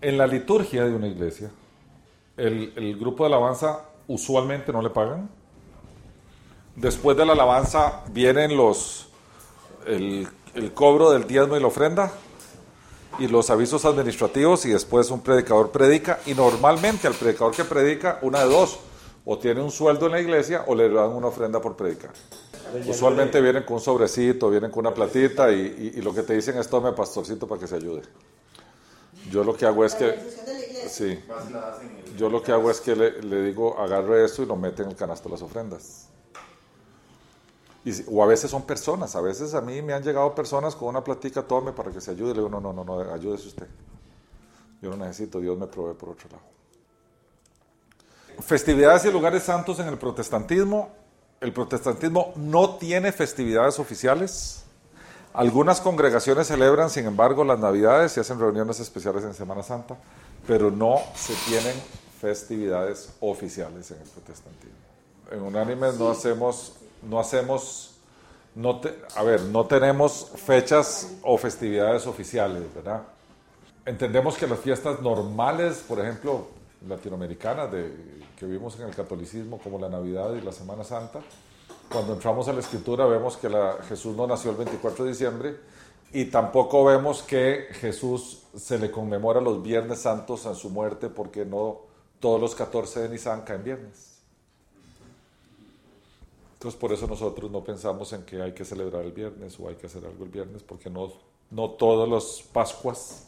En 0.00 0.16
la 0.16 0.28
liturgia 0.28 0.84
de 0.84 0.94
una 0.94 1.08
iglesia, 1.08 1.50
el, 2.46 2.72
el 2.76 2.96
grupo 2.98 3.24
de 3.24 3.28
alabanza 3.34 3.80
usualmente 4.08 4.72
no 4.72 4.82
le 4.82 4.90
pagan. 4.90 5.28
Después 6.76 7.16
de 7.16 7.26
la 7.26 7.32
alabanza 7.32 8.02
vienen 8.10 8.56
los 8.56 9.08
el, 9.86 10.26
el 10.54 10.72
cobro 10.72 11.10
del 11.10 11.26
diezmo 11.26 11.56
y 11.56 11.60
la 11.60 11.66
ofrenda 11.66 12.12
y 13.18 13.26
los 13.28 13.50
avisos 13.50 13.84
administrativos 13.84 14.64
y 14.66 14.70
después 14.70 15.10
un 15.10 15.20
predicador 15.20 15.70
predica 15.70 16.20
y 16.26 16.34
normalmente 16.34 17.06
al 17.06 17.14
predicador 17.14 17.54
que 17.54 17.64
predica 17.64 18.18
una 18.22 18.40
de 18.44 18.50
dos 18.50 18.78
o 19.24 19.38
tiene 19.38 19.60
un 19.62 19.70
sueldo 19.70 20.06
en 20.06 20.12
la 20.12 20.20
iglesia 20.20 20.64
o 20.66 20.74
le 20.74 20.88
dan 20.88 21.10
una 21.10 21.26
ofrenda 21.26 21.60
por 21.60 21.76
predicar. 21.76 22.10
Usualmente 22.88 23.40
vienen 23.40 23.64
con 23.64 23.74
un 23.74 23.80
sobrecito, 23.80 24.48
vienen 24.48 24.70
con 24.70 24.86
una 24.86 24.94
platita 24.94 25.50
y, 25.52 25.92
y- 25.94 25.98
y 25.98 26.02
lo 26.02 26.14
que 26.14 26.22
te 26.22 26.34
dicen 26.34 26.56
es 26.56 26.68
tome 26.68 26.92
pastorcito 26.92 27.46
para 27.46 27.60
que 27.60 27.66
se 27.66 27.74
ayude. 27.74 28.02
Yo 29.30 29.44
lo 29.44 29.54
que 29.54 29.66
hago 29.66 29.84
es 29.84 29.94
que 29.94 30.04
sí, 30.90 31.06
el- 32.06 32.16
yo 32.16 32.28
lo 32.28 32.42
que 32.42 32.52
hago 32.52 32.70
es 32.70 32.80
que 32.80 32.94
le, 32.96 33.22
le 33.22 33.42
digo, 33.42 33.78
agarre 33.78 34.24
esto 34.24 34.42
y 34.42 34.46
lo 34.46 34.56
mete 34.56 34.82
en 34.82 34.90
el 34.90 34.96
canasto 34.96 35.28
de 35.28 35.32
las 35.34 35.42
ofrendas. 35.42 36.06
Y 37.84 37.92
o 38.08 38.22
a 38.22 38.26
veces 38.26 38.50
son 38.50 38.62
personas, 38.62 39.16
a 39.16 39.20
veces 39.22 39.54
a 39.54 39.60
mí 39.62 39.80
me 39.80 39.94
han 39.94 40.02
llegado 40.02 40.34
personas 40.34 40.76
con 40.76 40.88
una 40.88 41.02
platica, 41.02 41.42
tome 41.42 41.72
para 41.72 41.90
que 41.90 42.00
se 42.00 42.10
ayude. 42.10 42.34
Le 42.34 42.40
digo, 42.40 42.50
no, 42.50 42.60
no, 42.60 42.72
no, 42.72 42.84
no, 42.84 43.00
ayúdese 43.12 43.48
usted. 43.48 43.66
Yo 44.82 44.90
no 44.90 44.96
necesito, 44.98 45.40
Dios 45.40 45.56
me 45.58 45.66
provee 45.66 45.94
por 45.94 46.10
otro 46.10 46.28
lado. 46.30 46.42
Festividades 48.42 49.04
y 49.04 49.12
lugares 49.12 49.42
santos 49.42 49.78
en 49.80 49.88
el 49.88 49.98
protestantismo. 49.98 50.90
El 51.40 51.52
protestantismo 51.52 52.32
no 52.36 52.76
tiene 52.76 53.12
festividades 53.12 53.78
oficiales. 53.78 54.64
Algunas 55.32 55.80
congregaciones 55.80 56.48
celebran, 56.48 56.90
sin 56.90 57.06
embargo, 57.06 57.44
las 57.44 57.58
Navidades 57.58 58.16
y 58.16 58.20
hacen 58.20 58.38
reuniones 58.38 58.80
especiales 58.80 59.24
en 59.24 59.32
Semana 59.32 59.62
Santa, 59.62 59.96
pero 60.46 60.70
no 60.70 60.98
se 61.14 61.34
tienen 61.48 61.74
festividades 62.20 63.12
oficiales 63.20 63.90
en 63.90 63.98
el 64.02 64.08
protestantismo. 64.08 64.76
En 65.30 65.42
Unánimes 65.42 65.98
no 65.98 66.10
hacemos, 66.10 66.72
no 67.02 67.20
hacemos, 67.20 67.92
no 68.54 68.80
te- 68.80 68.98
a 69.16 69.22
ver, 69.22 69.42
no 69.42 69.66
tenemos 69.66 70.30
fechas 70.36 71.08
o 71.22 71.38
festividades 71.38 72.06
oficiales, 72.06 72.62
¿verdad? 72.74 73.02
Entendemos 73.86 74.36
que 74.36 74.46
las 74.46 74.58
fiestas 74.58 75.00
normales, 75.00 75.84
por 75.86 76.00
ejemplo, 76.00 76.48
latinoamericanas 76.86 77.70
de, 77.72 77.92
que 78.38 78.46
vimos 78.46 78.78
en 78.78 78.86
el 78.88 78.94
catolicismo, 78.94 79.58
como 79.58 79.78
la 79.78 79.88
Navidad 79.88 80.32
y 80.34 80.40
la 80.40 80.52
Semana 80.52 80.84
Santa, 80.84 81.20
cuando 81.90 82.12
entramos 82.14 82.46
a 82.48 82.52
la 82.52 82.60
escritura 82.60 83.04
vemos 83.06 83.36
que 83.36 83.48
la- 83.48 83.76
Jesús 83.88 84.16
no 84.16 84.26
nació 84.26 84.50
el 84.50 84.56
24 84.58 85.04
de 85.04 85.10
diciembre 85.10 85.56
y 86.12 86.24
tampoco 86.26 86.84
vemos 86.84 87.22
que 87.22 87.68
Jesús 87.72 88.42
se 88.56 88.78
le 88.78 88.90
conmemora 88.90 89.40
los 89.40 89.62
viernes 89.62 90.00
santos 90.00 90.44
en 90.46 90.54
su 90.54 90.70
muerte 90.70 91.08
porque 91.08 91.44
no 91.44 91.78
todos 92.18 92.40
los 92.40 92.54
14 92.54 93.00
de 93.00 93.08
Nisan 93.10 93.42
caen 93.42 93.62
viernes. 93.64 94.18
Entonces 96.54 96.78
por 96.78 96.92
eso 96.92 97.06
nosotros 97.06 97.50
no 97.50 97.64
pensamos 97.64 98.12
en 98.12 98.24
que 98.24 98.42
hay 98.42 98.52
que 98.52 98.64
celebrar 98.64 99.02
el 99.04 99.12
viernes 99.12 99.58
o 99.58 99.68
hay 99.68 99.76
que 99.76 99.86
hacer 99.86 100.04
algo 100.04 100.24
el 100.24 100.30
viernes 100.30 100.62
porque 100.62 100.90
no, 100.90 101.12
no 101.50 101.70
todos 101.70 102.08
los 102.08 102.42
Pascuas 102.52 103.26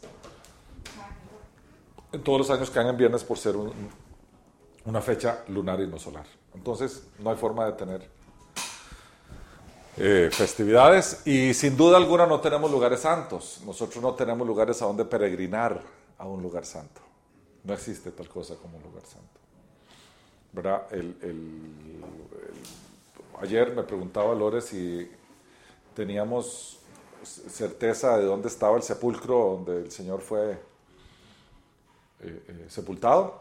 en 2.13 2.23
todos 2.23 2.39
los 2.41 2.51
años 2.51 2.69
caen 2.71 2.89
en 2.89 2.97
viernes 2.99 3.25
por 3.25 3.39
ser 3.39 3.57
un- 3.57 3.73
una 4.85 5.01
fecha 5.01 5.45
lunar 5.49 5.81
y 5.81 5.87
no 5.87 5.99
solar. 5.99 6.27
Entonces, 6.55 7.07
no 7.21 7.31
hay 7.31 7.37
forma 7.37 7.65
de 7.65 7.73
tener 7.73 8.11
eh, 9.97 10.31
festividades 10.33 11.27
y 11.27 11.53
sin 11.55 11.77
duda 11.77 11.97
alguna 11.97 12.27
no 12.27 12.41
tenemos 12.41 12.71
lugares 12.71 13.01
santos. 13.01 13.61
Nosotros 13.67 14.03
no 14.03 14.15
tenemos 14.15 14.47
lugares 14.47 14.81
a 14.83 14.87
donde 14.87 15.05
peregrinar 15.05 15.83
a 16.19 16.27
un 16.27 16.43
lugar 16.43 16.65
santo. 16.65 17.01
No 17.65 17.75
existe 17.75 18.11
tal 18.11 18.29
cosa 18.29 18.57
como 18.57 18.79
un 18.79 18.83
lugar 18.83 19.05
santo. 19.05 19.29
¿Verdad? 20.53 20.87
Ayer 23.41 23.75
me 23.75 23.83
preguntaba 23.83 24.35
Lore 24.35 24.61
si 24.61 25.11
teníamos 25.95 26.79
certeza 27.25 28.17
de 28.17 28.25
dónde 28.25 28.49
estaba 28.49 28.77
el 28.77 28.83
sepulcro 28.83 29.57
donde 29.57 29.83
el 29.83 29.91
Señor 29.91 30.21
fue 30.21 30.53
eh, 32.21 32.43
eh, 32.49 32.67
sepultado. 32.69 33.41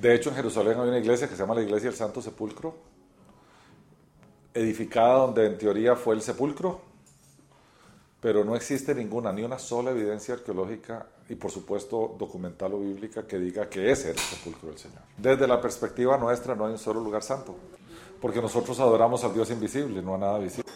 De 0.00 0.14
hecho, 0.14 0.30
en 0.30 0.36
Jerusalén 0.36 0.78
hay 0.78 0.88
una 0.88 0.98
iglesia 0.98 1.28
que 1.28 1.34
se 1.34 1.40
llama 1.42 1.54
la 1.54 1.62
Iglesia 1.62 1.90
del 1.90 1.98
Santo 1.98 2.22
Sepulcro, 2.22 2.74
edificada 4.54 5.14
donde 5.14 5.46
en 5.46 5.58
teoría 5.58 5.96
fue 5.96 6.14
el 6.14 6.22
sepulcro, 6.22 6.80
pero 8.20 8.44
no 8.44 8.54
existe 8.54 8.94
ninguna, 8.94 9.32
ni 9.32 9.42
una 9.42 9.58
sola 9.58 9.90
evidencia 9.90 10.34
arqueológica 10.34 11.06
y 11.28 11.36
por 11.36 11.50
supuesto 11.50 12.16
documental 12.18 12.74
o 12.74 12.80
bíblica 12.80 13.26
que 13.26 13.38
diga 13.38 13.68
que 13.68 13.90
ese 13.90 14.10
era 14.10 14.20
el 14.20 14.26
sepulcro 14.26 14.68
del 14.68 14.78
Señor. 14.78 14.98
Desde 15.16 15.46
la 15.46 15.60
perspectiva 15.60 16.18
nuestra 16.18 16.54
no 16.54 16.66
hay 16.66 16.72
un 16.72 16.78
solo 16.78 17.00
lugar 17.00 17.22
santo, 17.22 17.54
porque 18.20 18.42
nosotros 18.42 18.78
adoramos 18.80 19.24
al 19.24 19.32
Dios 19.32 19.50
invisible, 19.50 20.02
no 20.02 20.16
a 20.16 20.18
nada 20.18 20.38
visible. 20.38 20.70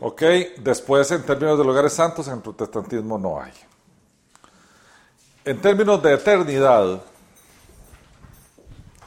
Ok, 0.00 0.22
después 0.58 1.10
en 1.10 1.22
términos 1.24 1.58
de 1.58 1.64
lugares 1.64 1.92
santos 1.92 2.26
en 2.28 2.40
protestantismo 2.40 3.18
no 3.18 3.40
hay. 3.40 3.52
En 5.44 5.60
términos 5.60 6.02
de 6.02 6.14
eternidad, 6.14 7.02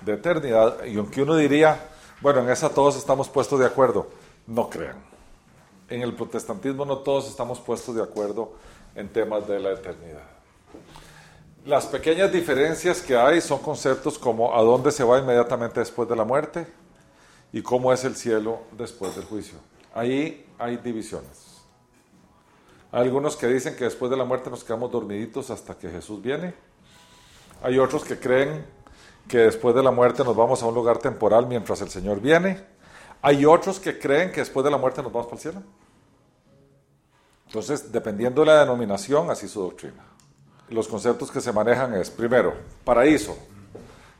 de 0.05 0.13
eternidad, 0.13 0.85
y 0.85 0.97
aunque 0.97 1.23
uno 1.23 1.35
diría, 1.35 1.92
bueno, 2.23 2.39
en 2.39 2.49
esa 2.49 2.69
todos 2.69 2.95
estamos 2.95 3.27
puestos 3.27 3.59
de 3.59 3.65
acuerdo, 3.65 4.07
no 4.47 4.69
crean. 4.69 4.95
En 5.89 6.01
el 6.01 6.15
protestantismo 6.15 6.85
no 6.85 6.99
todos 6.99 7.27
estamos 7.27 7.59
puestos 7.59 7.93
de 7.95 8.01
acuerdo 8.01 8.53
en 8.95 9.09
temas 9.09 9.45
de 9.45 9.59
la 9.59 9.73
eternidad. 9.73 10.23
Las 11.65 11.85
pequeñas 11.85 12.31
diferencias 12.31 13.01
que 13.01 13.17
hay 13.17 13.41
son 13.41 13.59
conceptos 13.59 14.17
como 14.17 14.55
a 14.55 14.61
dónde 14.61 14.93
se 14.93 15.03
va 15.03 15.19
inmediatamente 15.19 15.81
después 15.81 16.07
de 16.07 16.15
la 16.15 16.23
muerte 16.23 16.65
y 17.51 17.61
cómo 17.61 17.91
es 17.91 18.05
el 18.05 18.15
cielo 18.15 18.61
después 18.71 19.17
del 19.17 19.25
juicio. 19.25 19.57
Ahí 19.93 20.49
hay 20.57 20.77
divisiones. 20.77 21.57
Hay 22.93 23.01
algunos 23.01 23.35
que 23.35 23.47
dicen 23.47 23.75
que 23.75 23.83
después 23.83 24.09
de 24.09 24.15
la 24.15 24.23
muerte 24.23 24.49
nos 24.49 24.63
quedamos 24.63 24.89
dormiditos 24.89 25.49
hasta 25.49 25.77
que 25.77 25.89
Jesús 25.89 26.21
viene. 26.21 26.53
Hay 27.61 27.77
otros 27.79 28.05
que 28.05 28.17
creen 28.17 28.65
que 29.27 29.39
después 29.39 29.75
de 29.75 29.83
la 29.83 29.91
muerte 29.91 30.23
nos 30.23 30.35
vamos 30.35 30.61
a 30.61 30.65
un 30.65 30.75
lugar 30.75 30.97
temporal 30.97 31.47
mientras 31.47 31.81
el 31.81 31.89
Señor 31.89 32.19
viene. 32.19 32.63
Hay 33.21 33.45
otros 33.45 33.79
que 33.79 33.97
creen 33.97 34.31
que 34.31 34.41
después 34.41 34.63
de 34.63 34.71
la 34.71 34.77
muerte 34.77 35.01
nos 35.01 35.11
vamos 35.11 35.27
para 35.27 35.37
el 35.37 35.41
cielo. 35.41 35.63
Entonces, 37.47 37.91
dependiendo 37.91 38.41
de 38.41 38.47
la 38.47 38.59
denominación, 38.59 39.29
así 39.29 39.47
su 39.47 39.61
doctrina. 39.61 40.03
Los 40.69 40.87
conceptos 40.87 41.31
que 41.31 41.39
se 41.39 41.53
manejan 41.53 41.93
es, 41.93 42.09
primero, 42.09 42.53
paraíso, 42.83 43.37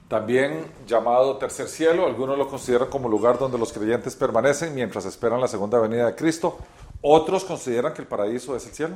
también 0.07 0.65
llamado 0.85 1.37
tercer 1.37 1.67
cielo, 1.67 2.05
algunos 2.05 2.37
lo 2.37 2.47
consideran 2.47 2.89
como 2.89 3.09
lugar 3.09 3.39
donde 3.39 3.57
los 3.57 3.73
creyentes 3.73 4.15
permanecen 4.15 4.75
mientras 4.75 5.05
esperan 5.05 5.41
la 5.41 5.47
segunda 5.47 5.79
venida 5.79 6.05
de 6.05 6.15
Cristo, 6.15 6.59
otros 7.01 7.43
consideran 7.43 7.93
que 7.93 8.03
el 8.03 8.07
paraíso 8.07 8.55
es 8.55 8.65
el 8.67 8.73
cielo, 8.73 8.95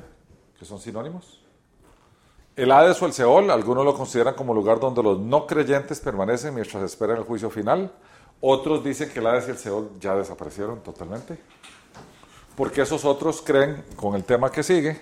que 0.60 0.66
son 0.66 0.80
sinónimos. 0.80 1.47
El 2.58 2.72
Hades 2.72 3.00
o 3.04 3.06
el 3.06 3.14
Seol, 3.14 3.52
algunos 3.52 3.86
lo 3.86 3.94
consideran 3.94 4.34
como 4.34 4.52
lugar 4.52 4.80
donde 4.80 5.04
los 5.04 5.20
no 5.20 5.46
creyentes 5.46 6.00
permanecen 6.00 6.56
mientras 6.56 6.82
esperan 6.82 7.18
el 7.18 7.24
juicio 7.24 7.52
final. 7.52 7.92
Otros 8.42 8.84
dicen 8.84 9.12
que 9.12 9.20
el 9.20 9.28
Hades 9.28 9.48
y 9.48 9.52
el 9.52 9.58
Seol 9.60 9.92
ya 10.00 10.16
desaparecieron 10.16 10.80
totalmente. 10.80 11.38
Porque 12.56 12.82
esos 12.82 13.06
otros 13.06 13.44
creen, 13.44 13.86
con 13.96 14.16
el 14.16 14.24
tema 14.24 14.52
que 14.52 14.64
sigue, 14.64 15.00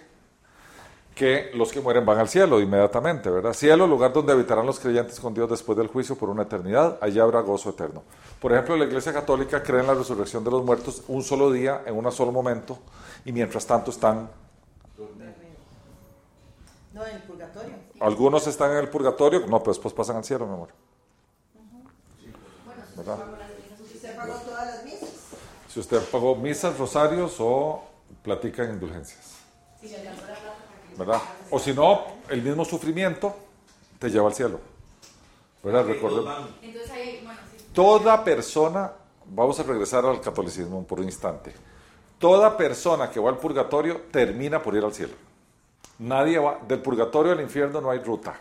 que 1.15 1.51
los 1.53 1.71
que 1.71 1.79
mueren 1.79 2.05
van 2.05 2.19
al 2.19 2.27
cielo 2.27 2.59
inmediatamente, 2.59 3.29
¿verdad? 3.29 3.53
Cielo, 3.53 3.87
lugar 3.87 4.11
donde 4.11 4.33
habitarán 4.33 4.65
los 4.65 4.77
creyentes 4.77 5.17
con 5.17 5.33
Dios 5.33 5.49
después 5.49 5.77
del 5.77 5.87
juicio 5.87 6.17
por 6.17 6.29
una 6.29 6.43
eternidad, 6.43 6.97
allá 6.99 7.23
habrá 7.23 7.39
gozo 7.39 7.69
eterno. 7.69 8.03
Por 8.41 8.51
ejemplo, 8.51 8.75
la 8.75 8.83
Iglesia 8.83 9.13
Católica 9.13 9.63
cree 9.63 9.79
en 9.79 9.87
la 9.87 9.93
resurrección 9.93 10.43
de 10.43 10.51
los 10.51 10.65
muertos 10.65 11.03
un 11.07 11.23
solo 11.23 11.49
día, 11.53 11.83
en 11.85 11.95
un 11.95 12.11
solo 12.11 12.33
momento, 12.33 12.79
y 13.23 13.31
mientras 13.31 13.65
tanto 13.65 13.91
están 13.91 14.29
no, 16.95 17.05
en 17.05 17.15
el 17.17 17.23
purgatorio. 17.23 17.75
Algunos 17.99 18.47
están 18.47 18.71
en 18.71 18.77
el 18.77 18.89
purgatorio, 18.89 19.41
no, 19.41 19.59
pero 19.59 19.73
después 19.73 19.93
pasan 19.93 20.15
al 20.15 20.23
cielo, 20.23 20.47
mi 20.47 20.53
amor. 20.53 20.69
¿Verdad? 22.95 23.17
Si 23.77 23.95
usted 23.95 24.15
pagó 24.15 24.33
todas 24.35 24.65
las 24.67 24.85
misas. 24.85 25.09
Si 25.67 25.79
usted 25.81 26.01
pagó 26.09 26.35
misas, 26.37 26.77
rosarios 26.77 27.35
o 27.39 27.83
platica 28.23 28.63
en 28.63 28.75
indulgencias. 28.75 29.35
¿Verdad? 30.97 31.21
O 31.51 31.59
si 31.59 31.73
no, 31.73 32.05
el 32.29 32.41
mismo 32.41 32.63
sufrimiento 32.63 33.35
te 33.99 34.09
lleva 34.09 34.29
al 34.29 34.33
cielo. 34.33 34.61
¿Verdad? 35.61 35.85
Recuerden. 35.85 36.23
Toda 37.73 38.23
persona, 38.23 38.93
vamos 39.25 39.59
a 39.59 39.63
regresar 39.63 40.05
al 40.05 40.21
catolicismo 40.21 40.87
por 40.87 41.01
un 41.01 41.05
instante. 41.05 41.53
Toda 42.17 42.55
persona 42.55 43.11
que 43.11 43.19
va 43.19 43.31
al 43.31 43.37
purgatorio 43.37 44.03
termina 44.09 44.63
por 44.63 44.77
ir 44.77 44.85
al 44.85 44.93
cielo. 44.93 45.34
Nadie 45.99 46.39
va, 46.39 46.59
del 46.67 46.81
purgatorio 46.81 47.31
al 47.31 47.41
infierno 47.41 47.81
no 47.81 47.89
hay 47.89 47.99
ruta. 47.99 48.35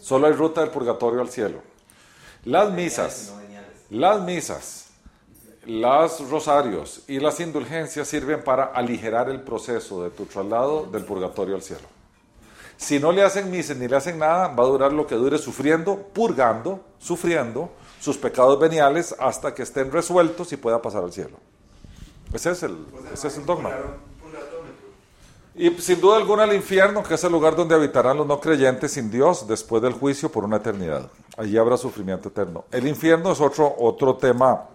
Solo 0.00 0.26
hay 0.26 0.32
ruta 0.32 0.60
del 0.60 0.70
purgatorio 0.70 1.20
al 1.20 1.28
cielo. 1.28 1.62
Las 2.44 2.72
misas, 2.72 3.32
las 3.90 4.20
misas, 4.22 4.90
los 5.64 6.28
rosarios 6.28 7.02
y 7.06 7.20
las 7.20 7.38
indulgencias 7.40 8.08
sirven 8.08 8.42
para 8.42 8.64
aligerar 8.64 9.28
el 9.28 9.40
proceso 9.40 10.02
de 10.02 10.10
tu 10.10 10.26
traslado 10.26 10.86
del 10.86 11.04
purgatorio 11.04 11.54
al 11.54 11.62
cielo. 11.62 11.86
Si 12.76 12.98
no 12.98 13.12
le 13.12 13.22
hacen 13.22 13.48
misas 13.50 13.76
ni 13.76 13.86
le 13.86 13.94
hacen 13.94 14.18
nada, 14.18 14.48
va 14.48 14.64
a 14.64 14.66
durar 14.66 14.92
lo 14.92 15.06
que 15.06 15.14
dure 15.14 15.38
sufriendo, 15.38 15.96
purgando, 16.12 16.80
sufriendo 16.98 17.70
sus 18.00 18.16
pecados 18.18 18.58
veniales 18.58 19.14
hasta 19.20 19.54
que 19.54 19.62
estén 19.62 19.92
resueltos 19.92 20.52
y 20.52 20.56
pueda 20.56 20.82
pasar 20.82 21.04
al 21.04 21.12
cielo. 21.12 21.36
Ese 22.32 22.50
es 22.50 22.62
el, 22.64 22.84
ese 23.12 23.28
es 23.28 23.36
el 23.36 23.46
dogma. 23.46 23.70
Y 25.54 25.70
sin 25.70 26.00
duda 26.00 26.16
alguna 26.16 26.44
el 26.44 26.54
infierno, 26.54 27.02
que 27.02 27.14
es 27.14 27.24
el 27.24 27.32
lugar 27.32 27.54
donde 27.54 27.74
habitarán 27.74 28.16
los 28.16 28.26
no 28.26 28.40
creyentes 28.40 28.92
sin 28.92 29.10
Dios 29.10 29.46
después 29.46 29.82
del 29.82 29.92
juicio 29.92 30.32
por 30.32 30.44
una 30.44 30.56
eternidad. 30.56 31.10
Allí 31.36 31.58
habrá 31.58 31.76
sufrimiento 31.76 32.30
eterno. 32.30 32.64
El 32.70 32.86
infierno 32.86 33.32
es 33.32 33.40
otro, 33.40 33.74
otro 33.78 34.16
tema 34.16 34.68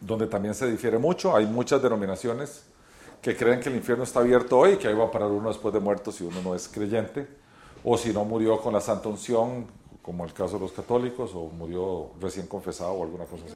donde 0.00 0.26
también 0.26 0.54
se 0.54 0.70
difiere 0.70 0.98
mucho. 0.98 1.34
Hay 1.34 1.46
muchas 1.46 1.80
denominaciones 1.82 2.64
que 3.22 3.34
creen 3.34 3.60
que 3.60 3.70
el 3.70 3.76
infierno 3.76 4.04
está 4.04 4.20
abierto 4.20 4.58
hoy, 4.58 4.76
que 4.76 4.88
ahí 4.88 4.94
va 4.94 5.04
a 5.04 5.10
parar 5.10 5.30
uno 5.30 5.48
después 5.48 5.72
de 5.72 5.80
muerto 5.80 6.12
si 6.12 6.24
uno 6.24 6.42
no 6.42 6.54
es 6.54 6.68
creyente, 6.68 7.26
o 7.82 7.96
si 7.96 8.12
no 8.12 8.24
murió 8.24 8.60
con 8.60 8.74
la 8.74 8.82
santa 8.82 9.08
unción, 9.08 9.66
como 10.02 10.26
el 10.26 10.34
caso 10.34 10.54
de 10.54 10.60
los 10.60 10.72
católicos, 10.72 11.30
o 11.34 11.46
murió 11.46 12.10
recién 12.20 12.46
confesado 12.46 12.92
o 12.92 13.02
alguna 13.02 13.24
cosa 13.24 13.44
así. 13.46 13.54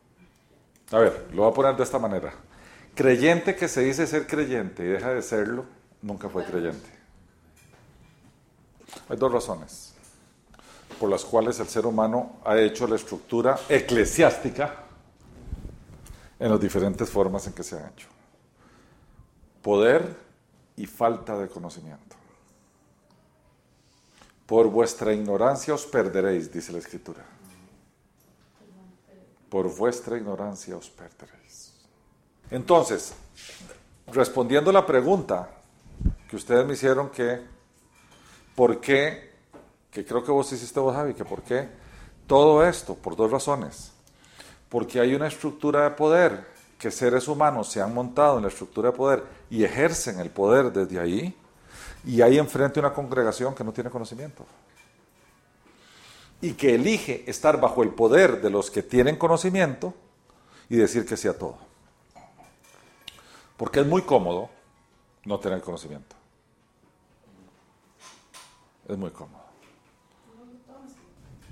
A 0.91 0.99
ver, 0.99 1.27
lo 1.35 1.43
voy 1.43 1.51
a 1.51 1.55
poner 1.55 1.77
de 1.77 1.83
esta 1.83 1.99
manera. 1.99 2.33
Creyente 2.95 3.55
que 3.55 3.69
se 3.69 3.83
dice 3.83 4.07
ser 4.07 4.27
creyente 4.27 4.83
y 4.83 4.87
deja 4.87 5.13
de 5.13 5.21
serlo, 5.21 5.67
nunca 6.03 6.29
fue 6.29 6.45
creyente. 6.45 6.89
Hay 9.09 9.17
dos 9.17 9.33
razones 9.33 9.95
por 10.99 11.09
las 11.09 11.25
cuales 11.25 11.61
el 11.61 11.69
ser 11.69 11.87
humano 11.87 12.41
ha 12.45 12.59
hecho 12.59 12.87
la 12.87 12.97
estructura 12.97 13.59
eclesiástica 13.69 14.85
en 16.39 16.51
las 16.51 16.61
diferentes 16.61 17.09
formas 17.09 17.47
en 17.47 17.53
que 17.53 17.63
se 17.63 17.77
ha 17.77 17.89
hecho. 17.89 18.09
Poder 19.63 20.17
y 20.77 20.87
falta 20.87 21.39
de 21.39 21.49
conocimiento. 21.49 22.17
Por 24.47 24.69
vuestra 24.69 25.13
ignorancia 25.13 25.75
os 25.75 25.85
perderéis, 25.85 26.51
dice 26.51 26.73
la 26.73 26.79
Escritura. 26.79 27.25
Por 29.51 29.75
vuestra 29.77 30.17
ignorancia 30.17 30.77
os 30.77 30.89
perderéis. 30.89 31.75
Entonces, 32.51 33.13
respondiendo 34.07 34.71
a 34.71 34.73
la 34.73 34.87
pregunta, 34.87 35.58
que 36.29 36.37
ustedes 36.37 36.67
me 36.67 36.75
hicieron 36.75 37.11
que, 37.11 37.41
¿por 38.55 38.81
qué? 38.81 39.33
Que 39.91 40.05
creo 40.05 40.25
que 40.25 40.31
vos 40.31 40.53
hiciste 40.53 40.79
vos, 40.81 40.95
Javi, 40.95 41.15
que 41.15 41.25
por 41.25 41.43
qué 41.43 41.69
todo 42.29 42.65
esto, 42.65 42.95
por 42.95 43.17
dos 43.17 43.31
razones. 43.31 43.91
Porque 44.69 45.01
hay 45.01 45.15
una 45.15 45.27
estructura 45.27 45.83
de 45.85 45.91
poder 45.91 46.47
que 46.79 46.93
seres 46.93 47.27
humanos 47.27 47.73
se 47.73 47.81
han 47.81 47.93
montado 47.93 48.37
en 48.37 48.43
la 48.43 48.49
estructura 48.49 48.91
de 48.91 48.97
poder 48.97 49.25
y 49.51 49.65
ejercen 49.65 50.21
el 50.21 50.31
poder 50.31 50.71
desde 50.71 51.01
ahí, 51.01 51.35
y 52.05 52.23
hay 52.23 52.39
enfrente 52.39 52.79
una 52.79 52.93
congregación 52.93 53.55
que 53.55 53.65
no 53.65 53.73
tiene 53.73 53.91
conocimiento. 53.91 54.47
Y 56.41 56.53
que 56.53 56.77
elige 56.77 57.25
estar 57.29 57.61
bajo 57.61 57.83
el 57.83 57.91
poder 57.91 58.41
de 58.41 58.51
los 58.51 58.71
que 58.71 58.85
tienen 58.85 59.17
conocimiento 59.17 59.95
y 60.69 60.77
decir 60.77 61.05
que 61.05 61.17
sí 61.17 61.27
a 61.27 61.37
todo. 61.37 61.59
Porque 63.57 63.81
es 63.81 63.87
muy 63.87 64.03
cómodo 64.03 64.49
no 65.29 65.39
tener 65.39 65.61
conocimiento. 65.61 66.17
Es 68.89 68.97
muy 68.97 69.11
cómodo. 69.11 69.45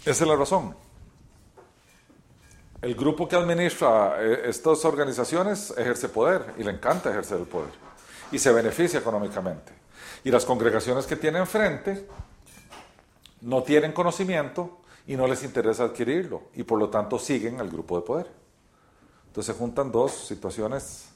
Esa 0.01 0.25
es 0.25 0.29
la 0.29 0.35
razón. 0.35 0.75
el 2.81 2.95
grupo 2.95 3.29
que 3.29 3.37
administra 3.37 4.17
eh, 4.23 4.49
estas 4.49 4.85
organizaciones 4.85 5.75
ejerce 5.77 6.09
poder 6.09 6.55
y 6.57 6.63
le 6.63 6.71
encanta 6.71 7.11
ejercer 7.11 7.39
el 7.39 7.47
poder 7.47 7.73
y 8.31 8.39
se 8.39 8.53
beneficia 8.53 9.01
económicamente. 9.01 9.73
Y 10.25 10.31
las 10.31 10.45
congregaciones 10.45 11.07
que 11.07 11.17
tienen 11.17 11.47
frente 11.47 12.09
no 13.43 13.63
tienen 13.63 13.93
conocimiento 13.93 14.81
y 15.07 15.17
no 15.17 15.27
les 15.27 15.43
interesa 15.43 15.85
adquirirlo 15.85 16.45
y 16.55 16.63
por 16.63 16.79
lo 16.79 16.89
tanto 16.89 17.19
siguen 17.19 17.61
al 17.61 17.69
grupo 17.69 18.01
de 18.01 18.07
poder. 18.07 18.31
Entonces 19.27 19.55
se 19.55 19.59
juntan 19.59 19.93
dos 19.93 20.13
situaciones 20.13 21.16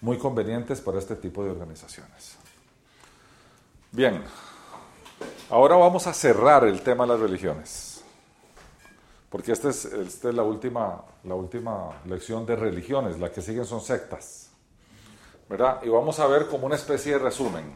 muy 0.00 0.18
convenientes 0.18 0.80
para 0.80 0.98
este 0.98 1.16
tipo 1.16 1.44
de 1.44 1.50
organizaciones. 1.50 2.36
Bien, 3.92 4.22
ahora 5.48 5.76
vamos 5.76 6.06
a 6.06 6.14
cerrar 6.14 6.64
el 6.64 6.80
tema 6.82 7.04
de 7.04 7.12
las 7.12 7.20
religiones, 7.20 8.02
porque 9.28 9.52
esta 9.52 9.68
es, 9.70 9.84
esta 9.84 10.28
es 10.28 10.34
la, 10.34 10.42
última, 10.42 11.02
la 11.24 11.34
última 11.34 11.90
lección 12.06 12.46
de 12.46 12.56
religiones, 12.56 13.18
la 13.18 13.30
que 13.30 13.42
siguen 13.42 13.64
son 13.64 13.80
sectas. 13.80 14.50
¿verdad? 15.50 15.80
Y 15.82 15.88
vamos 15.88 16.20
a 16.20 16.28
ver 16.28 16.46
como 16.46 16.66
una 16.66 16.76
especie 16.76 17.14
de 17.14 17.18
resumen. 17.18 17.74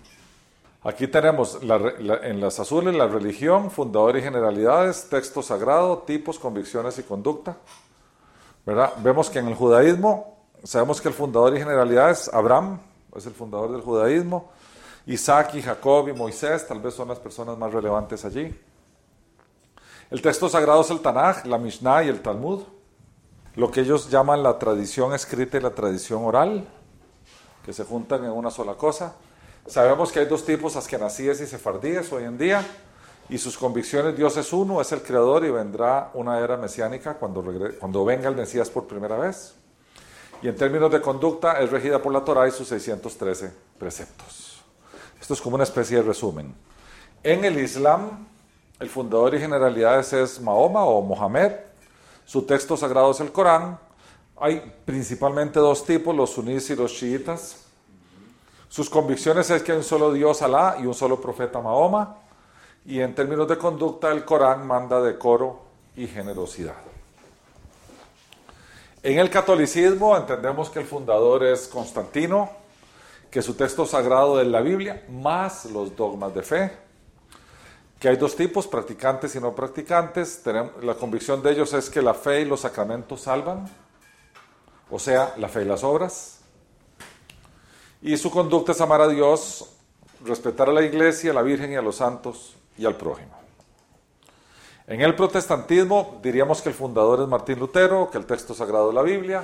Aquí 0.84 1.08
tenemos 1.08 1.58
en 1.60 2.40
las 2.40 2.60
azules 2.60 2.94
la 2.94 3.08
religión, 3.08 3.68
fundador 3.68 4.16
y 4.16 4.22
generalidades, 4.22 5.08
texto 5.10 5.42
sagrado, 5.42 5.98
tipos, 5.98 6.38
convicciones 6.38 6.96
y 7.00 7.02
conducta. 7.02 7.56
¿verdad? 8.64 8.92
Vemos 8.98 9.28
que 9.28 9.40
en 9.40 9.48
el 9.48 9.54
judaísmo, 9.56 10.33
sabemos 10.64 11.00
que 11.00 11.08
el 11.08 11.14
fundador 11.14 11.54
y 11.54 11.58
generalidades, 11.58 12.32
Abraham, 12.32 12.80
es 13.14 13.26
el 13.26 13.34
fundador 13.34 13.70
del 13.72 13.82
judaísmo. 13.82 14.50
Isaac 15.06 15.54
y 15.54 15.62
Jacob 15.62 16.08
y 16.08 16.12
Moisés 16.12 16.66
tal 16.66 16.80
vez 16.80 16.94
son 16.94 17.08
las 17.08 17.18
personas 17.18 17.58
más 17.58 17.72
relevantes 17.72 18.24
allí. 18.24 18.58
El 20.10 20.22
texto 20.22 20.48
sagrado 20.48 20.80
es 20.80 20.90
el 20.90 21.00
Tanaj, 21.00 21.44
la 21.46 21.58
Mishnah 21.58 22.04
y 22.04 22.08
el 22.08 22.20
Talmud, 22.22 22.62
lo 23.56 23.70
que 23.70 23.80
ellos 23.80 24.10
llaman 24.10 24.42
la 24.42 24.58
tradición 24.58 25.14
escrita 25.14 25.58
y 25.58 25.60
la 25.60 25.70
tradición 25.70 26.24
oral, 26.24 26.66
que 27.64 27.72
se 27.72 27.84
juntan 27.84 28.24
en 28.24 28.30
una 28.30 28.50
sola 28.50 28.74
cosa. 28.74 29.14
Sabemos 29.66 30.12
que 30.12 30.20
hay 30.20 30.26
dos 30.26 30.44
tipos, 30.44 30.76
askenazíes 30.76 31.40
y 31.40 31.46
sefardíes 31.46 32.12
hoy 32.12 32.24
en 32.24 32.36
día, 32.36 32.66
y 33.28 33.38
sus 33.38 33.56
convicciones, 33.56 34.16
Dios 34.16 34.36
es 34.36 34.52
uno, 34.52 34.80
es 34.80 34.92
el 34.92 35.02
creador 35.02 35.44
y 35.44 35.50
vendrá 35.50 36.10
una 36.14 36.38
era 36.38 36.56
mesiánica 36.58 37.14
cuando, 37.14 37.42
cuando 37.80 38.04
venga 38.04 38.28
el 38.28 38.36
Mesías 38.36 38.68
por 38.68 38.86
primera 38.86 39.16
vez. 39.16 39.54
Y 40.42 40.48
en 40.48 40.56
términos 40.56 40.90
de 40.90 41.00
conducta 41.00 41.60
es 41.60 41.70
regida 41.70 42.00
por 42.00 42.12
la 42.12 42.24
Torah 42.24 42.46
y 42.46 42.50
sus 42.50 42.68
613 42.68 43.52
preceptos. 43.78 44.62
Esto 45.20 45.34
es 45.34 45.40
como 45.40 45.54
una 45.54 45.64
especie 45.64 45.96
de 45.98 46.02
resumen. 46.02 46.54
En 47.22 47.44
el 47.44 47.58
Islam, 47.58 48.26
el 48.78 48.90
fundador 48.90 49.34
y 49.34 49.40
generalidades 49.40 50.12
es 50.12 50.40
Mahoma 50.40 50.84
o 50.84 51.00
Mohamed. 51.00 51.52
Su 52.26 52.42
texto 52.42 52.76
sagrado 52.76 53.10
es 53.12 53.20
el 53.20 53.32
Corán. 53.32 53.78
Hay 54.36 54.74
principalmente 54.84 55.60
dos 55.60 55.84
tipos, 55.86 56.14
los 56.14 56.30
sunís 56.30 56.68
y 56.68 56.76
los 56.76 56.92
chiitas. 56.92 57.64
Sus 58.68 58.90
convicciones 58.90 59.48
es 59.50 59.62
que 59.62 59.72
hay 59.72 59.78
un 59.78 59.84
solo 59.84 60.12
Dios 60.12 60.42
Alá 60.42 60.76
y 60.80 60.86
un 60.86 60.94
solo 60.94 61.20
profeta 61.20 61.60
Mahoma. 61.60 62.16
Y 62.84 63.00
en 63.00 63.14
términos 63.14 63.48
de 63.48 63.56
conducta, 63.56 64.12
el 64.12 64.24
Corán 64.24 64.66
manda 64.66 65.00
decoro 65.00 65.62
y 65.96 66.06
generosidad. 66.06 66.93
En 69.04 69.18
el 69.18 69.28
catolicismo 69.28 70.16
entendemos 70.16 70.70
que 70.70 70.78
el 70.78 70.86
fundador 70.86 71.44
es 71.44 71.68
Constantino, 71.68 72.50
que 73.30 73.42
su 73.42 73.52
texto 73.52 73.84
sagrado 73.84 74.40
es 74.40 74.46
la 74.46 74.62
Biblia, 74.62 75.04
más 75.10 75.66
los 75.66 75.94
dogmas 75.94 76.34
de 76.34 76.40
fe, 76.40 76.72
que 78.00 78.08
hay 78.08 78.16
dos 78.16 78.34
tipos, 78.34 78.66
practicantes 78.66 79.34
y 79.34 79.40
no 79.40 79.54
practicantes. 79.54 80.40
la 80.80 80.94
convicción 80.94 81.42
de 81.42 81.52
ellos 81.52 81.74
es 81.74 81.90
que 81.90 82.00
la 82.00 82.14
fe 82.14 82.40
y 82.40 82.44
los 82.46 82.60
sacramentos 82.60 83.20
salvan, 83.20 83.68
o 84.90 84.98
sea, 84.98 85.34
la 85.36 85.50
fe 85.50 85.64
y 85.64 85.66
las 85.66 85.84
obras. 85.84 86.38
Y 88.00 88.16
su 88.16 88.30
conducta 88.30 88.72
es 88.72 88.80
amar 88.80 89.02
a 89.02 89.08
Dios, 89.08 89.68
respetar 90.24 90.70
a 90.70 90.72
la 90.72 90.80
iglesia, 90.82 91.32
a 91.32 91.34
la 91.34 91.42
Virgen 91.42 91.72
y 91.72 91.76
a 91.76 91.82
los 91.82 91.96
santos 91.96 92.56
y 92.78 92.86
al 92.86 92.96
prójimo. 92.96 93.43
En 94.86 95.00
el 95.00 95.14
protestantismo 95.14 96.20
diríamos 96.22 96.60
que 96.60 96.68
el 96.68 96.74
fundador 96.74 97.22
es 97.22 97.28
Martín 97.28 97.58
Lutero, 97.58 98.10
que 98.10 98.18
el 98.18 98.26
texto 98.26 98.52
sagrado 98.52 98.90
es 98.90 98.94
la 98.94 99.02
Biblia. 99.02 99.42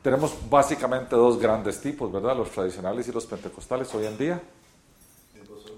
Tenemos 0.00 0.32
básicamente 0.48 1.16
dos 1.16 1.40
grandes 1.40 1.80
tipos, 1.80 2.10
¿verdad? 2.12 2.36
Los 2.36 2.50
tradicionales 2.50 3.08
y 3.08 3.12
los 3.12 3.26
pentecostales 3.26 3.92
hoy 3.94 4.06
en 4.06 4.16
día. 4.16 4.40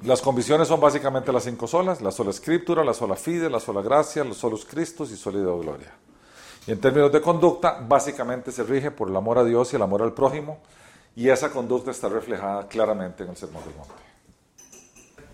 Las 0.04 0.20
convicciones 0.20 0.68
son 0.68 0.78
básicamente 0.78 1.32
las 1.32 1.44
cinco 1.44 1.66
solas, 1.66 2.02
la 2.02 2.10
sola 2.10 2.30
escritura, 2.30 2.84
la 2.84 2.92
sola 2.92 3.16
fide, 3.16 3.48
la 3.48 3.60
sola 3.60 3.80
gracia, 3.80 4.24
los 4.24 4.36
solos 4.36 4.66
Cristos 4.66 5.10
y 5.10 5.16
sólido 5.16 5.58
gloria. 5.58 5.92
Y 6.66 6.72
en 6.72 6.80
términos 6.80 7.10
de 7.12 7.20
conducta, 7.20 7.78
básicamente 7.88 8.52
se 8.52 8.62
rige 8.62 8.90
por 8.90 9.08
el 9.08 9.16
amor 9.16 9.38
a 9.38 9.44
Dios 9.44 9.72
y 9.72 9.76
el 9.76 9.82
amor 9.82 10.02
al 10.02 10.12
prójimo, 10.12 10.58
y 11.16 11.28
esa 11.28 11.50
conducta 11.50 11.92
está 11.92 12.08
reflejada 12.08 12.68
claramente 12.68 13.24
en 13.24 13.30
el 13.30 13.36
Sermón 13.36 13.64
del 13.64 13.74
Monte. 13.74 13.94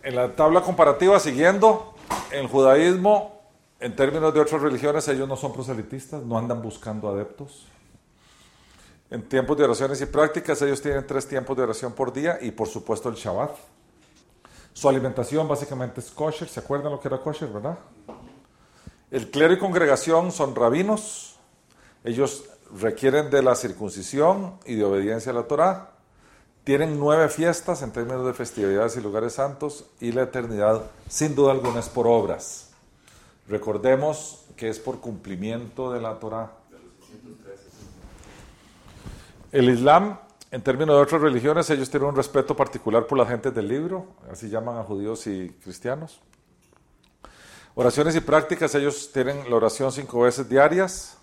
En 0.02 0.16
la 0.16 0.32
tabla 0.32 0.60
comparativa, 0.60 1.18
siguiendo, 1.18 1.94
en 2.30 2.40
el 2.40 2.46
judaísmo, 2.46 3.37
en 3.80 3.94
términos 3.94 4.34
de 4.34 4.40
otras 4.40 4.60
religiones, 4.60 5.06
ellos 5.08 5.28
no 5.28 5.36
son 5.36 5.52
proselitistas, 5.52 6.22
no 6.22 6.36
andan 6.36 6.60
buscando 6.60 7.08
adeptos. 7.08 7.66
En 9.10 9.26
tiempos 9.28 9.56
de 9.56 9.64
oraciones 9.64 10.00
y 10.00 10.06
prácticas, 10.06 10.60
ellos 10.62 10.82
tienen 10.82 11.06
tres 11.06 11.26
tiempos 11.26 11.56
de 11.56 11.62
oración 11.62 11.92
por 11.92 12.12
día 12.12 12.38
y, 12.40 12.50
por 12.50 12.68
supuesto, 12.68 13.08
el 13.08 13.14
Shabbat. 13.14 13.52
Su 14.72 14.88
alimentación 14.88 15.48
básicamente 15.48 16.00
es 16.00 16.10
kosher, 16.10 16.48
¿se 16.48 16.60
acuerdan 16.60 16.92
lo 16.92 17.00
que 17.00 17.08
era 17.08 17.18
kosher, 17.18 17.48
verdad? 17.48 17.78
El 19.10 19.30
clero 19.30 19.54
y 19.54 19.58
congregación 19.58 20.30
son 20.32 20.54
rabinos, 20.54 21.36
ellos 22.04 22.44
requieren 22.76 23.30
de 23.30 23.42
la 23.42 23.54
circuncisión 23.54 24.58
y 24.66 24.74
de 24.74 24.84
obediencia 24.84 25.32
a 25.32 25.34
la 25.34 25.44
Torah. 25.44 25.92
Tienen 26.64 26.98
nueve 26.98 27.28
fiestas 27.28 27.80
en 27.82 27.92
términos 27.92 28.26
de 28.26 28.34
festividades 28.34 28.96
y 28.96 29.00
lugares 29.00 29.32
santos 29.32 29.86
y 30.00 30.12
la 30.12 30.24
eternidad, 30.24 30.82
sin 31.08 31.34
duda 31.34 31.52
alguna, 31.52 31.80
es 31.80 31.88
por 31.88 32.06
obras. 32.06 32.67
Recordemos 33.48 34.44
que 34.56 34.68
es 34.68 34.78
por 34.78 35.00
cumplimiento 35.00 35.90
de 35.92 36.00
la 36.00 36.18
Torah. 36.18 36.52
El 39.50 39.70
Islam, 39.70 40.18
en 40.50 40.60
términos 40.60 40.94
de 40.96 41.02
otras 41.02 41.22
religiones, 41.22 41.70
ellos 41.70 41.88
tienen 41.88 42.10
un 42.10 42.16
respeto 42.16 42.54
particular 42.54 43.06
por 43.06 43.16
la 43.16 43.24
gente 43.24 43.50
del 43.50 43.68
libro, 43.68 44.06
así 44.30 44.50
llaman 44.50 44.76
a 44.76 44.82
judíos 44.82 45.26
y 45.26 45.48
cristianos. 45.62 46.20
Oraciones 47.74 48.14
y 48.16 48.20
prácticas, 48.20 48.74
ellos 48.74 49.10
tienen 49.12 49.48
la 49.48 49.56
oración 49.56 49.92
cinco 49.92 50.20
veces 50.20 50.48
diarias. 50.48 51.16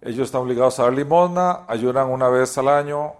Ellos 0.00 0.26
están 0.26 0.42
obligados 0.42 0.78
a 0.78 0.84
dar 0.84 0.92
limosna, 0.92 1.64
ayunan 1.66 2.08
una 2.08 2.28
vez 2.28 2.56
al 2.56 2.68
año 2.68 3.14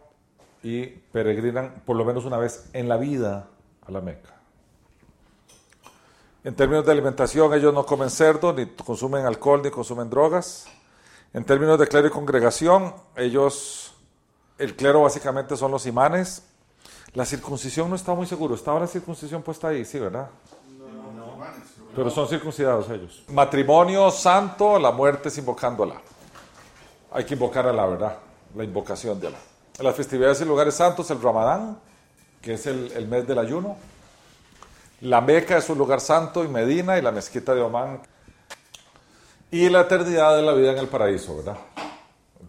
y 0.62 0.86
peregrinan 0.86 1.82
por 1.84 1.96
lo 1.96 2.04
menos 2.04 2.24
una 2.24 2.38
vez 2.38 2.70
en 2.72 2.88
la 2.88 2.96
vida 2.96 3.48
a 3.84 3.90
la 3.90 4.00
Meca. 4.00 4.37
En 6.48 6.54
términos 6.54 6.86
de 6.86 6.92
alimentación, 6.92 7.52
ellos 7.52 7.74
no 7.74 7.84
comen 7.84 8.08
cerdo, 8.08 8.54
ni 8.54 8.64
consumen 8.64 9.26
alcohol, 9.26 9.60
ni 9.62 9.70
consumen 9.70 10.08
drogas. 10.08 10.64
En 11.34 11.44
términos 11.44 11.78
de 11.78 11.86
clero 11.86 12.06
y 12.08 12.10
congregación, 12.10 12.94
ellos, 13.16 13.92
el 14.56 14.74
clero 14.74 15.02
básicamente 15.02 15.58
son 15.58 15.70
los 15.70 15.84
imanes. 15.84 16.42
La 17.12 17.26
circuncisión 17.26 17.90
no 17.90 17.96
está 17.96 18.14
muy 18.14 18.26
seguro. 18.26 18.54
¿Estaba 18.54 18.80
la 18.80 18.86
circuncisión 18.86 19.42
puesta 19.42 19.68
ahí? 19.68 19.84
Sí, 19.84 19.98
¿verdad? 19.98 20.30
Pero 21.94 22.08
son 22.08 22.26
circuncidados 22.26 22.88
ellos. 22.88 23.24
Matrimonio 23.28 24.10
santo, 24.10 24.78
la 24.78 24.90
muerte 24.90 25.28
es 25.28 25.36
invocándola. 25.36 26.00
Hay 27.12 27.26
que 27.26 27.34
invocar 27.34 27.66
a 27.66 27.74
la 27.74 27.84
verdad, 27.84 28.16
la 28.56 28.64
invocación 28.64 29.20
de. 29.20 29.26
En 29.26 29.34
las 29.84 29.94
festividades 29.94 30.40
y 30.40 30.46
lugares 30.46 30.76
santos, 30.76 31.10
el 31.10 31.20
Ramadán, 31.20 31.78
que 32.40 32.54
es 32.54 32.66
el, 32.66 32.90
el 32.92 33.06
mes 33.06 33.26
del 33.28 33.38
ayuno. 33.38 33.76
La 35.00 35.20
Meca 35.20 35.58
es 35.58 35.68
un 35.70 35.78
lugar 35.78 36.00
santo 36.00 36.44
y 36.44 36.48
Medina 36.48 36.98
y 36.98 37.02
la 37.02 37.12
mezquita 37.12 37.54
de 37.54 37.60
Omán. 37.60 38.00
Y 39.50 39.68
la 39.68 39.82
eternidad 39.82 40.36
de 40.36 40.42
la 40.42 40.52
vida 40.52 40.72
en 40.72 40.78
el 40.78 40.88
paraíso, 40.88 41.36
¿verdad? 41.36 41.56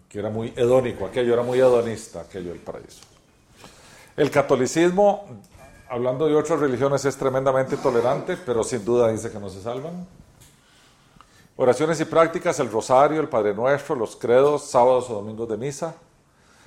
Que 0.08 0.18
era 0.18 0.30
muy 0.30 0.52
hedónico, 0.56 1.06
aquello 1.06 1.32
era 1.32 1.42
muy 1.42 1.58
hedonista, 1.58 2.22
aquello 2.22 2.50
del 2.50 2.58
paraíso. 2.58 3.00
El 4.16 4.30
catolicismo, 4.30 5.24
hablando 5.88 6.26
de 6.26 6.34
otras 6.34 6.58
religiones, 6.58 7.04
es 7.04 7.16
tremendamente 7.16 7.76
tolerante, 7.76 8.36
pero 8.36 8.64
sin 8.64 8.84
duda 8.84 9.08
dice 9.08 9.30
que 9.30 9.38
no 9.38 9.48
se 9.48 9.62
salvan. 9.62 10.06
Oraciones 11.56 12.00
y 12.00 12.04
prácticas, 12.04 12.58
el 12.58 12.70
rosario, 12.70 13.20
el 13.20 13.28
Padre 13.28 13.54
Nuestro, 13.54 13.94
los 13.94 14.16
credos, 14.16 14.64
sábados 14.64 15.08
o 15.08 15.14
domingos 15.14 15.48
de 15.48 15.56
misa. 15.56 15.94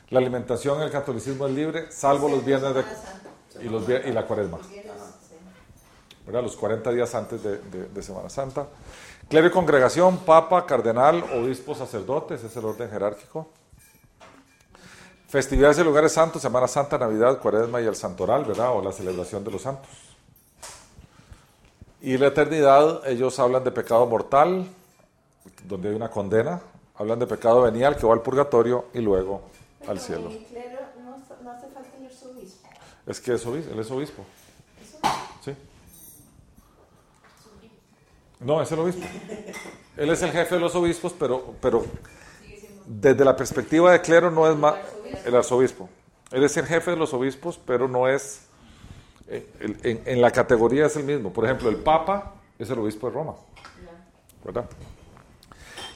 La 0.10 0.20
alimentación 0.20 0.78
en 0.78 0.84
el 0.84 0.91
catolicismo 0.91 1.45
es 1.47 1.53
libre, 1.53 1.91
salvo 1.91 2.30
los 2.30 2.43
viernes 2.45 2.74
de, 2.74 2.84
y 3.60 4.12
la 4.12 4.26
cuaresma. 4.26 4.60
¿Verdad? 6.26 6.43
Los 6.43 6.55
40 6.55 6.91
días 6.91 7.13
antes 7.15 7.43
de, 7.43 7.57
de, 7.57 8.03
Semana 8.03 8.30
Santa. 8.30 8.67
Clero 9.30 9.47
y 9.47 9.51
congregación, 9.51 10.17
papa, 10.19 10.65
cardenal, 10.65 11.24
obispo, 11.36 11.76
sacerdote, 11.76 12.36
ese 12.36 12.47
es 12.47 12.57
el 12.57 12.65
orden 12.65 12.89
jerárquico. 12.89 13.47
Festividades 15.28 15.80
y 15.80 15.84
lugares 15.84 16.11
santos, 16.11 16.41
Semana 16.41 16.67
Santa, 16.67 16.97
Navidad, 16.97 17.39
Cuaresma 17.39 17.82
y 17.82 17.86
el 17.86 17.95
Santoral, 17.95 18.45
¿verdad? 18.45 18.71
O 18.71 18.82
la 18.82 18.91
celebración 18.91 19.43
de 19.43 19.51
los 19.51 19.61
santos. 19.63 19.89
Y 22.01 22.17
la 22.17 22.28
eternidad, 22.28 23.07
ellos 23.07 23.39
hablan 23.39 23.63
de 23.63 23.71
pecado 23.71 24.05
mortal, 24.05 24.67
donde 25.63 25.89
hay 25.89 25.95
una 25.95 26.09
condena, 26.09 26.61
hablan 26.95 27.17
de 27.17 27.28
pecado 27.28 27.61
venial 27.61 27.95
que 27.95 28.05
va 28.05 28.13
al 28.13 28.21
purgatorio 28.21 28.86
y 28.93 28.99
luego 28.99 29.41
al 29.88 29.99
cielo. 29.99 30.30
El 30.30 30.43
clero 30.45 30.80
no, 31.03 31.17
no 31.43 31.51
hace 31.51 31.67
falta 31.67 31.89
el 31.97 32.05
arzobispo. 32.05 32.69
Es 33.07 33.19
que 33.19 33.34
es 33.34 33.45
obispo, 33.45 33.74
él 33.74 33.80
es 33.80 33.89
obispo. 33.89 34.26
No, 38.44 38.62
es 38.62 38.72
el 38.72 38.80
obispo. 38.80 39.06
Él 39.98 40.10
es 40.10 40.22
el 40.22 40.32
jefe 40.32 40.56
de 40.56 40.62
los 40.62 40.76
obispos, 40.76 41.14
pero, 41.18 41.54
pero 41.62 41.86
desde 42.86 43.24
la 43.24 43.36
perspectiva 43.36 43.91
de 43.91 44.02
clero 44.02 44.32
no 44.32 44.50
es 44.50 44.58
más 44.58 44.76
el 45.26 45.36
arzobispo. 45.36 45.89
Él 46.32 46.44
es 46.44 46.58
el 46.58 46.66
jefe 46.66 46.91
de 46.91 46.98
los 46.98 47.14
obispos, 47.14 47.60
pero 47.64 47.88
no 47.88 48.08
es, 48.08 48.41
eh, 49.28 49.48
en, 49.84 50.02
en 50.06 50.22
la 50.22 50.32
categoría 50.32 50.88
es 50.88 50.96
el 50.96 51.04
mismo. 51.04 51.32
Por 51.32 51.46
ejemplo, 51.46 51.70
el 51.70 51.78
Papa 51.78 52.34
es 52.58 52.70
el 52.70 52.80
obispo 52.80 53.08
de 53.08 53.14
Roma. 53.14 53.36
¿Verdad? 54.44 54.66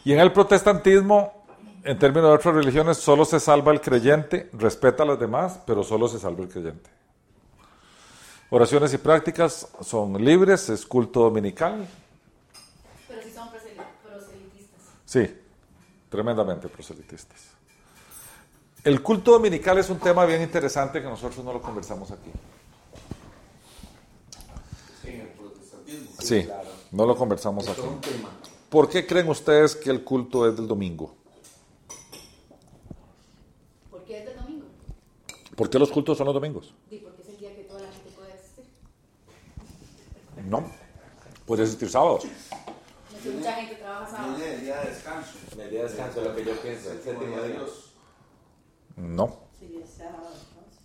Y 0.06 0.14
en 0.14 0.20
el 0.20 0.32
protestantismo, 0.32 1.44
en 1.84 2.00
términos 2.00 2.30
de 2.30 2.36
otras 2.36 2.56
religiones, 2.56 2.98
solo 2.98 3.26
se 3.26 3.40
salva 3.42 3.74
el 3.74 3.82
creyente, 3.82 4.50
respeta 4.54 5.04
a 5.04 5.06
las 5.06 5.20
demás, 5.20 5.60
pero 5.66 5.84
solo 5.84 6.08
se 6.08 6.20
salva 6.20 6.44
el 6.44 6.50
creyente. 6.50 6.90
Oraciones 8.50 8.94
y 8.94 8.98
prácticas 9.00 9.68
son 9.82 10.24
libres, 10.24 10.70
es 10.70 10.86
culto 10.86 11.22
dominical, 11.22 11.86
Pero 13.10 13.22
si 13.22 13.32
son 13.32 13.50
prosel- 13.50 13.76
proselitistas. 14.02 14.82
Sí, 15.08 15.26
tremendamente 16.10 16.68
proselitistas. 16.68 17.40
El 18.84 19.02
culto 19.02 19.32
dominical 19.32 19.78
es 19.78 19.90
un 19.90 20.00
tema 20.00 20.26
bien 20.26 20.42
interesante 20.42 21.02
que 21.02 21.08
nosotros 21.08 21.46
no 21.46 21.54
lo 21.54 21.62
conversamos 21.62 22.12
aquí. 22.12 22.30
En 25.06 25.22
el 25.22 25.28
protestantismo. 25.30 26.10
Sí, 26.20 26.46
no 26.92 27.06
lo 27.06 27.16
conversamos 27.16 27.70
aquí. 27.70 27.82
¿Por 28.70 28.90
qué 28.90 29.08
creen 29.08 29.30
ustedes 29.30 29.78
que 29.78 29.90
el 29.90 30.04
culto 30.04 30.46
es 30.46 30.58
del 30.58 30.68
domingo? 30.68 31.16
¿Por 33.90 34.04
qué 34.04 34.20
es 34.20 34.26
de 34.26 34.36
domingo? 34.36 34.66
¿Por 35.56 35.70
qué 35.70 35.80
los 35.80 35.90
cultos 35.90 36.18
son 36.18 36.26
los 36.26 36.34
domingos? 36.34 36.74
Porque 36.90 37.22
es 37.22 37.30
el 37.30 37.38
día 37.38 37.56
que 37.56 37.64
toda 37.64 37.80
la 37.80 37.92
gente 37.94 38.12
puede 38.12 38.34
asistir. 38.34 38.66
No, 40.50 40.70
puede 41.46 41.64
existir 41.64 41.90
sábados. 41.90 42.26
Mucha 43.34 43.54
gente 43.54 43.76
trabaja 43.76 44.10
sábado. 44.12 44.36
Viene 44.38 44.54
el 44.56 44.62
día 44.62 44.80
de 44.82 44.90
descanso. 44.92 45.32
El 45.60 45.70
día 45.70 45.84
de 45.84 45.88
descanso 45.90 46.22
es 46.22 46.28
lo 46.28 46.36
que 46.36 46.46
yo 46.46 46.62
pienso, 46.62 46.92
el 46.92 47.02
séptimo 47.02 47.28
Día 47.28 47.42
de 47.42 47.48
día. 47.48 47.58
Dios. 47.58 47.94
No, 48.96 49.40
Sí, 49.60 49.80
es 49.84 49.90
sábado, 49.90 50.30
entonces. 50.32 50.80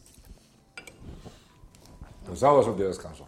el 2.31 2.37
sábado 2.39 2.61
es 2.63 2.67
un 2.69 2.77
día 2.77 2.85
de 2.85 2.89
descanso. 2.91 3.27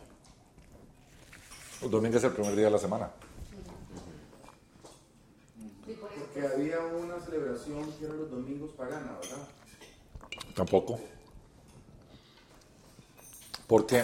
El 1.82 1.90
domingo 1.90 2.16
es 2.18 2.24
el 2.24 2.32
primer 2.32 2.54
día 2.56 2.64
de 2.66 2.70
la 2.70 2.78
semana. 2.78 3.10
Porque 6.00 6.46
había 6.46 6.80
una 6.80 7.20
celebración 7.20 7.92
que 7.92 8.04
era 8.06 8.14
los 8.14 8.30
domingos 8.30 8.70
pagana, 8.72 9.18
¿verdad? 9.20 9.48
Tampoco. 10.54 10.98
Porque 13.66 14.02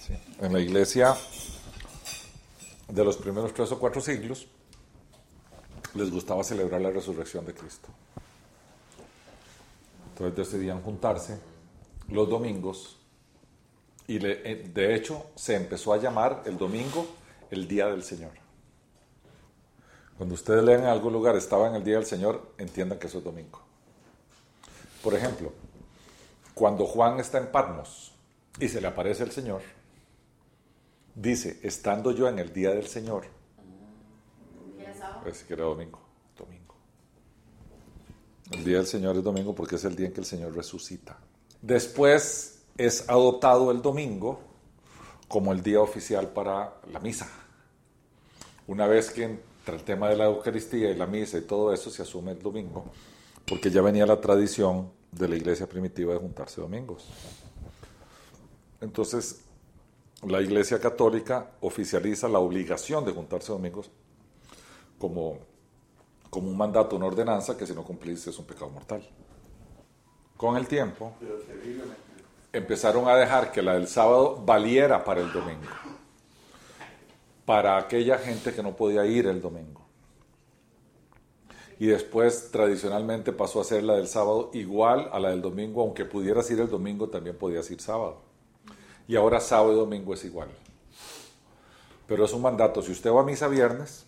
sí, 0.00 0.14
en 0.40 0.52
la 0.52 0.60
iglesia 0.60 1.16
de 2.88 3.04
los 3.04 3.16
primeros 3.16 3.52
tres 3.52 3.70
o 3.72 3.78
cuatro 3.78 4.00
siglos 4.00 4.48
les 5.94 6.10
gustaba 6.10 6.42
celebrar 6.42 6.80
la 6.80 6.90
resurrección 6.90 7.44
de 7.44 7.54
Cristo. 7.54 7.88
Entonces 10.10 10.36
decidían 10.36 10.82
juntarse 10.82 11.38
los 12.08 12.28
domingos 12.28 12.96
y 14.06 14.16
eh, 14.24 14.70
de 14.72 14.94
hecho 14.94 15.26
se 15.34 15.54
empezó 15.54 15.92
a 15.92 15.98
llamar 15.98 16.42
el 16.46 16.56
domingo 16.56 17.06
el 17.50 17.68
Día 17.68 17.86
del 17.86 18.02
Señor. 18.02 18.32
Cuando 20.16 20.34
ustedes 20.34 20.64
leen 20.64 20.80
en 20.80 20.86
algún 20.86 21.12
lugar 21.12 21.36
estaba 21.36 21.68
en 21.68 21.76
el 21.76 21.84
Día 21.84 21.96
del 21.96 22.06
Señor, 22.06 22.52
entiendan 22.58 22.98
que 22.98 23.06
eso 23.06 23.18
es 23.18 23.24
domingo. 23.24 23.60
Por 25.02 25.14
ejemplo, 25.14 25.52
cuando 26.54 26.86
Juan 26.86 27.20
está 27.20 27.38
en 27.38 27.52
Patmos 27.52 28.12
y 28.58 28.68
se 28.68 28.80
le 28.80 28.88
aparece 28.88 29.22
el 29.22 29.30
Señor, 29.30 29.62
dice, 31.20 31.58
estando 31.62 32.12
yo 32.12 32.28
en 32.28 32.38
el 32.38 32.52
día 32.52 32.70
del 32.70 32.86
Señor, 32.86 33.24
Era 34.78 34.94
sábado. 34.94 35.28
es 35.28 35.42
que 35.42 35.54
era 35.54 35.64
domingo, 35.64 36.00
domingo. 36.36 36.74
El 38.50 38.64
día 38.64 38.78
del 38.78 38.86
Señor 38.86 39.16
es 39.16 39.22
domingo 39.22 39.54
porque 39.54 39.76
es 39.76 39.84
el 39.84 39.96
día 39.96 40.06
en 40.06 40.12
que 40.12 40.20
el 40.20 40.26
Señor 40.26 40.54
resucita. 40.54 41.18
Después 41.60 42.62
es 42.76 43.08
adoptado 43.08 43.70
el 43.72 43.82
domingo 43.82 44.40
como 45.26 45.52
el 45.52 45.62
día 45.62 45.80
oficial 45.80 46.28
para 46.28 46.74
la 46.92 47.00
misa. 47.00 47.28
Una 48.68 48.86
vez 48.86 49.10
que 49.10 49.24
entra 49.24 49.74
el 49.74 49.82
tema 49.82 50.08
de 50.08 50.16
la 50.16 50.26
Eucaristía 50.26 50.90
y 50.90 50.94
la 50.94 51.06
misa 51.06 51.36
y 51.38 51.42
todo 51.42 51.72
eso, 51.72 51.90
se 51.90 52.02
asume 52.02 52.32
el 52.32 52.40
domingo, 52.40 52.84
porque 53.46 53.70
ya 53.70 53.82
venía 53.82 54.06
la 54.06 54.20
tradición 54.20 54.90
de 55.10 55.28
la 55.28 55.36
iglesia 55.36 55.66
primitiva 55.68 56.12
de 56.14 56.20
juntarse 56.20 56.60
domingos. 56.60 57.06
Entonces, 58.80 59.40
la 60.22 60.40
iglesia 60.40 60.80
católica 60.80 61.52
oficializa 61.60 62.28
la 62.28 62.40
obligación 62.40 63.04
de 63.04 63.12
juntarse 63.12 63.52
domingos 63.52 63.90
como, 64.98 65.38
como 66.28 66.50
un 66.50 66.56
mandato, 66.56 66.96
una 66.96 67.06
ordenanza 67.06 67.56
que 67.56 67.66
si 67.66 67.74
no 67.74 67.84
cumplís 67.84 68.26
es 68.26 68.38
un 68.38 68.44
pecado 68.44 68.70
mortal. 68.70 69.06
Con 70.36 70.56
el 70.56 70.66
tiempo, 70.66 71.12
empezaron 72.52 73.08
a 73.08 73.16
dejar 73.16 73.52
que 73.52 73.62
la 73.62 73.74
del 73.74 73.88
sábado 73.88 74.42
valiera 74.44 75.04
para 75.04 75.20
el 75.20 75.32
domingo, 75.32 75.68
para 77.44 77.76
aquella 77.76 78.18
gente 78.18 78.52
que 78.52 78.62
no 78.62 78.74
podía 78.76 79.04
ir 79.06 79.26
el 79.26 79.40
domingo. 79.40 79.82
Y 81.80 81.86
después, 81.86 82.50
tradicionalmente, 82.50 83.32
pasó 83.32 83.60
a 83.60 83.64
ser 83.64 83.84
la 83.84 83.94
del 83.94 84.08
sábado 84.08 84.50
igual 84.52 85.08
a 85.12 85.20
la 85.20 85.30
del 85.30 85.42
domingo, 85.42 85.82
aunque 85.82 86.04
pudieras 86.04 86.50
ir 86.50 86.58
el 86.58 86.68
domingo, 86.68 87.08
también 87.08 87.36
podías 87.36 87.70
ir 87.70 87.80
sábado. 87.80 88.27
Y 89.08 89.16
ahora 89.16 89.40
sábado 89.40 89.72
y 89.72 89.76
domingo 89.76 90.12
es 90.14 90.24
igual. 90.24 90.50
Pero 92.06 92.24
es 92.24 92.32
un 92.32 92.42
mandato. 92.42 92.82
Si 92.82 92.92
usted 92.92 93.10
va 93.10 93.22
a 93.22 93.24
misa 93.24 93.48
viernes, 93.48 94.06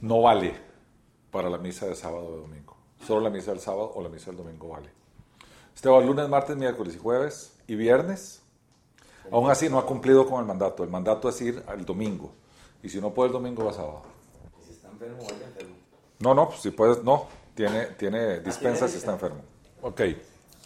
no 0.00 0.22
vale 0.22 0.54
para 1.30 1.50
la 1.50 1.58
misa 1.58 1.86
de 1.86 1.94
sábado 1.94 2.26
o 2.26 2.36
domingo. 2.38 2.76
Solo 3.06 3.20
la 3.20 3.30
misa 3.30 3.50
del 3.52 3.60
sábado 3.60 3.92
o 3.94 4.02
la 4.02 4.08
misa 4.08 4.30
del 4.30 4.38
domingo 4.38 4.68
vale. 4.68 4.90
Usted 5.74 5.90
va 5.90 6.00
lunes, 6.00 6.28
martes, 6.28 6.56
miércoles 6.56 6.96
y 6.96 6.98
jueves 6.98 7.56
y 7.66 7.74
viernes. 7.74 8.42
Aún 9.30 9.50
así 9.50 9.68
no 9.68 9.78
ha 9.78 9.86
cumplido 9.86 10.26
con 10.26 10.40
el 10.40 10.46
mandato. 10.46 10.82
El 10.82 10.90
mandato 10.90 11.28
es 11.28 11.40
ir 11.42 11.62
al 11.66 11.84
domingo. 11.84 12.32
Y 12.82 12.88
si 12.88 13.00
no 13.00 13.12
puede 13.12 13.28
el 13.28 13.32
domingo, 13.34 13.64
va 13.64 13.72
sábado. 13.72 14.02
Y 14.62 14.64
si 14.64 14.72
está 14.72 14.88
enfermo, 14.88 15.22
vaya 15.22 15.46
enfermo. 15.46 15.76
No, 16.18 16.34
no, 16.34 16.50
si 16.52 16.70
puedes, 16.70 17.04
no. 17.04 17.28
Tiene, 17.54 17.86
tiene 17.98 18.40
dispensa 18.40 18.88
si 18.88 18.96
está 18.96 19.12
enfermo. 19.12 19.42
Ok. 19.82 20.00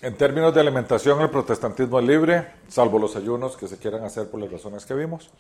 En 0.04 0.18
términos 0.18 0.54
de 0.54 0.60
alimentación, 0.60 1.22
el 1.22 1.30
protestantismo 1.30 1.98
es 1.98 2.04
libre, 2.04 2.46
salvo 2.68 2.98
los 2.98 3.16
ayunos 3.16 3.56
que 3.56 3.66
se 3.66 3.78
quieran 3.78 4.04
hacer 4.04 4.30
por 4.30 4.38
las 4.38 4.52
razones 4.52 4.84
que 4.84 4.92
vimos. 4.92 5.30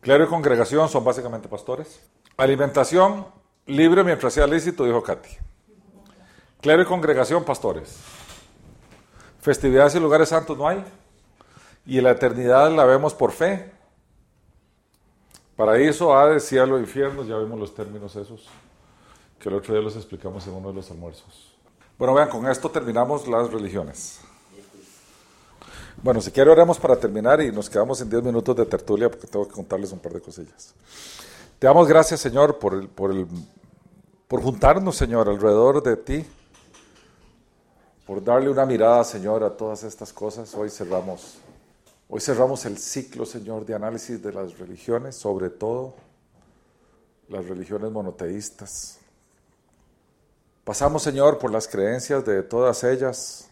Clero 0.00 0.24
y 0.24 0.26
congregación 0.26 0.88
son 0.88 1.04
básicamente 1.04 1.46
pastores. 1.46 2.00
Alimentación 2.36 3.26
libre 3.64 4.02
mientras 4.02 4.32
sea 4.32 4.48
lícito, 4.48 4.84
dijo 4.84 5.04
Katy. 5.04 5.28
Clero 6.60 6.82
y 6.82 6.84
congregación, 6.84 7.44
pastores. 7.44 8.00
Festividades 9.40 9.94
y 9.94 10.00
lugares 10.00 10.30
santos 10.30 10.58
no 10.58 10.66
hay. 10.66 10.84
Y 11.86 12.00
la 12.00 12.10
eternidad 12.10 12.72
la 12.72 12.86
vemos 12.86 13.14
por 13.14 13.30
fe. 13.30 13.70
Paraíso, 15.54 16.12
Hades, 16.12 16.44
cielo, 16.44 16.80
infierno, 16.80 17.22
ya 17.22 17.38
vimos 17.38 17.60
los 17.60 17.72
términos 17.72 18.16
esos, 18.16 18.48
que 19.38 19.48
el 19.48 19.54
otro 19.54 19.74
día 19.74 19.82
los 19.84 19.94
explicamos 19.94 20.44
en 20.48 20.54
uno 20.54 20.70
de 20.70 20.74
los 20.74 20.90
almuerzos. 20.90 21.55
Bueno, 21.98 22.12
vean, 22.12 22.28
con 22.28 22.46
esto 22.46 22.70
terminamos 22.70 23.26
las 23.26 23.50
religiones. 23.50 24.18
Bueno, 26.02 26.20
si 26.20 26.30
quiere 26.30 26.50
oremos 26.50 26.78
para 26.78 26.94
terminar 26.96 27.40
y 27.40 27.50
nos 27.50 27.70
quedamos 27.70 27.98
en 28.02 28.10
10 28.10 28.22
minutos 28.22 28.54
de 28.54 28.66
tertulia 28.66 29.10
porque 29.10 29.26
tengo 29.26 29.48
que 29.48 29.54
contarles 29.54 29.92
un 29.92 29.98
par 29.98 30.12
de 30.12 30.20
cosillas. 30.20 30.74
Te 31.58 31.66
damos 31.66 31.88
gracias, 31.88 32.20
Señor, 32.20 32.58
por, 32.58 32.74
el, 32.74 32.88
por, 32.88 33.12
el, 33.12 33.26
por 34.28 34.42
juntarnos, 34.42 34.94
Señor, 34.94 35.26
alrededor 35.26 35.82
de 35.82 35.96
ti, 35.96 36.26
por 38.06 38.22
darle 38.22 38.50
una 38.50 38.66
mirada, 38.66 39.02
Señor, 39.02 39.42
a 39.42 39.56
todas 39.56 39.82
estas 39.82 40.12
cosas. 40.12 40.54
Hoy 40.54 40.68
cerramos, 40.68 41.38
hoy 42.10 42.20
cerramos 42.20 42.66
el 42.66 42.76
ciclo, 42.76 43.24
Señor, 43.24 43.64
de 43.64 43.74
análisis 43.74 44.22
de 44.22 44.34
las 44.34 44.58
religiones, 44.58 45.16
sobre 45.16 45.48
todo 45.48 45.94
las 47.30 47.46
religiones 47.46 47.90
monoteístas. 47.90 48.98
Pasamos, 50.66 51.04
Señor, 51.04 51.38
por 51.38 51.52
las 51.52 51.68
creencias 51.68 52.26
de 52.26 52.42
todas 52.42 52.82
ellas 52.82 53.46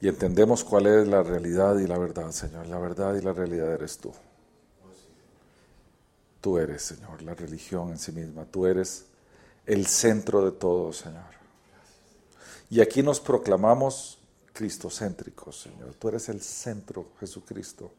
y 0.00 0.08
entendemos 0.08 0.64
cuál 0.64 0.86
es 0.86 1.06
la 1.06 1.22
realidad 1.22 1.76
y 1.78 1.86
la 1.86 1.98
verdad, 1.98 2.30
Señor. 2.30 2.66
La 2.66 2.78
verdad 2.78 3.14
y 3.14 3.20
la 3.20 3.34
realidad 3.34 3.74
eres 3.74 3.98
tú. 3.98 4.10
Tú 6.40 6.56
eres, 6.56 6.80
Señor, 6.80 7.20
la 7.20 7.34
religión 7.34 7.90
en 7.90 7.98
sí 7.98 8.10
misma. 8.10 8.46
Tú 8.46 8.64
eres 8.64 9.04
el 9.66 9.86
centro 9.86 10.42
de 10.42 10.52
todo, 10.52 10.94
Señor. 10.94 11.28
Y 12.70 12.80
aquí 12.80 13.02
nos 13.02 13.20
proclamamos 13.20 14.18
cristocéntricos, 14.54 15.60
Señor. 15.60 15.92
Tú 15.98 16.08
eres 16.08 16.30
el 16.30 16.40
centro, 16.40 17.08
Jesucristo, 17.20 17.92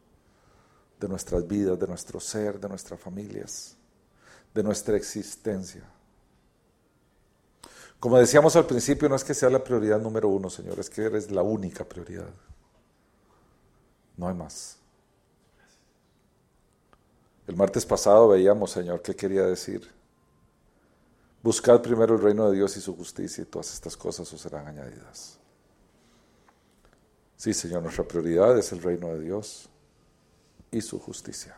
de 0.98 1.06
nuestras 1.06 1.46
vidas, 1.46 1.78
de 1.78 1.86
nuestro 1.86 2.18
ser, 2.18 2.58
de 2.58 2.68
nuestras 2.68 2.98
familias. 2.98 3.76
de 4.52 4.62
nuestra 4.64 4.96
existencia. 4.96 5.82
Como 8.02 8.18
decíamos 8.18 8.56
al 8.56 8.66
principio, 8.66 9.08
no 9.08 9.14
es 9.14 9.22
que 9.22 9.32
sea 9.32 9.48
la 9.48 9.62
prioridad 9.62 10.00
número 10.00 10.28
uno, 10.28 10.50
Señor, 10.50 10.80
es 10.80 10.90
que 10.90 11.02
eres 11.04 11.30
la 11.30 11.42
única 11.42 11.84
prioridad. 11.84 12.30
No 14.16 14.26
hay 14.26 14.34
más. 14.34 14.76
El 17.46 17.54
martes 17.54 17.86
pasado 17.86 18.26
veíamos, 18.26 18.72
Señor, 18.72 19.02
qué 19.02 19.14
quería 19.14 19.44
decir. 19.44 19.88
Buscad 21.44 21.80
primero 21.80 22.16
el 22.16 22.20
reino 22.20 22.50
de 22.50 22.56
Dios 22.56 22.76
y 22.76 22.80
su 22.80 22.96
justicia 22.96 23.42
y 23.42 23.44
todas 23.44 23.72
estas 23.72 23.96
cosas 23.96 24.32
os 24.32 24.40
serán 24.40 24.66
añadidas. 24.66 25.38
Sí, 27.36 27.54
Señor, 27.54 27.84
nuestra 27.84 28.02
prioridad 28.02 28.58
es 28.58 28.72
el 28.72 28.82
reino 28.82 29.14
de 29.14 29.20
Dios 29.20 29.68
y 30.72 30.80
su 30.80 30.98
justicia. 30.98 31.54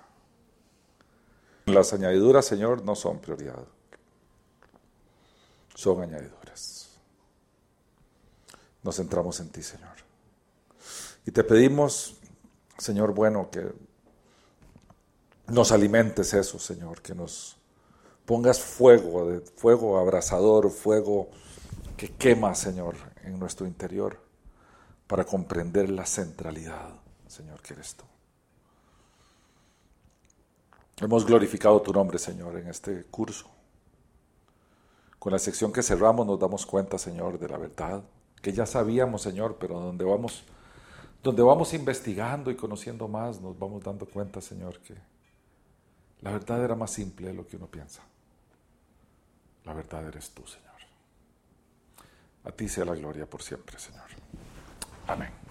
Las 1.64 1.94
añadiduras, 1.94 2.44
Señor, 2.44 2.84
no 2.84 2.94
son 2.94 3.18
prioridad. 3.18 3.64
Son 5.74 6.02
añadiduras. 6.02 6.90
Nos 8.82 8.96
centramos 8.96 9.40
en 9.40 9.48
ti, 9.50 9.62
Señor. 9.62 9.96
Y 11.26 11.30
te 11.30 11.42
pedimos, 11.42 12.16
Señor 12.78 13.12
bueno, 13.14 13.50
que 13.50 13.72
nos 15.48 15.72
alimentes 15.72 16.34
eso, 16.34 16.58
Señor, 16.58 17.02
que 17.02 17.14
nos 17.14 17.56
pongas 18.24 18.60
fuego, 18.60 19.42
fuego 19.56 19.98
abrasador, 19.98 20.70
fuego 20.70 21.28
que 21.96 22.12
quema, 22.12 22.54
Señor, 22.54 22.96
en 23.22 23.38
nuestro 23.38 23.66
interior, 23.66 24.18
para 25.06 25.24
comprender 25.24 25.90
la 25.90 26.06
centralidad, 26.06 26.94
Señor, 27.26 27.60
que 27.62 27.74
eres 27.74 27.94
tú. 27.94 28.04
Hemos 30.98 31.26
glorificado 31.26 31.80
tu 31.82 31.92
nombre, 31.92 32.18
Señor, 32.18 32.56
en 32.58 32.68
este 32.68 33.04
curso. 33.04 33.53
Con 35.24 35.32
la 35.32 35.38
sección 35.38 35.72
que 35.72 35.82
cerramos 35.82 36.26
nos 36.26 36.38
damos 36.38 36.66
cuenta, 36.66 36.98
Señor, 36.98 37.38
de 37.38 37.48
la 37.48 37.56
verdad, 37.56 38.04
que 38.42 38.52
ya 38.52 38.66
sabíamos, 38.66 39.22
Señor, 39.22 39.56
pero 39.58 39.80
donde 39.80 40.04
vamos, 40.04 40.44
donde 41.22 41.42
vamos 41.42 41.72
investigando 41.72 42.50
y 42.50 42.56
conociendo 42.56 43.08
más, 43.08 43.40
nos 43.40 43.58
vamos 43.58 43.82
dando 43.82 44.04
cuenta, 44.04 44.42
Señor, 44.42 44.80
que 44.80 44.94
la 46.20 46.30
verdad 46.30 46.62
era 46.62 46.74
más 46.74 46.90
simple 46.90 47.28
de 47.28 47.32
lo 47.32 47.46
que 47.46 47.56
uno 47.56 47.68
piensa. 47.68 48.02
La 49.64 49.72
verdad 49.72 50.06
eres 50.06 50.28
tú, 50.28 50.46
Señor. 50.46 50.74
A 52.44 52.50
ti 52.50 52.68
sea 52.68 52.84
la 52.84 52.94
gloria 52.94 53.24
por 53.24 53.40
siempre, 53.40 53.78
Señor. 53.78 54.04
Amén. 55.06 55.43